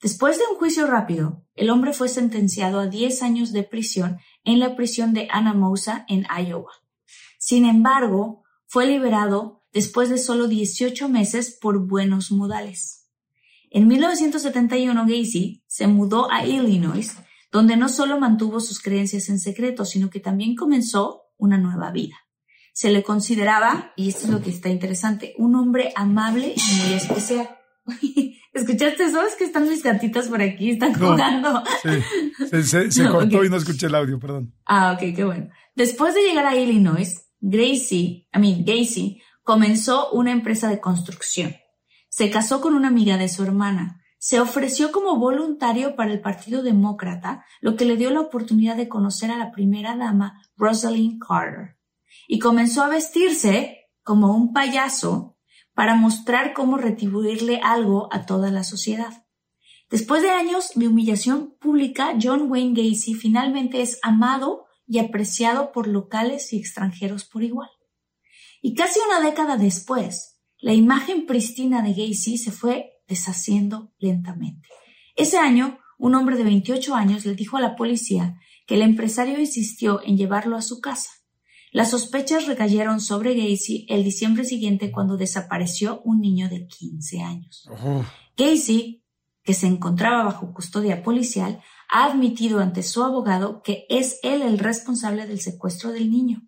Después 0.00 0.38
de 0.38 0.44
un 0.50 0.56
juicio 0.56 0.86
rápido, 0.86 1.44
el 1.54 1.68
hombre 1.68 1.92
fue 1.92 2.08
sentenciado 2.08 2.80
a 2.80 2.86
10 2.86 3.22
años 3.22 3.52
de 3.52 3.64
prisión 3.64 4.18
en 4.44 4.60
la 4.60 4.76
prisión 4.76 5.12
de 5.12 5.28
Anamosa 5.30 6.06
en 6.08 6.24
Iowa. 6.24 6.72
Sin 7.46 7.64
embargo, 7.64 8.42
fue 8.66 8.88
liberado 8.88 9.62
después 9.72 10.08
de 10.08 10.18
solo 10.18 10.48
18 10.48 11.08
meses 11.08 11.56
por 11.62 11.86
buenos 11.86 12.32
modales. 12.32 13.08
En 13.70 13.86
1971 13.86 15.00
Gacy 15.02 15.62
se 15.68 15.86
mudó 15.86 16.28
a 16.28 16.44
Illinois, 16.44 17.16
donde 17.52 17.76
no 17.76 17.88
solo 17.88 18.18
mantuvo 18.18 18.58
sus 18.58 18.80
creencias 18.80 19.28
en 19.28 19.38
secreto, 19.38 19.84
sino 19.84 20.10
que 20.10 20.18
también 20.18 20.56
comenzó 20.56 21.22
una 21.36 21.56
nueva 21.56 21.92
vida. 21.92 22.16
Se 22.72 22.90
le 22.90 23.04
consideraba, 23.04 23.92
y 23.94 24.08
esto 24.08 24.24
es 24.24 24.30
lo 24.30 24.42
que 24.42 24.50
está 24.50 24.68
interesante, 24.68 25.34
un 25.38 25.54
hombre 25.54 25.92
amable 25.94 26.52
y 26.56 26.82
muy 26.82 26.94
especial. 26.94 27.48
¿Escuchaste 28.54 29.04
eso? 29.04 29.22
Es 29.22 29.36
que 29.36 29.44
están 29.44 29.68
mis 29.68 29.84
gatitas 29.84 30.26
por 30.26 30.42
aquí, 30.42 30.70
están 30.70 30.94
jugando. 30.94 31.62
Sí, 31.80 32.90
se, 32.90 33.08
cortó 33.08 33.44
y 33.44 33.50
no 33.50 33.56
escuché 33.56 33.86
el 33.86 33.94
audio, 33.94 34.18
perdón. 34.18 34.52
Ah, 34.64 34.94
ok, 34.94 35.14
qué 35.14 35.22
bueno. 35.22 35.48
Después 35.76 36.12
de 36.12 36.22
llegar 36.22 36.46
a 36.46 36.56
Illinois, 36.56 37.25
Gracie, 37.40 38.28
I 38.34 38.38
mean, 38.38 38.64
Gacy, 38.64 39.20
comenzó 39.42 40.10
una 40.10 40.32
empresa 40.32 40.68
de 40.68 40.80
construcción. 40.80 41.54
Se 42.08 42.30
casó 42.30 42.60
con 42.60 42.74
una 42.74 42.88
amiga 42.88 43.16
de 43.16 43.28
su 43.28 43.42
hermana. 43.42 44.02
Se 44.18 44.40
ofreció 44.40 44.90
como 44.90 45.18
voluntario 45.18 45.94
para 45.94 46.12
el 46.12 46.20
Partido 46.20 46.62
Demócrata, 46.62 47.44
lo 47.60 47.76
que 47.76 47.84
le 47.84 47.96
dio 47.96 48.10
la 48.10 48.20
oportunidad 48.20 48.76
de 48.76 48.88
conocer 48.88 49.30
a 49.30 49.36
la 49.36 49.52
primera 49.52 49.96
dama, 49.96 50.42
Rosalind 50.56 51.20
Carter. 51.20 51.76
Y 52.26 52.38
comenzó 52.38 52.82
a 52.82 52.88
vestirse 52.88 53.86
como 54.02 54.34
un 54.34 54.52
payaso 54.52 55.36
para 55.74 55.94
mostrar 55.94 56.54
cómo 56.54 56.78
retribuirle 56.78 57.60
algo 57.62 58.08
a 58.10 58.24
toda 58.24 58.50
la 58.50 58.64
sociedad. 58.64 59.26
Después 59.90 60.22
de 60.22 60.30
años 60.30 60.72
de 60.74 60.88
humillación 60.88 61.54
pública, 61.60 62.14
John 62.20 62.50
Wayne 62.50 62.74
Gacy 62.74 63.14
finalmente 63.14 63.82
es 63.82 64.00
amado 64.02 64.65
y 64.86 64.98
apreciado 64.98 65.72
por 65.72 65.88
locales 65.88 66.52
y 66.52 66.58
extranjeros 66.58 67.24
por 67.24 67.42
igual. 67.42 67.70
Y 68.62 68.74
casi 68.74 69.00
una 69.06 69.26
década 69.26 69.56
después, 69.56 70.40
la 70.58 70.72
imagen 70.72 71.26
pristina 71.26 71.82
de 71.82 71.90
Gacy 71.90 72.38
se 72.38 72.50
fue 72.50 72.92
deshaciendo 73.06 73.92
lentamente. 73.98 74.68
Ese 75.14 75.38
año, 75.38 75.78
un 75.98 76.14
hombre 76.14 76.36
de 76.36 76.44
28 76.44 76.94
años 76.94 77.24
le 77.24 77.34
dijo 77.34 77.56
a 77.56 77.60
la 77.60 77.76
policía 77.76 78.38
que 78.66 78.74
el 78.74 78.82
empresario 78.82 79.38
insistió 79.38 80.00
en 80.04 80.16
llevarlo 80.16 80.56
a 80.56 80.62
su 80.62 80.80
casa. 80.80 81.10
Las 81.72 81.90
sospechas 81.90 82.46
recayeron 82.46 83.00
sobre 83.00 83.34
Gacy 83.34 83.86
el 83.88 84.02
diciembre 84.02 84.44
siguiente 84.44 84.90
cuando 84.90 85.16
desapareció 85.16 86.00
un 86.04 86.20
niño 86.20 86.48
de 86.48 86.66
15 86.66 87.20
años. 87.20 87.68
Gacy, 88.36 89.04
que 89.42 89.54
se 89.54 89.66
encontraba 89.66 90.24
bajo 90.24 90.52
custodia 90.52 91.02
policial, 91.02 91.62
ha 91.88 92.04
admitido 92.04 92.60
ante 92.60 92.82
su 92.82 93.02
abogado 93.02 93.62
que 93.62 93.86
es 93.88 94.18
él 94.22 94.42
el 94.42 94.58
responsable 94.58 95.26
del 95.26 95.40
secuestro 95.40 95.92
del 95.92 96.10
niño. 96.10 96.42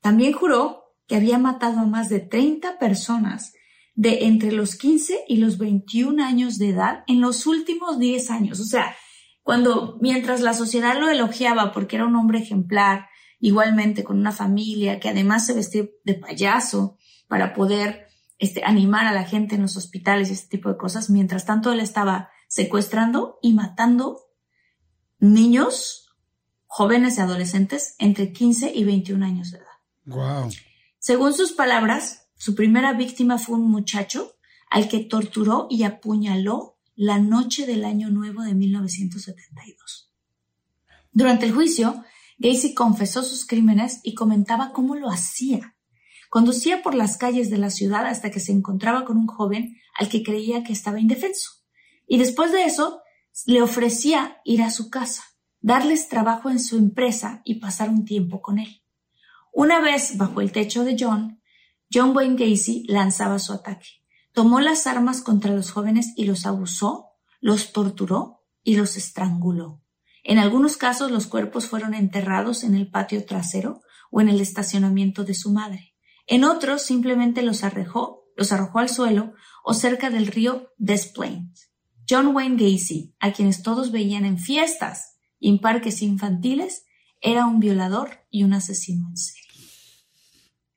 También 0.00 0.32
juró 0.32 0.84
que 1.06 1.16
había 1.16 1.38
matado 1.38 1.80
a 1.80 1.86
más 1.86 2.08
de 2.08 2.20
30 2.20 2.78
personas 2.78 3.52
de 3.94 4.26
entre 4.26 4.52
los 4.52 4.76
15 4.76 5.24
y 5.26 5.36
los 5.36 5.58
21 5.58 6.22
años 6.22 6.58
de 6.58 6.68
edad 6.68 7.04
en 7.06 7.20
los 7.20 7.46
últimos 7.46 7.98
10 7.98 8.30
años. 8.30 8.60
O 8.60 8.64
sea, 8.64 8.94
cuando 9.42 9.96
mientras 10.00 10.40
la 10.40 10.54
sociedad 10.54 10.98
lo 10.98 11.08
elogiaba 11.08 11.72
porque 11.72 11.96
era 11.96 12.06
un 12.06 12.16
hombre 12.16 12.40
ejemplar, 12.40 13.06
igualmente 13.38 14.04
con 14.04 14.18
una 14.18 14.32
familia 14.32 15.00
que 15.00 15.08
además 15.08 15.46
se 15.46 15.54
vestía 15.54 15.84
de 16.04 16.14
payaso 16.14 16.96
para 17.28 17.54
poder 17.54 18.06
este, 18.38 18.64
animar 18.64 19.06
a 19.06 19.12
la 19.12 19.24
gente 19.24 19.54
en 19.54 19.62
los 19.62 19.76
hospitales 19.76 20.28
y 20.28 20.34
este 20.34 20.56
tipo 20.56 20.68
de 20.68 20.76
cosas, 20.76 21.10
mientras 21.10 21.46
tanto 21.46 21.72
él 21.72 21.80
estaba 21.80 22.30
secuestrando 22.48 23.38
y 23.42 23.52
matando 23.54 24.20
niños, 25.18 26.10
jóvenes 26.66 27.18
y 27.18 27.20
adolescentes 27.20 27.94
entre 27.98 28.32
15 28.32 28.72
y 28.74 28.84
21 28.84 29.24
años 29.24 29.50
de 29.50 29.58
edad. 29.58 29.66
Wow. 30.04 30.50
Según 30.98 31.32
sus 31.34 31.52
palabras, 31.52 32.28
su 32.36 32.54
primera 32.54 32.92
víctima 32.92 33.38
fue 33.38 33.56
un 33.56 33.70
muchacho 33.70 34.36
al 34.70 34.88
que 34.88 35.00
torturó 35.00 35.66
y 35.70 35.84
apuñaló 35.84 36.78
la 36.94 37.18
noche 37.18 37.66
del 37.66 37.84
año 37.84 38.10
nuevo 38.10 38.42
de 38.42 38.54
1972. 38.54 40.12
Durante 41.12 41.46
el 41.46 41.52
juicio, 41.52 42.04
Gacy 42.38 42.74
confesó 42.74 43.22
sus 43.22 43.46
crímenes 43.46 44.00
y 44.02 44.14
comentaba 44.14 44.72
cómo 44.72 44.96
lo 44.96 45.10
hacía. 45.10 45.74
Conducía 46.28 46.82
por 46.82 46.94
las 46.94 47.16
calles 47.16 47.50
de 47.50 47.58
la 47.58 47.70
ciudad 47.70 48.06
hasta 48.06 48.30
que 48.30 48.40
se 48.40 48.52
encontraba 48.52 49.04
con 49.04 49.16
un 49.16 49.26
joven 49.26 49.76
al 49.98 50.08
que 50.08 50.22
creía 50.22 50.64
que 50.64 50.72
estaba 50.72 51.00
indefenso. 51.00 51.50
Y 52.06 52.18
después 52.18 52.52
de 52.52 52.64
eso, 52.64 53.00
le 53.44 53.62
ofrecía 53.62 54.40
ir 54.44 54.62
a 54.62 54.70
su 54.70 54.88
casa, 54.88 55.22
darles 55.60 56.08
trabajo 56.08 56.48
en 56.48 56.60
su 56.60 56.78
empresa 56.78 57.42
y 57.44 57.56
pasar 57.56 57.90
un 57.90 58.04
tiempo 58.04 58.40
con 58.40 58.58
él. 58.58 58.82
Una 59.52 59.80
vez 59.80 60.16
bajo 60.16 60.40
el 60.40 60.52
techo 60.52 60.84
de 60.84 60.96
John, 60.98 61.40
John 61.92 62.16
Wayne 62.16 62.36
Gacy 62.36 62.84
lanzaba 62.88 63.38
su 63.38 63.52
ataque. 63.52 63.88
Tomó 64.32 64.60
las 64.60 64.86
armas 64.86 65.22
contra 65.22 65.52
los 65.52 65.70
jóvenes 65.70 66.12
y 66.16 66.24
los 66.24 66.46
abusó, 66.46 67.10
los 67.40 67.72
torturó 67.72 68.44
y 68.62 68.76
los 68.76 68.96
estranguló. 68.96 69.82
En 70.24 70.38
algunos 70.38 70.76
casos 70.76 71.10
los 71.10 71.26
cuerpos 71.26 71.66
fueron 71.66 71.94
enterrados 71.94 72.64
en 72.64 72.74
el 72.74 72.90
patio 72.90 73.24
trasero 73.24 73.82
o 74.10 74.20
en 74.20 74.28
el 74.28 74.40
estacionamiento 74.40 75.24
de 75.24 75.34
su 75.34 75.52
madre. 75.52 75.94
En 76.26 76.44
otros 76.44 76.82
simplemente 76.82 77.42
los 77.42 77.62
arrojó, 77.62 78.24
los 78.36 78.50
arrojó 78.50 78.80
al 78.80 78.88
suelo 78.88 79.34
o 79.64 79.72
cerca 79.72 80.10
del 80.10 80.26
río 80.26 80.72
Des 80.78 81.06
Plaines. 81.06 81.65
John 82.08 82.34
Wayne 82.34 82.56
Gacy, 82.56 83.14
a 83.20 83.32
quienes 83.32 83.62
todos 83.62 83.90
veían 83.90 84.24
en 84.24 84.38
fiestas 84.38 85.16
y 85.38 85.50
en 85.50 85.58
parques 85.58 86.02
infantiles, 86.02 86.84
era 87.20 87.46
un 87.46 87.60
violador 87.60 88.10
y 88.30 88.44
un 88.44 88.52
asesino 88.52 89.08
en 89.08 89.16
serie. 89.16 89.42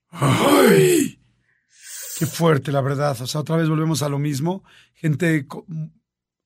¡Ay! 0.10 1.20
Qué 2.18 2.26
fuerte, 2.26 2.72
la 2.72 2.82
verdad. 2.82 3.16
O 3.22 3.28
sea, 3.28 3.42
otra 3.42 3.56
vez 3.56 3.70
volvemos 3.70 4.02
a 4.02 4.10
lo 4.10 4.20
mismo. 4.20 4.64
Gente 4.94 5.48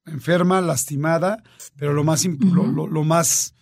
enferma, 0.06 0.62
lastimada, 0.62 1.42
pero 1.78 1.94
lo 1.94 2.04
más, 2.04 2.26
lo, 2.26 3.04
más 3.04 3.56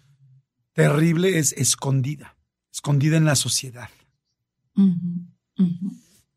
terrible 0.73 1.37
es 1.37 1.53
escondida, 1.53 2.35
escondida 2.71 3.17
en 3.17 3.25
la 3.25 3.35
sociedad. 3.35 3.89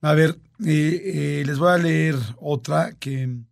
A 0.01 0.13
ver, 0.13 0.39
eh, 0.65 1.41
eh, 1.41 1.43
les 1.47 1.59
voy 1.59 1.71
a 1.71 1.79
leer 1.79 2.17
otra 2.39 2.93
que 2.93 3.45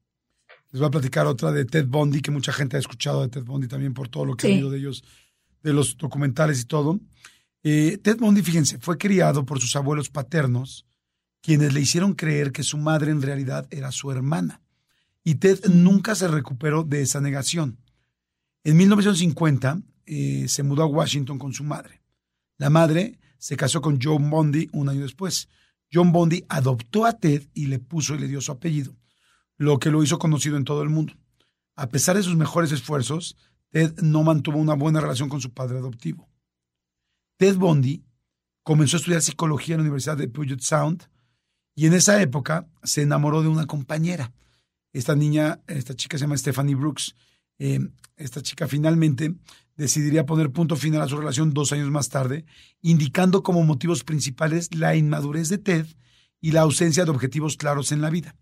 les 0.72 0.80
voy 0.80 0.88
a 0.88 0.90
platicar 0.90 1.26
otra 1.26 1.52
de 1.52 1.64
Ted 1.64 1.86
Bundy, 1.86 2.20
que 2.20 2.30
mucha 2.30 2.52
gente 2.52 2.76
ha 2.76 2.80
escuchado 2.80 3.22
de 3.22 3.28
Ted 3.28 3.44
Bundy 3.44 3.68
también 3.68 3.94
por 3.94 4.08
todo 4.08 4.24
lo 4.24 4.36
que 4.36 4.46
ha 4.46 4.50
oído 4.50 4.70
de 4.70 4.78
ellos, 4.78 5.04
de 5.62 5.72
los 5.72 5.96
documentales 5.96 6.60
y 6.62 6.64
todo. 6.64 6.98
Eh, 7.62 7.98
Ted 8.02 8.16
Bundy, 8.16 8.42
fíjense, 8.42 8.78
fue 8.78 8.98
criado 8.98 9.44
por 9.44 9.60
sus 9.60 9.76
abuelos 9.76 10.08
paternos 10.08 10.86
quienes 11.42 11.74
le 11.74 11.80
hicieron 11.80 12.14
creer 12.14 12.52
que 12.52 12.62
su 12.62 12.78
madre 12.78 13.10
en 13.10 13.20
realidad 13.20 13.66
era 13.70 13.92
su 13.92 14.10
hermana. 14.10 14.62
Y 15.24 15.36
Ted 15.36 15.66
nunca 15.66 16.14
se 16.14 16.28
recuperó 16.28 16.84
de 16.84 17.02
esa 17.02 17.20
negación. 17.20 17.78
En 18.64 18.76
1950 18.76 19.82
eh, 20.06 20.46
se 20.48 20.62
mudó 20.62 20.84
a 20.84 20.86
Washington 20.86 21.38
con 21.38 21.52
su 21.52 21.64
madre. 21.64 22.00
La 22.58 22.70
madre 22.70 23.18
se 23.38 23.56
casó 23.56 23.80
con 23.80 23.98
John 24.00 24.30
Bondi 24.30 24.68
un 24.72 24.88
año 24.88 25.02
después. 25.02 25.48
John 25.92 26.12
Bondi 26.12 26.44
adoptó 26.48 27.04
a 27.04 27.18
Ted 27.18 27.42
y 27.54 27.66
le 27.66 27.80
puso 27.80 28.14
y 28.14 28.18
le 28.18 28.28
dio 28.28 28.40
su 28.40 28.52
apellido, 28.52 28.94
lo 29.59 29.78
que 29.78 29.90
lo 29.90 30.03
hizo 30.03 30.18
conocido 30.18 30.57
en 30.57 30.64
todo 30.64 30.82
el 30.82 30.88
mundo. 30.88 31.14
A 31.76 31.88
pesar 31.88 32.16
de 32.16 32.22
sus 32.22 32.36
mejores 32.36 32.72
esfuerzos, 32.72 33.36
Ted 33.70 33.94
no 34.03 34.22
mantuvo 34.22 34.59
una 34.59 34.74
buena 34.74 35.00
relación 35.00 35.28
con 35.28 35.40
su 35.40 35.53
padre 35.53 35.78
adoptivo. 35.78 36.28
Ted 37.38 37.57
Bondi 37.57 38.05
comenzó 38.62 38.96
a 38.96 39.00
estudiar 39.00 39.22
psicología 39.22 39.74
en 39.74 39.80
la 39.80 39.84
Universidad 39.84 40.16
de 40.16 40.28
Puget 40.28 40.61
Sound 40.61 41.09
y 41.74 41.86
en 41.86 41.94
esa 41.94 42.20
época 42.20 42.68
se 42.82 43.03
enamoró 43.03 43.42
de 43.42 43.48
una 43.48 43.66
compañera. 43.66 44.32
Esta 44.92 45.16
niña, 45.16 45.61
esta 45.66 45.94
chica 45.94 46.18
se 46.18 46.24
llama 46.24 46.36
Stephanie 46.36 46.74
Brooks. 46.74 47.16
Eh, 47.59 47.80
esta 48.16 48.42
chica 48.42 48.68
finalmente 48.68 49.34
decidiría 49.76 50.26
poner 50.26 50.50
punto 50.50 50.76
final 50.76 51.00
a 51.00 51.09
su 51.09 51.16
relación 51.16 51.55
dos 51.55 51.72
años 51.72 51.90
más 51.90 52.09
tarde, 52.09 52.44
indicando 52.82 53.42
como 53.42 53.62
motivos 53.64 54.05
principales 54.05 54.74
la 54.74 54.94
inmadurez 54.94 55.48
de 55.48 55.59
Ted 55.59 55.86
y 56.40 56.53
la 56.53 56.61
ausencia 56.61 57.05
de 57.05 57.11
objetivos 57.11 57.57
claros 57.57 57.90
en 57.90 58.03
la 58.03 58.11
vida. 58.11 58.36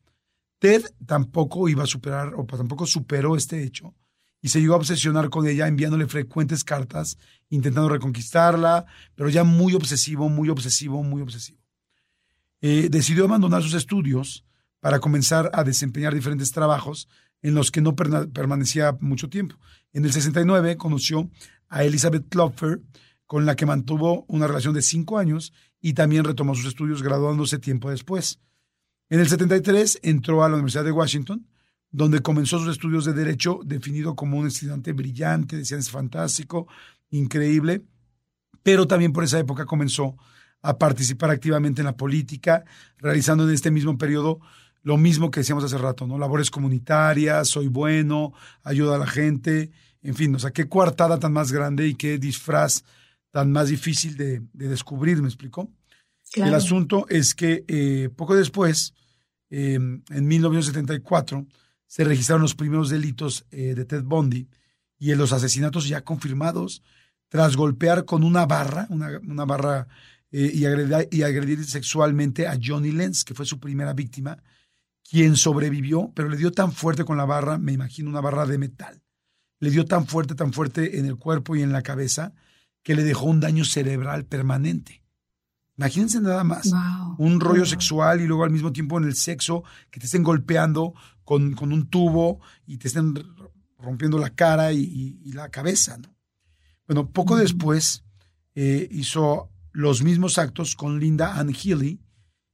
Ted 0.60 0.84
tampoco 1.06 1.68
iba 1.68 1.84
a 1.84 1.86
superar, 1.86 2.34
o 2.36 2.44
tampoco 2.44 2.86
superó 2.86 3.34
este 3.34 3.64
hecho, 3.64 3.94
y 4.42 4.50
se 4.50 4.60
llegó 4.60 4.74
a 4.74 4.76
obsesionar 4.76 5.30
con 5.30 5.48
ella 5.48 5.66
enviándole 5.66 6.06
frecuentes 6.06 6.64
cartas, 6.64 7.16
intentando 7.48 7.88
reconquistarla, 7.88 8.84
pero 9.14 9.30
ya 9.30 9.42
muy 9.42 9.74
obsesivo, 9.74 10.28
muy 10.28 10.50
obsesivo, 10.50 11.02
muy 11.02 11.22
obsesivo. 11.22 11.58
Eh, 12.60 12.88
decidió 12.90 13.24
abandonar 13.24 13.62
sus 13.62 13.72
estudios 13.72 14.44
para 14.80 15.00
comenzar 15.00 15.50
a 15.54 15.64
desempeñar 15.64 16.14
diferentes 16.14 16.52
trabajos 16.52 17.08
en 17.40 17.54
los 17.54 17.70
que 17.70 17.80
no 17.80 17.96
permanecía 17.96 18.98
mucho 19.00 19.30
tiempo. 19.30 19.56
En 19.94 20.04
el 20.04 20.12
69 20.12 20.76
conoció 20.76 21.30
a 21.68 21.84
Elizabeth 21.84 22.28
Klopfer, 22.28 22.82
con 23.24 23.46
la 23.46 23.56
que 23.56 23.64
mantuvo 23.64 24.26
una 24.28 24.46
relación 24.46 24.74
de 24.74 24.82
cinco 24.82 25.16
años 25.16 25.54
y 25.80 25.94
también 25.94 26.24
retomó 26.24 26.54
sus 26.54 26.66
estudios 26.66 27.02
graduándose 27.02 27.58
tiempo 27.58 27.88
después. 27.90 28.40
En 29.10 29.18
el 29.18 29.28
73 29.28 29.98
entró 30.02 30.44
a 30.44 30.48
la 30.48 30.54
Universidad 30.54 30.84
de 30.84 30.92
Washington, 30.92 31.44
donde 31.90 32.20
comenzó 32.20 32.60
sus 32.60 32.68
estudios 32.68 33.04
de 33.04 33.12
Derecho, 33.12 33.58
definido 33.64 34.14
como 34.14 34.38
un 34.38 34.46
estudiante 34.46 34.92
brillante, 34.92 35.56
decían 35.56 35.80
es 35.80 35.90
fantástico, 35.90 36.68
increíble, 37.10 37.82
pero 38.62 38.86
también 38.86 39.12
por 39.12 39.24
esa 39.24 39.40
época 39.40 39.66
comenzó 39.66 40.16
a 40.62 40.78
participar 40.78 41.30
activamente 41.30 41.80
en 41.80 41.86
la 41.86 41.96
política, 41.96 42.64
realizando 42.98 43.48
en 43.48 43.54
este 43.54 43.72
mismo 43.72 43.98
periodo 43.98 44.38
lo 44.82 44.96
mismo 44.96 45.32
que 45.32 45.40
decíamos 45.40 45.64
hace 45.64 45.76
rato, 45.76 46.06
¿no? 46.06 46.16
Labores 46.16 46.48
comunitarias, 46.48 47.48
soy 47.48 47.66
bueno, 47.66 48.32
ayuda 48.62 48.94
a 48.94 48.98
la 48.98 49.08
gente, 49.08 49.72
en 50.02 50.14
fin, 50.14 50.32
o 50.36 50.38
sea, 50.38 50.52
qué 50.52 50.68
coartada 50.68 51.18
tan 51.18 51.32
más 51.32 51.50
grande 51.50 51.88
y 51.88 51.94
qué 51.94 52.16
disfraz 52.18 52.84
tan 53.32 53.50
más 53.50 53.68
difícil 53.70 54.16
de, 54.16 54.42
descubrir, 54.52 55.20
¿me 55.20 55.28
explicó? 55.28 55.68
El 56.34 56.54
asunto 56.54 57.06
es 57.08 57.34
que 57.34 57.64
eh, 57.66 58.08
poco 58.14 58.36
después, 58.36 58.94
em, 59.50 60.02
en 60.10 60.26
1974, 60.26 61.46
se 61.86 62.04
registraron 62.04 62.42
los 62.42 62.54
primeros 62.54 62.88
delitos 62.88 63.44
eh, 63.50 63.74
de 63.74 63.84
Ted 63.84 64.04
Bundy 64.04 64.48
y 64.98 65.10
en 65.10 65.18
los 65.18 65.32
asesinatos 65.32 65.88
ya 65.88 66.02
confirmados, 66.02 66.82
tras 67.28 67.56
golpear 67.56 68.04
con 68.04 68.22
una 68.24 68.46
barra, 68.46 68.86
una, 68.90 69.18
una 69.26 69.44
barra 69.44 69.88
eh, 70.32 70.50
y, 70.54 70.64
agredir, 70.64 71.08
y 71.10 71.22
agredir 71.22 71.64
sexualmente 71.64 72.46
a 72.46 72.58
Johnny 72.62 72.92
Lenz, 72.92 73.24
que 73.24 73.34
fue 73.34 73.46
su 73.46 73.58
primera 73.58 73.92
víctima, 73.92 74.42
quien 75.08 75.36
sobrevivió, 75.36 76.12
pero 76.14 76.28
le 76.28 76.36
dio 76.36 76.52
tan 76.52 76.72
fuerte 76.72 77.04
con 77.04 77.16
la 77.16 77.24
barra, 77.24 77.58
me 77.58 77.72
imagino 77.72 78.08
una 78.08 78.20
barra 78.20 78.46
de 78.46 78.58
metal, 78.58 79.02
le 79.58 79.70
dio 79.70 79.84
tan 79.84 80.06
fuerte, 80.06 80.34
tan 80.34 80.52
fuerte 80.52 80.98
en 80.98 81.06
el 81.06 81.16
cuerpo 81.16 81.56
y 81.56 81.62
en 81.62 81.72
la 81.72 81.82
cabeza, 81.82 82.32
que 82.82 82.94
le 82.94 83.02
dejó 83.02 83.26
un 83.26 83.40
daño 83.40 83.64
cerebral 83.64 84.24
permanente. 84.24 85.02
Imagínense 85.80 86.20
nada 86.20 86.44
más, 86.44 86.70
un 87.16 87.40
rollo 87.40 87.64
sexual 87.64 88.20
y 88.20 88.26
luego 88.26 88.44
al 88.44 88.50
mismo 88.50 88.70
tiempo 88.70 88.98
en 88.98 89.04
el 89.04 89.14
sexo, 89.14 89.64
que 89.90 89.98
te 89.98 90.04
estén 90.04 90.22
golpeando 90.22 90.92
con, 91.24 91.54
con 91.54 91.72
un 91.72 91.88
tubo 91.88 92.38
y 92.66 92.76
te 92.76 92.88
estén 92.88 93.14
rompiendo 93.78 94.18
la 94.18 94.28
cara 94.28 94.74
y, 94.74 95.32
la 95.32 95.48
cabeza. 95.48 95.96
¿no? 95.96 96.14
Bueno, 96.86 97.08
poco 97.08 97.34
después 97.34 98.04
eh, 98.54 98.88
hizo 98.90 99.50
los 99.72 100.02
mismos 100.02 100.36
actos 100.36 100.76
con 100.76 101.00
Linda 101.00 101.40
Ann 101.40 101.54
Healy, 101.54 101.98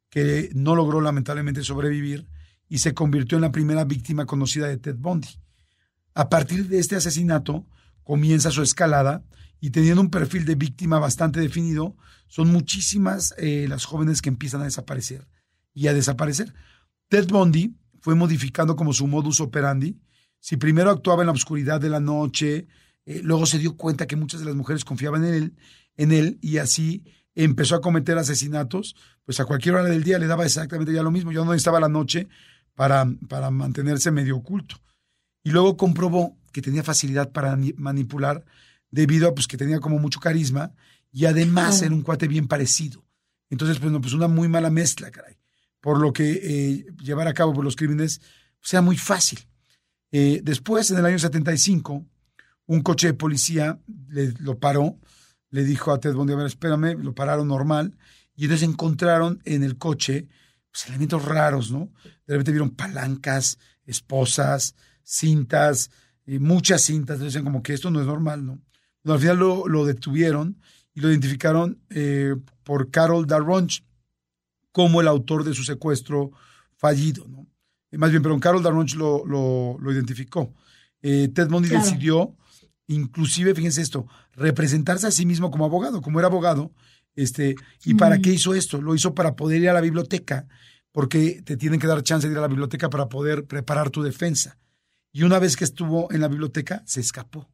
que 0.08 0.50
no 0.54 0.76
logró 0.76 1.00
lamentablemente 1.00 1.64
sobrevivir 1.64 2.28
y 2.68 2.78
se 2.78 2.94
convirtió 2.94 3.38
en 3.38 3.42
la 3.42 3.50
primera 3.50 3.84
víctima 3.84 4.24
conocida 4.24 4.68
de 4.68 4.76
Ted 4.76 4.98
Bundy. 5.00 5.40
A 6.14 6.28
partir 6.28 6.68
de 6.68 6.78
este 6.78 6.94
asesinato 6.94 7.66
comienza 8.04 8.52
su 8.52 8.62
escalada 8.62 9.24
y 9.60 9.70
teniendo 9.70 10.00
un 10.00 10.10
perfil 10.10 10.44
de 10.44 10.54
víctima 10.54 10.98
bastante 10.98 11.40
definido, 11.40 11.96
son 12.28 12.48
muchísimas 12.48 13.34
eh, 13.38 13.66
las 13.68 13.84
jóvenes 13.84 14.22
que 14.22 14.28
empiezan 14.28 14.60
a 14.60 14.64
desaparecer 14.64 15.26
y 15.74 15.86
a 15.88 15.94
desaparecer. 15.94 16.52
Ted 17.08 17.28
Bundy 17.28 17.76
fue 18.00 18.14
modificando 18.14 18.76
como 18.76 18.92
su 18.92 19.06
modus 19.06 19.40
operandi. 19.40 19.98
Si 20.40 20.56
primero 20.56 20.90
actuaba 20.90 21.22
en 21.22 21.26
la 21.26 21.32
oscuridad 21.32 21.80
de 21.80 21.90
la 21.90 22.00
noche, 22.00 22.66
eh, 23.04 23.20
luego 23.22 23.46
se 23.46 23.58
dio 23.58 23.76
cuenta 23.76 24.06
que 24.06 24.16
muchas 24.16 24.40
de 24.40 24.46
las 24.46 24.54
mujeres 24.54 24.84
confiaban 24.84 25.24
en 25.24 25.34
él, 25.34 25.56
en 25.96 26.12
él 26.12 26.38
y 26.40 26.58
así 26.58 27.04
empezó 27.34 27.76
a 27.76 27.80
cometer 27.80 28.18
asesinatos, 28.18 28.96
pues 29.24 29.40
a 29.40 29.44
cualquier 29.44 29.76
hora 29.76 29.84
del 29.84 30.02
día 30.02 30.18
le 30.18 30.26
daba 30.26 30.44
exactamente 30.44 30.92
ya 30.92 31.02
lo 31.02 31.10
mismo. 31.10 31.32
Yo 31.32 31.44
no 31.44 31.54
estaba 31.54 31.80
la 31.80 31.88
noche 31.88 32.28
para, 32.74 33.06
para 33.28 33.50
mantenerse 33.50 34.10
medio 34.10 34.36
oculto. 34.36 34.76
Y 35.42 35.50
luego 35.50 35.76
comprobó 35.76 36.36
que 36.52 36.62
tenía 36.62 36.82
facilidad 36.82 37.30
para 37.30 37.56
manipular 37.76 38.44
debido 38.90 39.28
a 39.28 39.34
pues, 39.34 39.46
que 39.46 39.56
tenía 39.56 39.80
como 39.80 39.98
mucho 39.98 40.20
carisma 40.20 40.72
y 41.12 41.24
además 41.24 41.82
era 41.82 41.94
un 41.94 42.02
cuate 42.02 42.28
bien 42.28 42.48
parecido. 42.48 43.04
Entonces, 43.50 43.78
pues, 43.78 43.92
no, 43.92 44.00
pues 44.00 44.12
una 44.12 44.28
muy 44.28 44.48
mala 44.48 44.70
mezcla, 44.70 45.10
caray. 45.10 45.38
Por 45.80 46.00
lo 46.00 46.12
que 46.12 46.40
eh, 46.42 46.86
llevar 47.02 47.28
a 47.28 47.34
cabo 47.34 47.54
por 47.54 47.64
los 47.64 47.76
crímenes 47.76 48.20
sea 48.60 48.82
muy 48.82 48.96
fácil. 48.96 49.38
Eh, 50.10 50.40
después, 50.42 50.90
en 50.90 50.98
el 50.98 51.06
año 51.06 51.18
75, 51.18 52.04
un 52.66 52.82
coche 52.82 53.08
de 53.08 53.14
policía 53.14 53.78
le, 54.08 54.32
lo 54.40 54.58
paró, 54.58 54.98
le 55.50 55.64
dijo 55.64 55.92
a 55.92 56.00
Ted 56.00 56.14
Bundy, 56.14 56.32
a 56.32 56.36
ver, 56.36 56.46
espérame, 56.46 56.96
lo 57.02 57.14
pararon 57.14 57.48
normal, 57.48 57.96
y 58.34 58.44
entonces 58.44 58.68
encontraron 58.68 59.40
en 59.44 59.62
el 59.62 59.78
coche 59.78 60.28
pues, 60.70 60.88
elementos 60.88 61.24
raros, 61.24 61.70
¿no? 61.70 61.90
De 62.26 62.34
repente 62.34 62.50
vieron 62.50 62.70
palancas, 62.70 63.58
esposas, 63.84 64.74
cintas, 65.02 65.90
y 66.26 66.38
muchas 66.40 66.82
cintas, 66.82 67.20
decían 67.20 67.44
como 67.44 67.62
que 67.62 67.72
esto 67.72 67.90
no 67.90 68.00
es 68.00 68.06
normal, 68.06 68.44
¿no? 68.44 68.60
Al 69.12 69.20
final 69.20 69.38
lo, 69.38 69.84
detuvieron 69.84 70.56
y 70.94 71.00
lo 71.00 71.10
identificaron 71.10 71.78
eh, 71.90 72.34
por 72.64 72.90
Carol 72.90 73.26
Darronch 73.26 73.84
como 74.72 75.00
el 75.00 75.08
autor 75.08 75.44
de 75.44 75.54
su 75.54 75.64
secuestro 75.64 76.32
fallido, 76.76 77.26
¿no? 77.28 77.46
Más 77.92 78.10
bien, 78.10 78.22
pero 78.22 78.38
Carol 78.40 78.62
Darronch 78.62 78.94
lo, 78.94 79.24
lo, 79.24 79.92
identificó. 79.92 80.52
Eh, 81.00 81.28
Ted 81.32 81.48
Bundy 81.48 81.68
decidió 81.68 82.34
inclusive, 82.88 83.54
fíjense 83.54 83.82
esto, 83.82 84.06
representarse 84.34 85.06
a 85.06 85.10
sí 85.10 85.26
mismo 85.26 85.50
como 85.50 85.64
abogado, 85.64 86.00
como 86.02 86.18
era 86.18 86.28
abogado, 86.28 86.72
este, 87.14 87.56
¿y 87.84 87.94
para 87.94 88.18
qué 88.18 88.32
hizo 88.32 88.54
esto? 88.54 88.80
Lo 88.80 88.94
hizo 88.94 89.14
para 89.14 89.34
poder 89.36 89.62
ir 89.62 89.70
a 89.70 89.72
la 89.72 89.80
biblioteca, 89.80 90.46
porque 90.92 91.42
te 91.44 91.56
tienen 91.56 91.80
que 91.80 91.86
dar 91.86 92.02
chance 92.02 92.26
de 92.26 92.32
ir 92.32 92.38
a 92.38 92.42
la 92.42 92.48
biblioteca 92.48 92.90
para 92.90 93.08
poder 93.08 93.46
preparar 93.46 93.90
tu 93.90 94.02
defensa. 94.02 94.58
Y 95.12 95.22
una 95.22 95.38
vez 95.38 95.56
que 95.56 95.64
estuvo 95.64 96.12
en 96.12 96.20
la 96.20 96.28
biblioteca, 96.28 96.82
se 96.84 97.00
escapó. 97.00 97.48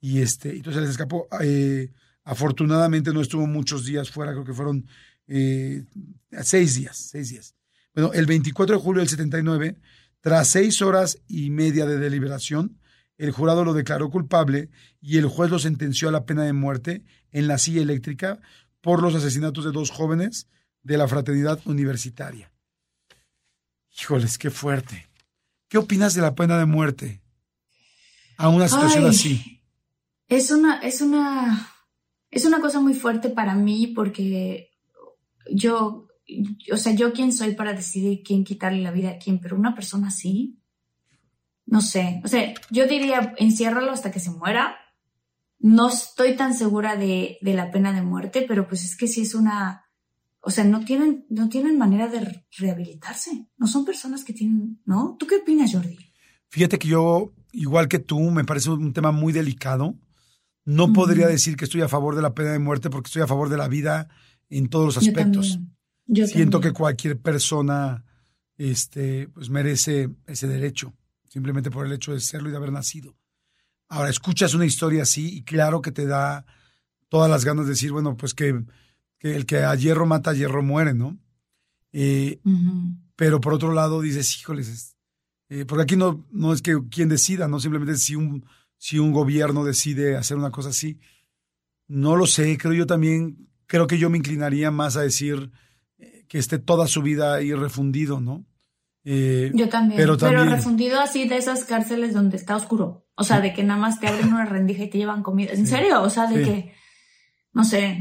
Y 0.00 0.20
este, 0.20 0.56
entonces 0.56 0.84
se 0.84 0.90
escapó. 0.90 1.28
Eh, 1.40 1.90
afortunadamente 2.24 3.12
no 3.12 3.20
estuvo 3.20 3.46
muchos 3.46 3.84
días 3.84 4.10
fuera, 4.10 4.32
creo 4.32 4.44
que 4.44 4.54
fueron 4.54 4.86
eh, 5.26 5.84
seis 6.42 6.74
días, 6.74 6.96
seis 6.96 7.30
días. 7.30 7.54
Bueno, 7.94 8.12
el 8.12 8.26
24 8.26 8.76
de 8.76 8.82
julio 8.82 9.00
del 9.00 9.08
79, 9.08 9.76
tras 10.20 10.48
seis 10.48 10.82
horas 10.82 11.18
y 11.26 11.50
media 11.50 11.86
de 11.86 11.98
deliberación, 11.98 12.78
el 13.16 13.32
jurado 13.32 13.64
lo 13.64 13.74
declaró 13.74 14.10
culpable 14.10 14.70
y 15.00 15.18
el 15.18 15.26
juez 15.26 15.50
lo 15.50 15.58
sentenció 15.58 16.08
a 16.08 16.12
la 16.12 16.24
pena 16.24 16.44
de 16.44 16.52
muerte 16.52 17.02
en 17.32 17.48
la 17.48 17.58
silla 17.58 17.82
eléctrica 17.82 18.40
por 18.80 19.02
los 19.02 19.14
asesinatos 19.14 19.64
de 19.64 19.72
dos 19.72 19.90
jóvenes 19.90 20.48
de 20.82 20.96
la 20.96 21.08
fraternidad 21.08 21.60
universitaria. 21.64 22.52
Híjoles, 24.00 24.38
qué 24.38 24.50
fuerte. 24.50 25.08
¿Qué 25.68 25.78
opinas 25.78 26.14
de 26.14 26.22
la 26.22 26.34
pena 26.34 26.58
de 26.58 26.66
muerte 26.66 27.20
a 28.36 28.48
una 28.48 28.68
situación 28.68 29.06
así? 29.06 29.57
Es 30.28 30.50
una, 30.50 30.78
es 30.80 31.00
una, 31.00 31.68
es 32.30 32.44
una 32.44 32.60
cosa 32.60 32.80
muy 32.80 32.94
fuerte 32.94 33.30
para 33.30 33.54
mí 33.54 33.88
porque 33.88 34.70
yo, 35.50 36.08
o 36.72 36.76
sea, 36.76 36.92
yo 36.92 37.12
quién 37.12 37.32
soy 37.32 37.54
para 37.54 37.72
decidir 37.72 38.22
quién 38.22 38.44
quitarle 38.44 38.82
la 38.82 38.90
vida 38.90 39.10
a 39.10 39.18
quién, 39.18 39.40
pero 39.40 39.56
una 39.56 39.74
persona 39.74 40.08
así, 40.08 40.58
no 41.64 41.80
sé, 41.80 42.20
o 42.24 42.28
sea, 42.28 42.54
yo 42.70 42.86
diría 42.86 43.34
enciérralo 43.36 43.92
hasta 43.92 44.10
que 44.10 44.20
se 44.20 44.30
muera. 44.30 44.76
No 45.60 45.88
estoy 45.88 46.36
tan 46.36 46.54
segura 46.54 46.96
de, 46.96 47.38
la 47.42 47.70
pena 47.70 47.92
de 47.92 48.02
muerte, 48.02 48.44
pero 48.46 48.68
pues 48.68 48.84
es 48.84 48.96
que 48.96 49.08
sí 49.08 49.22
es 49.22 49.34
una, 49.34 49.84
o 50.40 50.50
sea, 50.50 50.64
no 50.64 50.84
tienen, 50.84 51.26
no 51.28 51.48
tienen 51.48 51.76
manera 51.76 52.08
de 52.08 52.44
rehabilitarse. 52.56 53.48
No 53.56 53.66
son 53.66 53.84
personas 53.84 54.24
que 54.24 54.32
tienen, 54.32 54.80
¿no? 54.84 55.16
¿Tú 55.18 55.26
qué 55.26 55.36
opinas, 55.36 55.72
Jordi? 55.72 55.98
Fíjate 56.48 56.78
que 56.78 56.88
yo, 56.88 57.32
igual 57.52 57.88
que 57.88 57.98
tú, 57.98 58.20
me 58.20 58.44
parece 58.44 58.70
un 58.70 58.92
tema 58.92 59.10
muy 59.10 59.32
delicado. 59.32 59.96
No 60.68 60.92
podría 60.92 61.26
decir 61.26 61.56
que 61.56 61.64
estoy 61.64 61.80
a 61.80 61.88
favor 61.88 62.14
de 62.14 62.20
la 62.20 62.34
pena 62.34 62.52
de 62.52 62.58
muerte 62.58 62.90
porque 62.90 63.08
estoy 63.08 63.22
a 63.22 63.26
favor 63.26 63.48
de 63.48 63.56
la 63.56 63.68
vida 63.68 64.06
en 64.50 64.68
todos 64.68 64.84
los 64.84 64.98
aspectos. 64.98 65.58
Yo 66.04 66.26
Siento 66.26 66.60
que 66.60 66.72
cualquier 66.72 67.18
persona 67.18 68.04
este, 68.58 69.28
pues 69.28 69.48
merece 69.48 70.10
ese 70.26 70.46
derecho, 70.46 70.92
simplemente 71.26 71.70
por 71.70 71.86
el 71.86 71.92
hecho 71.92 72.12
de 72.12 72.20
serlo 72.20 72.48
y 72.48 72.50
de 72.50 72.58
haber 72.58 72.70
nacido. 72.70 73.16
Ahora, 73.88 74.10
escuchas 74.10 74.52
una 74.52 74.66
historia 74.66 75.04
así 75.04 75.38
y 75.38 75.42
claro 75.42 75.80
que 75.80 75.90
te 75.90 76.04
da 76.04 76.44
todas 77.08 77.30
las 77.30 77.46
ganas 77.46 77.64
de 77.64 77.70
decir, 77.70 77.90
bueno, 77.90 78.18
pues 78.18 78.34
que, 78.34 78.62
el 79.20 79.46
que 79.46 79.64
a 79.64 79.74
hierro 79.74 80.04
mata, 80.04 80.32
a 80.32 80.34
hierro 80.34 80.62
muere, 80.62 80.92
¿no? 80.92 81.18
Eh, 81.94 82.40
pero 83.16 83.40
por 83.40 83.54
otro 83.54 83.72
lado 83.72 84.02
dices, 84.02 84.38
híjoles, 84.38 84.96
eh, 85.48 85.64
porque 85.64 85.84
aquí 85.84 85.96
no, 85.96 86.26
no 86.30 86.52
es 86.52 86.60
que 86.60 86.78
quien 86.90 87.08
decida, 87.08 87.48
no 87.48 87.58
simplemente 87.58 87.96
si 87.96 88.16
un, 88.16 88.44
si 88.78 88.98
un 88.98 89.12
gobierno 89.12 89.64
decide 89.64 90.16
hacer 90.16 90.36
una 90.36 90.50
cosa 90.50 90.70
así. 90.70 90.98
No 91.86 92.16
lo 92.16 92.26
sé, 92.26 92.56
creo 92.58 92.74
yo 92.74 92.86
también, 92.86 93.48
creo 93.66 93.86
que 93.86 93.98
yo 93.98 94.10
me 94.10 94.18
inclinaría 94.18 94.70
más 94.70 94.96
a 94.96 95.02
decir 95.02 95.50
eh, 95.98 96.24
que 96.28 96.38
esté 96.38 96.58
toda 96.58 96.86
su 96.86 97.02
vida 97.02 97.34
ahí 97.34 97.52
refundido, 97.52 98.20
¿no? 98.20 98.44
yo 99.04 99.70
también, 99.70 99.96
pero, 99.96 100.44
refundido 100.44 101.00
así 101.00 101.26
de 101.26 101.38
esas 101.38 101.64
cárceles 101.64 102.12
donde 102.12 102.36
está 102.36 102.56
oscuro. 102.56 103.06
O 103.14 103.24
sea, 103.24 103.40
de 103.40 103.54
que 103.54 103.64
nada 103.64 103.80
más 103.80 104.00
te 104.00 104.06
abren 104.06 104.34
una 104.34 104.44
rendija 104.44 104.84
y 104.84 104.90
te 104.90 104.98
llevan 104.98 105.22
comida. 105.22 105.52
¿En 105.52 105.66
serio? 105.66 106.02
O 106.02 106.10
sea, 106.10 106.26
de 106.26 106.44
que 106.44 106.74
no 107.58 107.64
sé, 107.64 108.00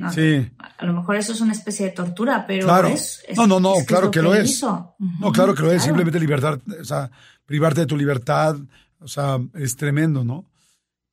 a 0.77 0.85
lo 0.85 0.93
mejor 0.93 1.15
eso 1.15 1.33
es 1.33 1.41
una 1.41 1.53
especie 1.53 1.87
de 1.87 1.91
tortura, 1.91 2.45
pero 2.45 2.65
claro. 2.67 2.89
es, 2.89 3.23
No, 3.35 3.47
no, 3.47 3.59
no, 3.59 3.73
claro 3.87 4.11
que, 4.11 4.21
lo 4.21 4.35
es. 4.35 4.61
no, 4.61 5.31
claro 5.31 5.55
que 5.55 5.63
lo 5.63 5.71
es, 5.71 5.81
simplemente 5.81 6.19
libertad, 6.19 6.59
o 6.79 6.83
sea, 6.83 7.09
privarte 7.45 7.81
de 7.81 7.87
tu 7.87 7.97
libertad, 7.97 8.55
o 8.99 9.07
sea, 9.07 9.39
es 9.55 9.75
tremendo, 9.75 10.23
¿no? 10.23 10.45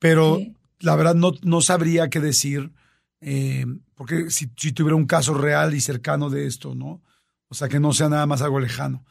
Pero 0.04 0.38
la 0.80 0.96
verdad 0.96 1.14
no, 1.14 1.32
no 1.40 1.62
sabría 1.62 2.10
qué 2.10 2.20
decir, 2.20 2.70
eh, 3.22 3.64
porque 3.94 4.30
si, 4.30 4.50
si 4.54 4.72
tuviera 4.72 4.96
un 4.96 5.06
caso 5.06 5.32
real 5.32 5.72
y 5.72 5.80
cercano 5.80 6.28
de 6.28 6.46
esto, 6.46 6.74
¿no? 6.74 7.00
O 7.48 7.54
sea, 7.54 7.70
que 7.70 7.80
no 7.80 7.94
sea 7.94 8.10
nada 8.10 8.26
más 8.26 8.42
algo 8.42 8.60
lejano. 8.60 9.02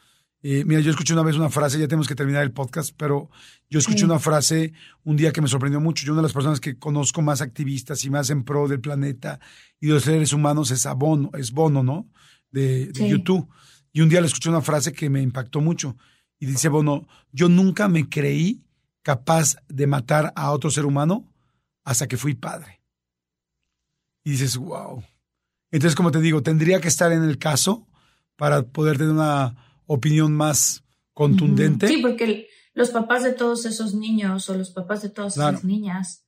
Eh, 0.44 0.64
mira, 0.68 0.82
yo 0.82 0.92
escuché 0.92 1.14
una 1.14 1.24
vez 1.24 1.36
una 1.36 1.50
frase, 1.50 1.80
ya 1.80 1.88
tenemos 1.88 2.08
que 2.08 2.14
terminar 2.14 2.44
el 2.44 2.52
podcast, 2.52 2.94
pero 2.96 3.32
yo 3.72 3.80
escuché 3.80 4.06
una 4.06 4.20
frase 4.20 4.74
un 5.04 5.18
día 5.18 5.32
que 5.32 5.42
me 5.42 5.48
sorprendió 5.48 5.82
mucho. 5.82 6.06
Yo 6.06 6.14
una 6.14 6.22
de 6.22 6.28
las 6.28 6.34
personas 6.34 6.60
que 6.60 6.78
conozco 6.78 7.24
más 7.24 7.42
activistas 7.42 8.06
y 8.06 8.12
más 8.12 8.30
en 8.30 8.44
pro 8.44 8.68
del 8.68 8.80
planeta 8.80 9.40
y 9.80 9.88
de 9.88 9.94
los 9.94 10.04
seres 10.04 10.32
humanos 10.32 10.70
es 10.70 10.86
Bono, 10.96 11.32
es 11.34 11.52
Bono, 11.52 11.82
¿no? 11.82 12.08
De, 12.52 12.92
YouTube. 12.94 13.50
Y 13.94 14.02
un 14.02 14.10
día 14.10 14.22
le 14.22 14.28
escuché 14.28 14.48
una 14.50 14.62
frase 14.62 14.94
que 14.94 15.10
me 15.10 15.24
impactó 15.24 15.60
mucho. 15.60 15.98
Y 16.38 16.46
dice 16.46 16.70
Bono, 16.70 17.08
yo 17.32 17.50
nunca 17.50 17.88
me 17.88 18.08
creí 18.08 18.62
capaz 19.04 19.58
de 19.68 19.86
matar 19.86 20.34
a 20.36 20.52
otro 20.52 20.72
ser 20.72 20.86
humano 20.86 21.30
hasta 21.84 22.08
que 22.08 22.18
fui 22.18 22.34
padre. 22.34 22.82
Y 24.24 24.32
dices, 24.32 24.58
wow. 24.58 25.04
Entonces, 25.70 25.96
como 25.96 26.12
te 26.12 26.22
digo, 26.22 26.42
tendría 26.42 26.80
que 26.80 26.88
estar 26.88 27.12
en 27.12 27.24
el 27.24 27.38
caso 27.38 27.88
para 28.38 28.64
poder 28.64 28.98
tener 28.98 29.14
una 29.14 29.56
opinión 29.86 30.34
más 30.34 30.84
contundente. 31.14 31.88
Sí, 31.88 31.98
porque 32.02 32.48
los 32.74 32.90
papás 32.90 33.24
de 33.24 33.34
todos 33.34 33.66
esos 33.66 33.94
niños 33.94 34.50
o 34.50 34.58
los 34.58 34.72
papás 34.72 35.02
de 35.02 35.10
todas 35.10 35.36
esas 35.36 35.64
niñas, 35.64 36.26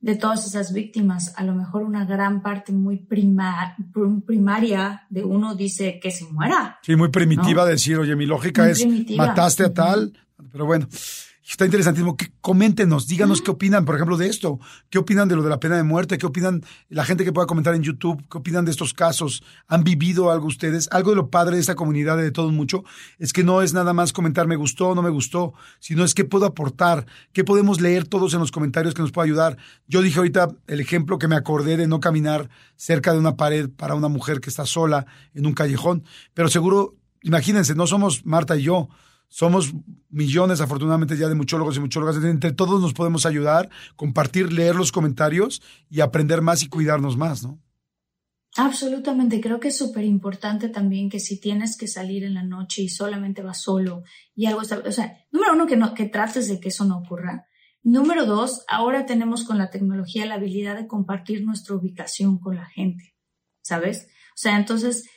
de 0.00 0.16
todas 0.16 0.46
esas 0.46 0.72
víctimas, 0.72 1.32
a 1.36 1.44
lo 1.44 1.54
mejor 1.54 1.84
una 1.84 2.04
gran 2.04 2.42
parte 2.42 2.72
muy 2.72 2.96
primaria 2.96 5.06
de 5.08 5.24
uno 5.24 5.54
dice 5.54 6.00
que 6.02 6.10
se 6.10 6.24
muera. 6.24 6.78
Sí, 6.82 6.96
muy 6.96 7.08
primitiva 7.08 7.64
decir, 7.64 7.98
oye, 7.98 8.16
mi 8.16 8.26
lógica 8.26 8.68
es 8.68 8.84
mataste 9.16 9.64
a 9.64 9.72
tal, 9.72 10.12
pero 10.50 10.66
bueno. 10.66 10.88
Está 11.44 11.64
interesantísimo. 11.64 12.16
Que, 12.16 12.32
coméntenos, 12.40 13.08
díganos 13.08 13.42
qué 13.42 13.50
opinan, 13.50 13.84
por 13.84 13.96
ejemplo, 13.96 14.16
de 14.16 14.28
esto. 14.28 14.60
¿Qué 14.90 14.98
opinan 14.98 15.28
de 15.28 15.34
lo 15.34 15.42
de 15.42 15.50
la 15.50 15.58
pena 15.58 15.76
de 15.76 15.82
muerte? 15.82 16.16
¿Qué 16.16 16.26
opinan 16.26 16.62
la 16.88 17.04
gente 17.04 17.24
que 17.24 17.32
pueda 17.32 17.46
comentar 17.46 17.74
en 17.74 17.82
YouTube? 17.82 18.22
¿Qué 18.30 18.38
opinan 18.38 18.64
de 18.64 18.70
estos 18.70 18.94
casos? 18.94 19.42
¿Han 19.66 19.82
vivido 19.82 20.30
algo 20.30 20.46
ustedes? 20.46 20.88
Algo 20.92 21.10
de 21.10 21.16
lo 21.16 21.30
padre 21.30 21.56
de 21.56 21.60
esta 21.60 21.74
comunidad 21.74 22.16
de 22.16 22.30
todos 22.30 22.52
mucho 22.52 22.84
es 23.18 23.32
que 23.32 23.42
no 23.42 23.60
es 23.60 23.74
nada 23.74 23.92
más 23.92 24.12
comentar 24.12 24.46
me 24.46 24.56
gustó 24.56 24.90
o 24.90 24.94
no 24.94 25.02
me 25.02 25.10
gustó, 25.10 25.52
sino 25.80 26.04
es 26.04 26.14
qué 26.14 26.24
puedo 26.24 26.46
aportar, 26.46 27.06
qué 27.32 27.42
podemos 27.42 27.80
leer 27.80 28.06
todos 28.06 28.34
en 28.34 28.40
los 28.40 28.52
comentarios 28.52 28.94
que 28.94 29.02
nos 29.02 29.10
pueda 29.10 29.24
ayudar. 29.24 29.56
Yo 29.88 30.00
dije 30.00 30.18
ahorita 30.18 30.48
el 30.68 30.80
ejemplo 30.80 31.18
que 31.18 31.28
me 31.28 31.36
acordé 31.36 31.76
de 31.76 31.88
no 31.88 31.98
caminar 31.98 32.50
cerca 32.76 33.12
de 33.12 33.18
una 33.18 33.36
pared 33.36 33.68
para 33.68 33.94
una 33.94 34.08
mujer 34.08 34.40
que 34.40 34.50
está 34.50 34.64
sola 34.64 35.06
en 35.34 35.46
un 35.46 35.54
callejón, 35.54 36.04
pero 36.34 36.48
seguro, 36.48 36.94
imagínense, 37.22 37.74
no 37.74 37.86
somos 37.86 38.24
Marta 38.24 38.56
y 38.56 38.62
yo 38.62 38.88
somos 39.32 39.72
millones, 40.10 40.60
afortunadamente, 40.60 41.16
ya 41.16 41.26
de 41.26 41.34
muchólogos 41.34 41.78
y 41.78 41.80
muchólogas. 41.80 42.22
Entre 42.22 42.52
todos 42.52 42.82
nos 42.82 42.92
podemos 42.92 43.24
ayudar, 43.24 43.70
compartir, 43.96 44.52
leer 44.52 44.76
los 44.76 44.92
comentarios 44.92 45.62
y 45.88 46.00
aprender 46.00 46.42
más 46.42 46.62
y 46.62 46.68
cuidarnos 46.68 47.16
más, 47.16 47.42
¿no? 47.42 47.58
Absolutamente, 48.58 49.40
creo 49.40 49.58
que 49.58 49.68
es 49.68 49.78
súper 49.78 50.04
importante 50.04 50.68
también 50.68 51.08
que 51.08 51.18
si 51.18 51.40
tienes 51.40 51.78
que 51.78 51.88
salir 51.88 52.24
en 52.24 52.34
la 52.34 52.42
noche 52.42 52.82
y 52.82 52.90
solamente 52.90 53.40
vas 53.40 53.62
solo 53.62 54.02
y 54.34 54.44
algo 54.44 54.60
está, 54.60 54.82
o 54.86 54.92
sea, 54.92 55.24
número 55.30 55.54
uno, 55.54 55.66
que, 55.66 55.78
no, 55.78 55.94
que 55.94 56.04
trates 56.04 56.48
de 56.48 56.60
que 56.60 56.68
eso 56.68 56.84
no 56.84 56.98
ocurra. 56.98 57.46
Número 57.82 58.26
dos, 58.26 58.66
ahora 58.68 59.06
tenemos 59.06 59.44
con 59.44 59.56
la 59.56 59.70
tecnología 59.70 60.26
la 60.26 60.34
habilidad 60.34 60.76
de 60.76 60.86
compartir 60.86 61.42
nuestra 61.42 61.74
ubicación 61.74 62.38
con 62.38 62.56
la 62.56 62.66
gente, 62.66 63.16
¿sabes? 63.62 64.08
O 64.34 64.36
sea, 64.36 64.58
entonces, 64.58 65.08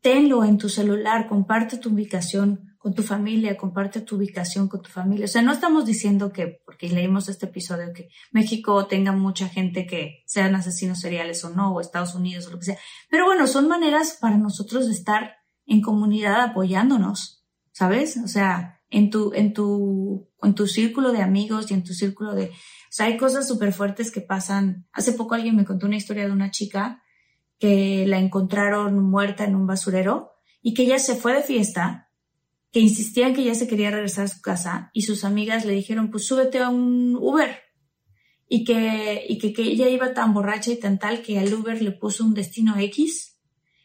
tenlo 0.00 0.42
en 0.44 0.58
tu 0.58 0.68
celular, 0.68 1.28
comparte 1.28 1.78
tu 1.78 1.90
ubicación, 1.90 2.69
con 2.80 2.94
tu 2.94 3.02
familia, 3.02 3.58
comparte 3.58 4.00
tu 4.00 4.16
ubicación 4.16 4.66
con 4.66 4.80
tu 4.80 4.88
familia. 4.88 5.26
O 5.26 5.28
sea, 5.28 5.42
no 5.42 5.52
estamos 5.52 5.84
diciendo 5.84 6.32
que, 6.32 6.62
porque 6.64 6.88
leímos 6.88 7.28
este 7.28 7.44
episodio, 7.44 7.92
que 7.92 8.08
México 8.32 8.86
tenga 8.86 9.12
mucha 9.12 9.50
gente 9.50 9.86
que 9.86 10.24
sean 10.24 10.54
asesinos 10.54 10.98
seriales 10.98 11.44
o 11.44 11.50
no, 11.50 11.74
o 11.74 11.82
Estados 11.82 12.14
Unidos 12.14 12.46
o 12.46 12.52
lo 12.52 12.58
que 12.58 12.64
sea. 12.64 12.78
Pero 13.10 13.26
bueno, 13.26 13.46
son 13.46 13.68
maneras 13.68 14.16
para 14.18 14.38
nosotros 14.38 14.86
de 14.86 14.94
estar 14.94 15.36
en 15.66 15.82
comunidad 15.82 16.40
apoyándonos, 16.40 17.44
¿sabes? 17.70 18.16
O 18.16 18.28
sea, 18.28 18.80
en 18.88 19.10
tu, 19.10 19.34
en 19.34 19.52
tu, 19.52 20.30
en 20.42 20.54
tu 20.54 20.66
círculo 20.66 21.12
de 21.12 21.20
amigos 21.20 21.70
y 21.70 21.74
en 21.74 21.84
tu 21.84 21.92
círculo 21.92 22.34
de, 22.34 22.46
o 22.46 22.52
sea, 22.88 23.06
hay 23.06 23.18
cosas 23.18 23.46
súper 23.46 23.74
fuertes 23.74 24.10
que 24.10 24.22
pasan. 24.22 24.88
Hace 24.94 25.12
poco 25.12 25.34
alguien 25.34 25.54
me 25.54 25.66
contó 25.66 25.84
una 25.84 25.96
historia 25.96 26.24
de 26.24 26.32
una 26.32 26.50
chica 26.50 27.02
que 27.58 28.06
la 28.06 28.16
encontraron 28.16 28.98
muerta 28.98 29.44
en 29.44 29.54
un 29.54 29.66
basurero 29.66 30.30
y 30.62 30.72
que 30.72 30.84
ella 30.84 30.98
se 30.98 31.14
fue 31.14 31.34
de 31.34 31.42
fiesta 31.42 32.09
que 32.72 32.80
insistían 32.80 33.34
que 33.34 33.44
ya 33.44 33.54
se 33.54 33.66
quería 33.66 33.90
regresar 33.90 34.24
a 34.24 34.28
su 34.28 34.40
casa 34.40 34.90
y 34.92 35.02
sus 35.02 35.24
amigas 35.24 35.64
le 35.64 35.72
dijeron, 35.72 36.10
pues 36.10 36.26
súbete 36.26 36.58
a 36.58 36.68
un 36.68 37.16
Uber. 37.16 37.58
Y 38.48 38.64
que, 38.64 39.24
y 39.28 39.38
que, 39.38 39.52
que 39.52 39.62
ella 39.62 39.88
iba 39.88 40.12
tan 40.12 40.34
borracha 40.34 40.72
y 40.72 40.78
tan 40.78 40.98
tal 40.98 41.22
que 41.22 41.38
al 41.38 41.52
Uber 41.54 41.80
le 41.80 41.92
puso 41.92 42.24
un 42.24 42.34
destino 42.34 42.76
X. 42.78 43.38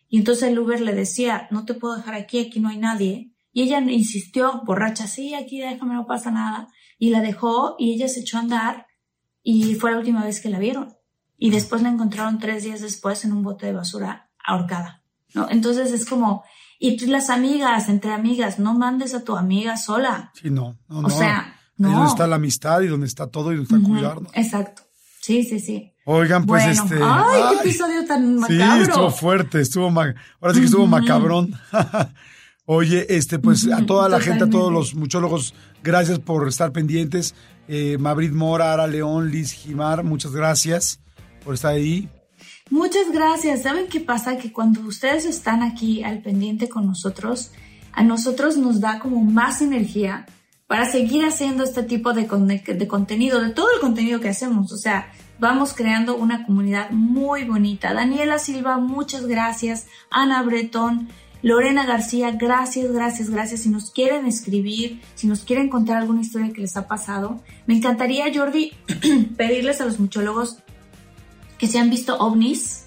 Y 0.09 0.17
entonces 0.17 0.49
el 0.49 0.57
Uber 0.57 0.81
le 0.81 0.93
decía, 0.93 1.47
no 1.51 1.65
te 1.65 1.75
puedo 1.75 1.95
dejar 1.95 2.15
aquí, 2.15 2.39
aquí 2.39 2.59
no 2.59 2.69
hay 2.69 2.77
nadie. 2.77 3.31
Y 3.53 3.63
ella 3.63 3.79
insistió, 3.79 4.61
borracha, 4.65 5.07
sí, 5.07 5.33
aquí 5.33 5.59
déjame, 5.59 5.93
no 5.93 6.07
pasa 6.07 6.31
nada. 6.31 6.67
Y 6.97 7.09
la 7.09 7.21
dejó 7.21 7.75
y 7.77 7.93
ella 7.93 8.07
se 8.07 8.21
echó 8.21 8.37
a 8.37 8.41
andar 8.41 8.87
y 9.43 9.75
fue 9.75 9.91
la 9.91 9.99
última 9.99 10.25
vez 10.25 10.41
que 10.41 10.49
la 10.49 10.59
vieron. 10.59 10.95
Y 11.37 11.51
después 11.51 11.81
la 11.81 11.89
encontraron 11.89 12.39
tres 12.39 12.63
días 12.63 12.81
después 12.81 13.23
en 13.23 13.33
un 13.33 13.43
bote 13.43 13.67
de 13.67 13.73
basura 13.73 14.31
ahorcada. 14.43 15.03
¿no? 15.33 15.47
Entonces 15.49 15.91
es 15.91 16.05
como, 16.05 16.43
y 16.79 16.97
tú 16.97 17.07
las 17.07 17.29
amigas, 17.29 17.89
entre 17.89 18.11
amigas, 18.11 18.59
no 18.59 18.73
mandes 18.73 19.13
a 19.13 19.23
tu 19.23 19.35
amiga 19.35 19.77
sola. 19.77 20.31
Sí, 20.33 20.49
no, 20.49 20.77
no, 20.87 20.99
O 20.99 21.09
sea, 21.09 21.55
no. 21.77 21.89
Ahí 21.89 21.93
donde 21.93 22.09
está 22.09 22.27
la 22.27 22.35
amistad 22.35 22.81
y 22.81 22.87
donde 22.87 23.07
está 23.07 23.27
todo 23.27 23.51
y 23.51 23.57
donde 23.57 23.75
está 23.75 23.87
cuidarnos. 23.87 24.31
Exacto. 24.33 24.83
Sí, 25.21 25.43
sí, 25.43 25.59
sí. 25.59 25.91
Oigan, 26.05 26.45
pues 26.45 26.65
este. 26.65 26.99
Ay, 27.01 27.41
qué 27.49 27.69
episodio 27.69 28.05
tan 28.05 28.37
macabro. 28.37 28.75
Sí, 28.75 28.81
estuvo 28.83 29.11
fuerte, 29.11 29.61
estuvo 29.61 29.87
ahora 29.87 30.53
sí 30.53 30.59
que 30.59 30.65
estuvo 30.65 30.85
macabrón. 30.85 31.53
Oye, 32.67 33.05
este, 33.09 33.39
pues 33.39 33.67
a 33.71 33.85
toda 33.85 34.09
la 34.09 34.19
gente, 34.19 34.43
a 34.43 34.49
todos 34.49 34.71
los 34.71 34.95
muchólogos, 34.95 35.53
gracias 35.83 36.19
por 36.19 36.47
estar 36.47 36.71
pendientes. 36.71 37.35
Eh, 37.67 37.97
Mabrit 37.99 38.33
Mora, 38.33 38.73
Ara 38.73 38.87
León, 38.87 39.31
Liz 39.31 39.51
Jimar, 39.51 40.03
muchas 40.03 40.31
gracias 40.31 40.99
por 41.43 41.55
estar 41.55 41.73
ahí. 41.73 42.09
Muchas 42.71 43.11
gracias. 43.11 43.61
¿Saben 43.61 43.87
qué 43.87 43.99
pasa? 43.99 44.37
Que 44.37 44.51
cuando 44.51 44.81
ustedes 44.81 45.25
están 45.25 45.61
aquí 45.61 46.03
al 46.03 46.21
pendiente 46.21 46.67
con 46.67 46.87
nosotros, 46.87 47.51
a 47.93 48.03
nosotros 48.03 48.57
nos 48.57 48.81
da 48.81 48.99
como 48.99 49.23
más 49.23 49.61
energía 49.61 50.25
para 50.67 50.89
seguir 50.89 51.23
haciendo 51.25 51.63
este 51.63 51.83
tipo 51.83 52.13
de, 52.13 52.23
de 52.23 52.87
contenido, 52.87 53.39
de 53.39 53.51
todo 53.51 53.67
el 53.75 53.79
contenido 53.79 54.19
que 54.19 54.29
hacemos. 54.29 54.71
O 54.71 54.77
sea, 54.77 55.11
vamos 55.39 55.73
creando 55.73 56.17
una 56.17 56.45
comunidad 56.45 56.89
muy 56.89 57.43
bonita. 57.43 57.93
Daniela 57.93 58.39
Silva, 58.39 58.77
muchas 58.77 59.27
gracias. 59.27 59.85
Ana 60.09 60.41
Bretón, 60.41 61.09
Lorena 61.43 61.85
García, 61.85 62.31
gracias, 62.31 62.91
gracias, 62.91 63.29
gracias. 63.29 63.61
Si 63.61 63.69
nos 63.69 63.91
quieren 63.91 64.25
escribir, 64.25 65.01
si 65.13 65.27
nos 65.27 65.43
quieren 65.43 65.69
contar 65.69 65.97
alguna 65.97 66.21
historia 66.21 66.51
que 66.51 66.61
les 66.61 66.75
ha 66.77 66.87
pasado, 66.87 67.43
me 67.67 67.75
encantaría, 67.75 68.25
Jordi, 68.33 68.71
pedirles 69.37 69.79
a 69.81 69.85
los 69.85 69.99
muchólogos 69.99 70.63
que 71.57 71.67
se 71.67 71.79
han 71.79 71.89
visto 71.89 72.17
ovnis 72.17 72.85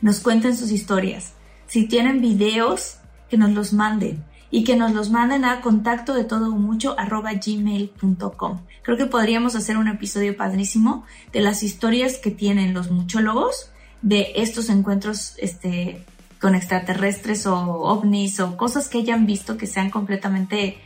nos 0.00 0.20
cuenten 0.20 0.56
sus 0.56 0.70
historias. 0.70 1.32
si 1.66 1.86
tienen 1.86 2.22
videos, 2.22 2.98
que 3.28 3.36
nos 3.36 3.50
los 3.50 3.72
manden 3.72 4.24
y 4.50 4.64
que 4.64 4.76
nos 4.76 4.92
los 4.92 5.10
manden 5.10 5.44
a 5.44 5.60
contacto 5.60 6.14
de 6.14 6.24
todo 6.24 6.50
mucho 6.50 6.96
gmail.com. 6.96 8.60
Creo 8.82 8.96
que 8.96 9.06
podríamos 9.06 9.54
hacer 9.54 9.76
un 9.76 9.88
episodio 9.88 10.36
padrísimo 10.36 11.04
de 11.32 11.40
las 11.40 11.62
historias 11.62 12.16
que 12.16 12.30
tienen 12.30 12.72
los 12.72 12.90
muchólogos 12.90 13.70
de 14.00 14.32
estos 14.36 14.70
encuentros 14.70 15.34
este, 15.38 16.04
con 16.40 16.54
extraterrestres 16.54 17.46
o 17.46 17.54
ovnis 17.54 18.40
o 18.40 18.56
cosas 18.56 18.88
que 18.88 18.98
hayan 18.98 19.26
visto 19.26 19.58
que 19.58 19.66
sean 19.66 19.90
completamente, 19.90 20.78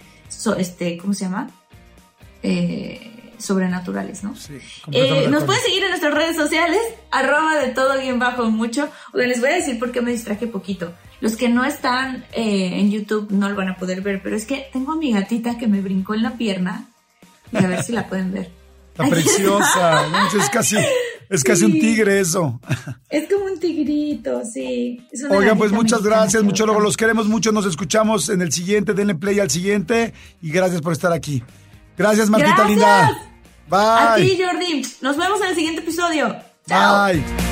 este, 0.56 0.98
¿cómo 0.98 1.14
se 1.14 1.26
llama? 1.26 1.50
Eh, 2.42 3.21
sobrenaturales, 3.42 4.22
¿no? 4.22 4.34
Sí, 4.36 4.58
eh, 4.90 5.26
nos 5.28 5.44
pueden 5.44 5.62
seguir 5.62 5.82
en 5.82 5.90
nuestras 5.90 6.14
redes 6.14 6.36
sociales, 6.36 6.80
arroba 7.10 7.56
de 7.56 7.68
todo 7.68 7.98
bien 7.98 8.18
bajo 8.18 8.50
mucho. 8.50 8.88
Oigan, 9.12 9.28
les 9.28 9.40
voy 9.40 9.50
a 9.50 9.54
decir 9.54 9.78
por 9.78 9.92
qué 9.92 10.00
me 10.00 10.12
distraje 10.12 10.46
poquito. 10.46 10.92
Los 11.20 11.36
que 11.36 11.48
no 11.48 11.64
están 11.64 12.24
eh, 12.32 12.72
en 12.74 12.90
YouTube 12.90 13.30
no 13.30 13.48
lo 13.48 13.54
van 13.54 13.68
a 13.68 13.76
poder 13.76 14.00
ver, 14.00 14.20
pero 14.22 14.36
es 14.36 14.44
que 14.44 14.68
tengo 14.72 14.92
a 14.92 14.96
mi 14.96 15.12
gatita 15.12 15.58
que 15.58 15.66
me 15.66 15.80
brincó 15.80 16.14
en 16.14 16.22
la 16.22 16.32
pierna 16.32 16.86
y 17.52 17.56
a 17.58 17.68
ver 17.68 17.82
si 17.82 17.92
la 17.92 18.08
pueden 18.08 18.32
ver. 18.32 18.50
Está 18.92 19.08
preciosa, 19.08 20.06
es 20.38 20.50
casi, 20.50 20.76
es 21.30 21.42
casi 21.42 21.64
un 21.64 21.72
tigre 21.72 22.20
eso. 22.20 22.60
Es 23.08 23.26
como 23.32 23.46
un 23.46 23.58
tigrito, 23.58 24.42
sí. 24.44 25.00
Oigan, 25.30 25.56
pues 25.56 25.72
muchas 25.72 26.02
gracias, 26.02 26.42
luego 26.42 26.80
los 26.80 26.98
queremos 26.98 27.26
mucho, 27.26 27.52
nos 27.52 27.64
escuchamos 27.64 28.28
en 28.28 28.42
el 28.42 28.52
siguiente, 28.52 28.92
denle 28.92 29.14
play 29.14 29.40
al 29.40 29.48
siguiente 29.48 30.12
y 30.42 30.50
gracias 30.50 30.82
por 30.82 30.92
estar 30.92 31.10
aquí. 31.10 31.42
Gracias, 31.96 32.28
Martita 32.28 32.64
linda. 32.64 33.31
Bye. 33.68 33.80
A 33.80 34.14
ti, 34.16 34.38
Jordi. 34.42 34.82
Nos 35.00 35.16
vemos 35.16 35.40
en 35.40 35.48
el 35.48 35.54
siguiente 35.54 35.80
episodio. 35.80 36.36
Chao. 36.66 37.06
Bye. 37.06 37.51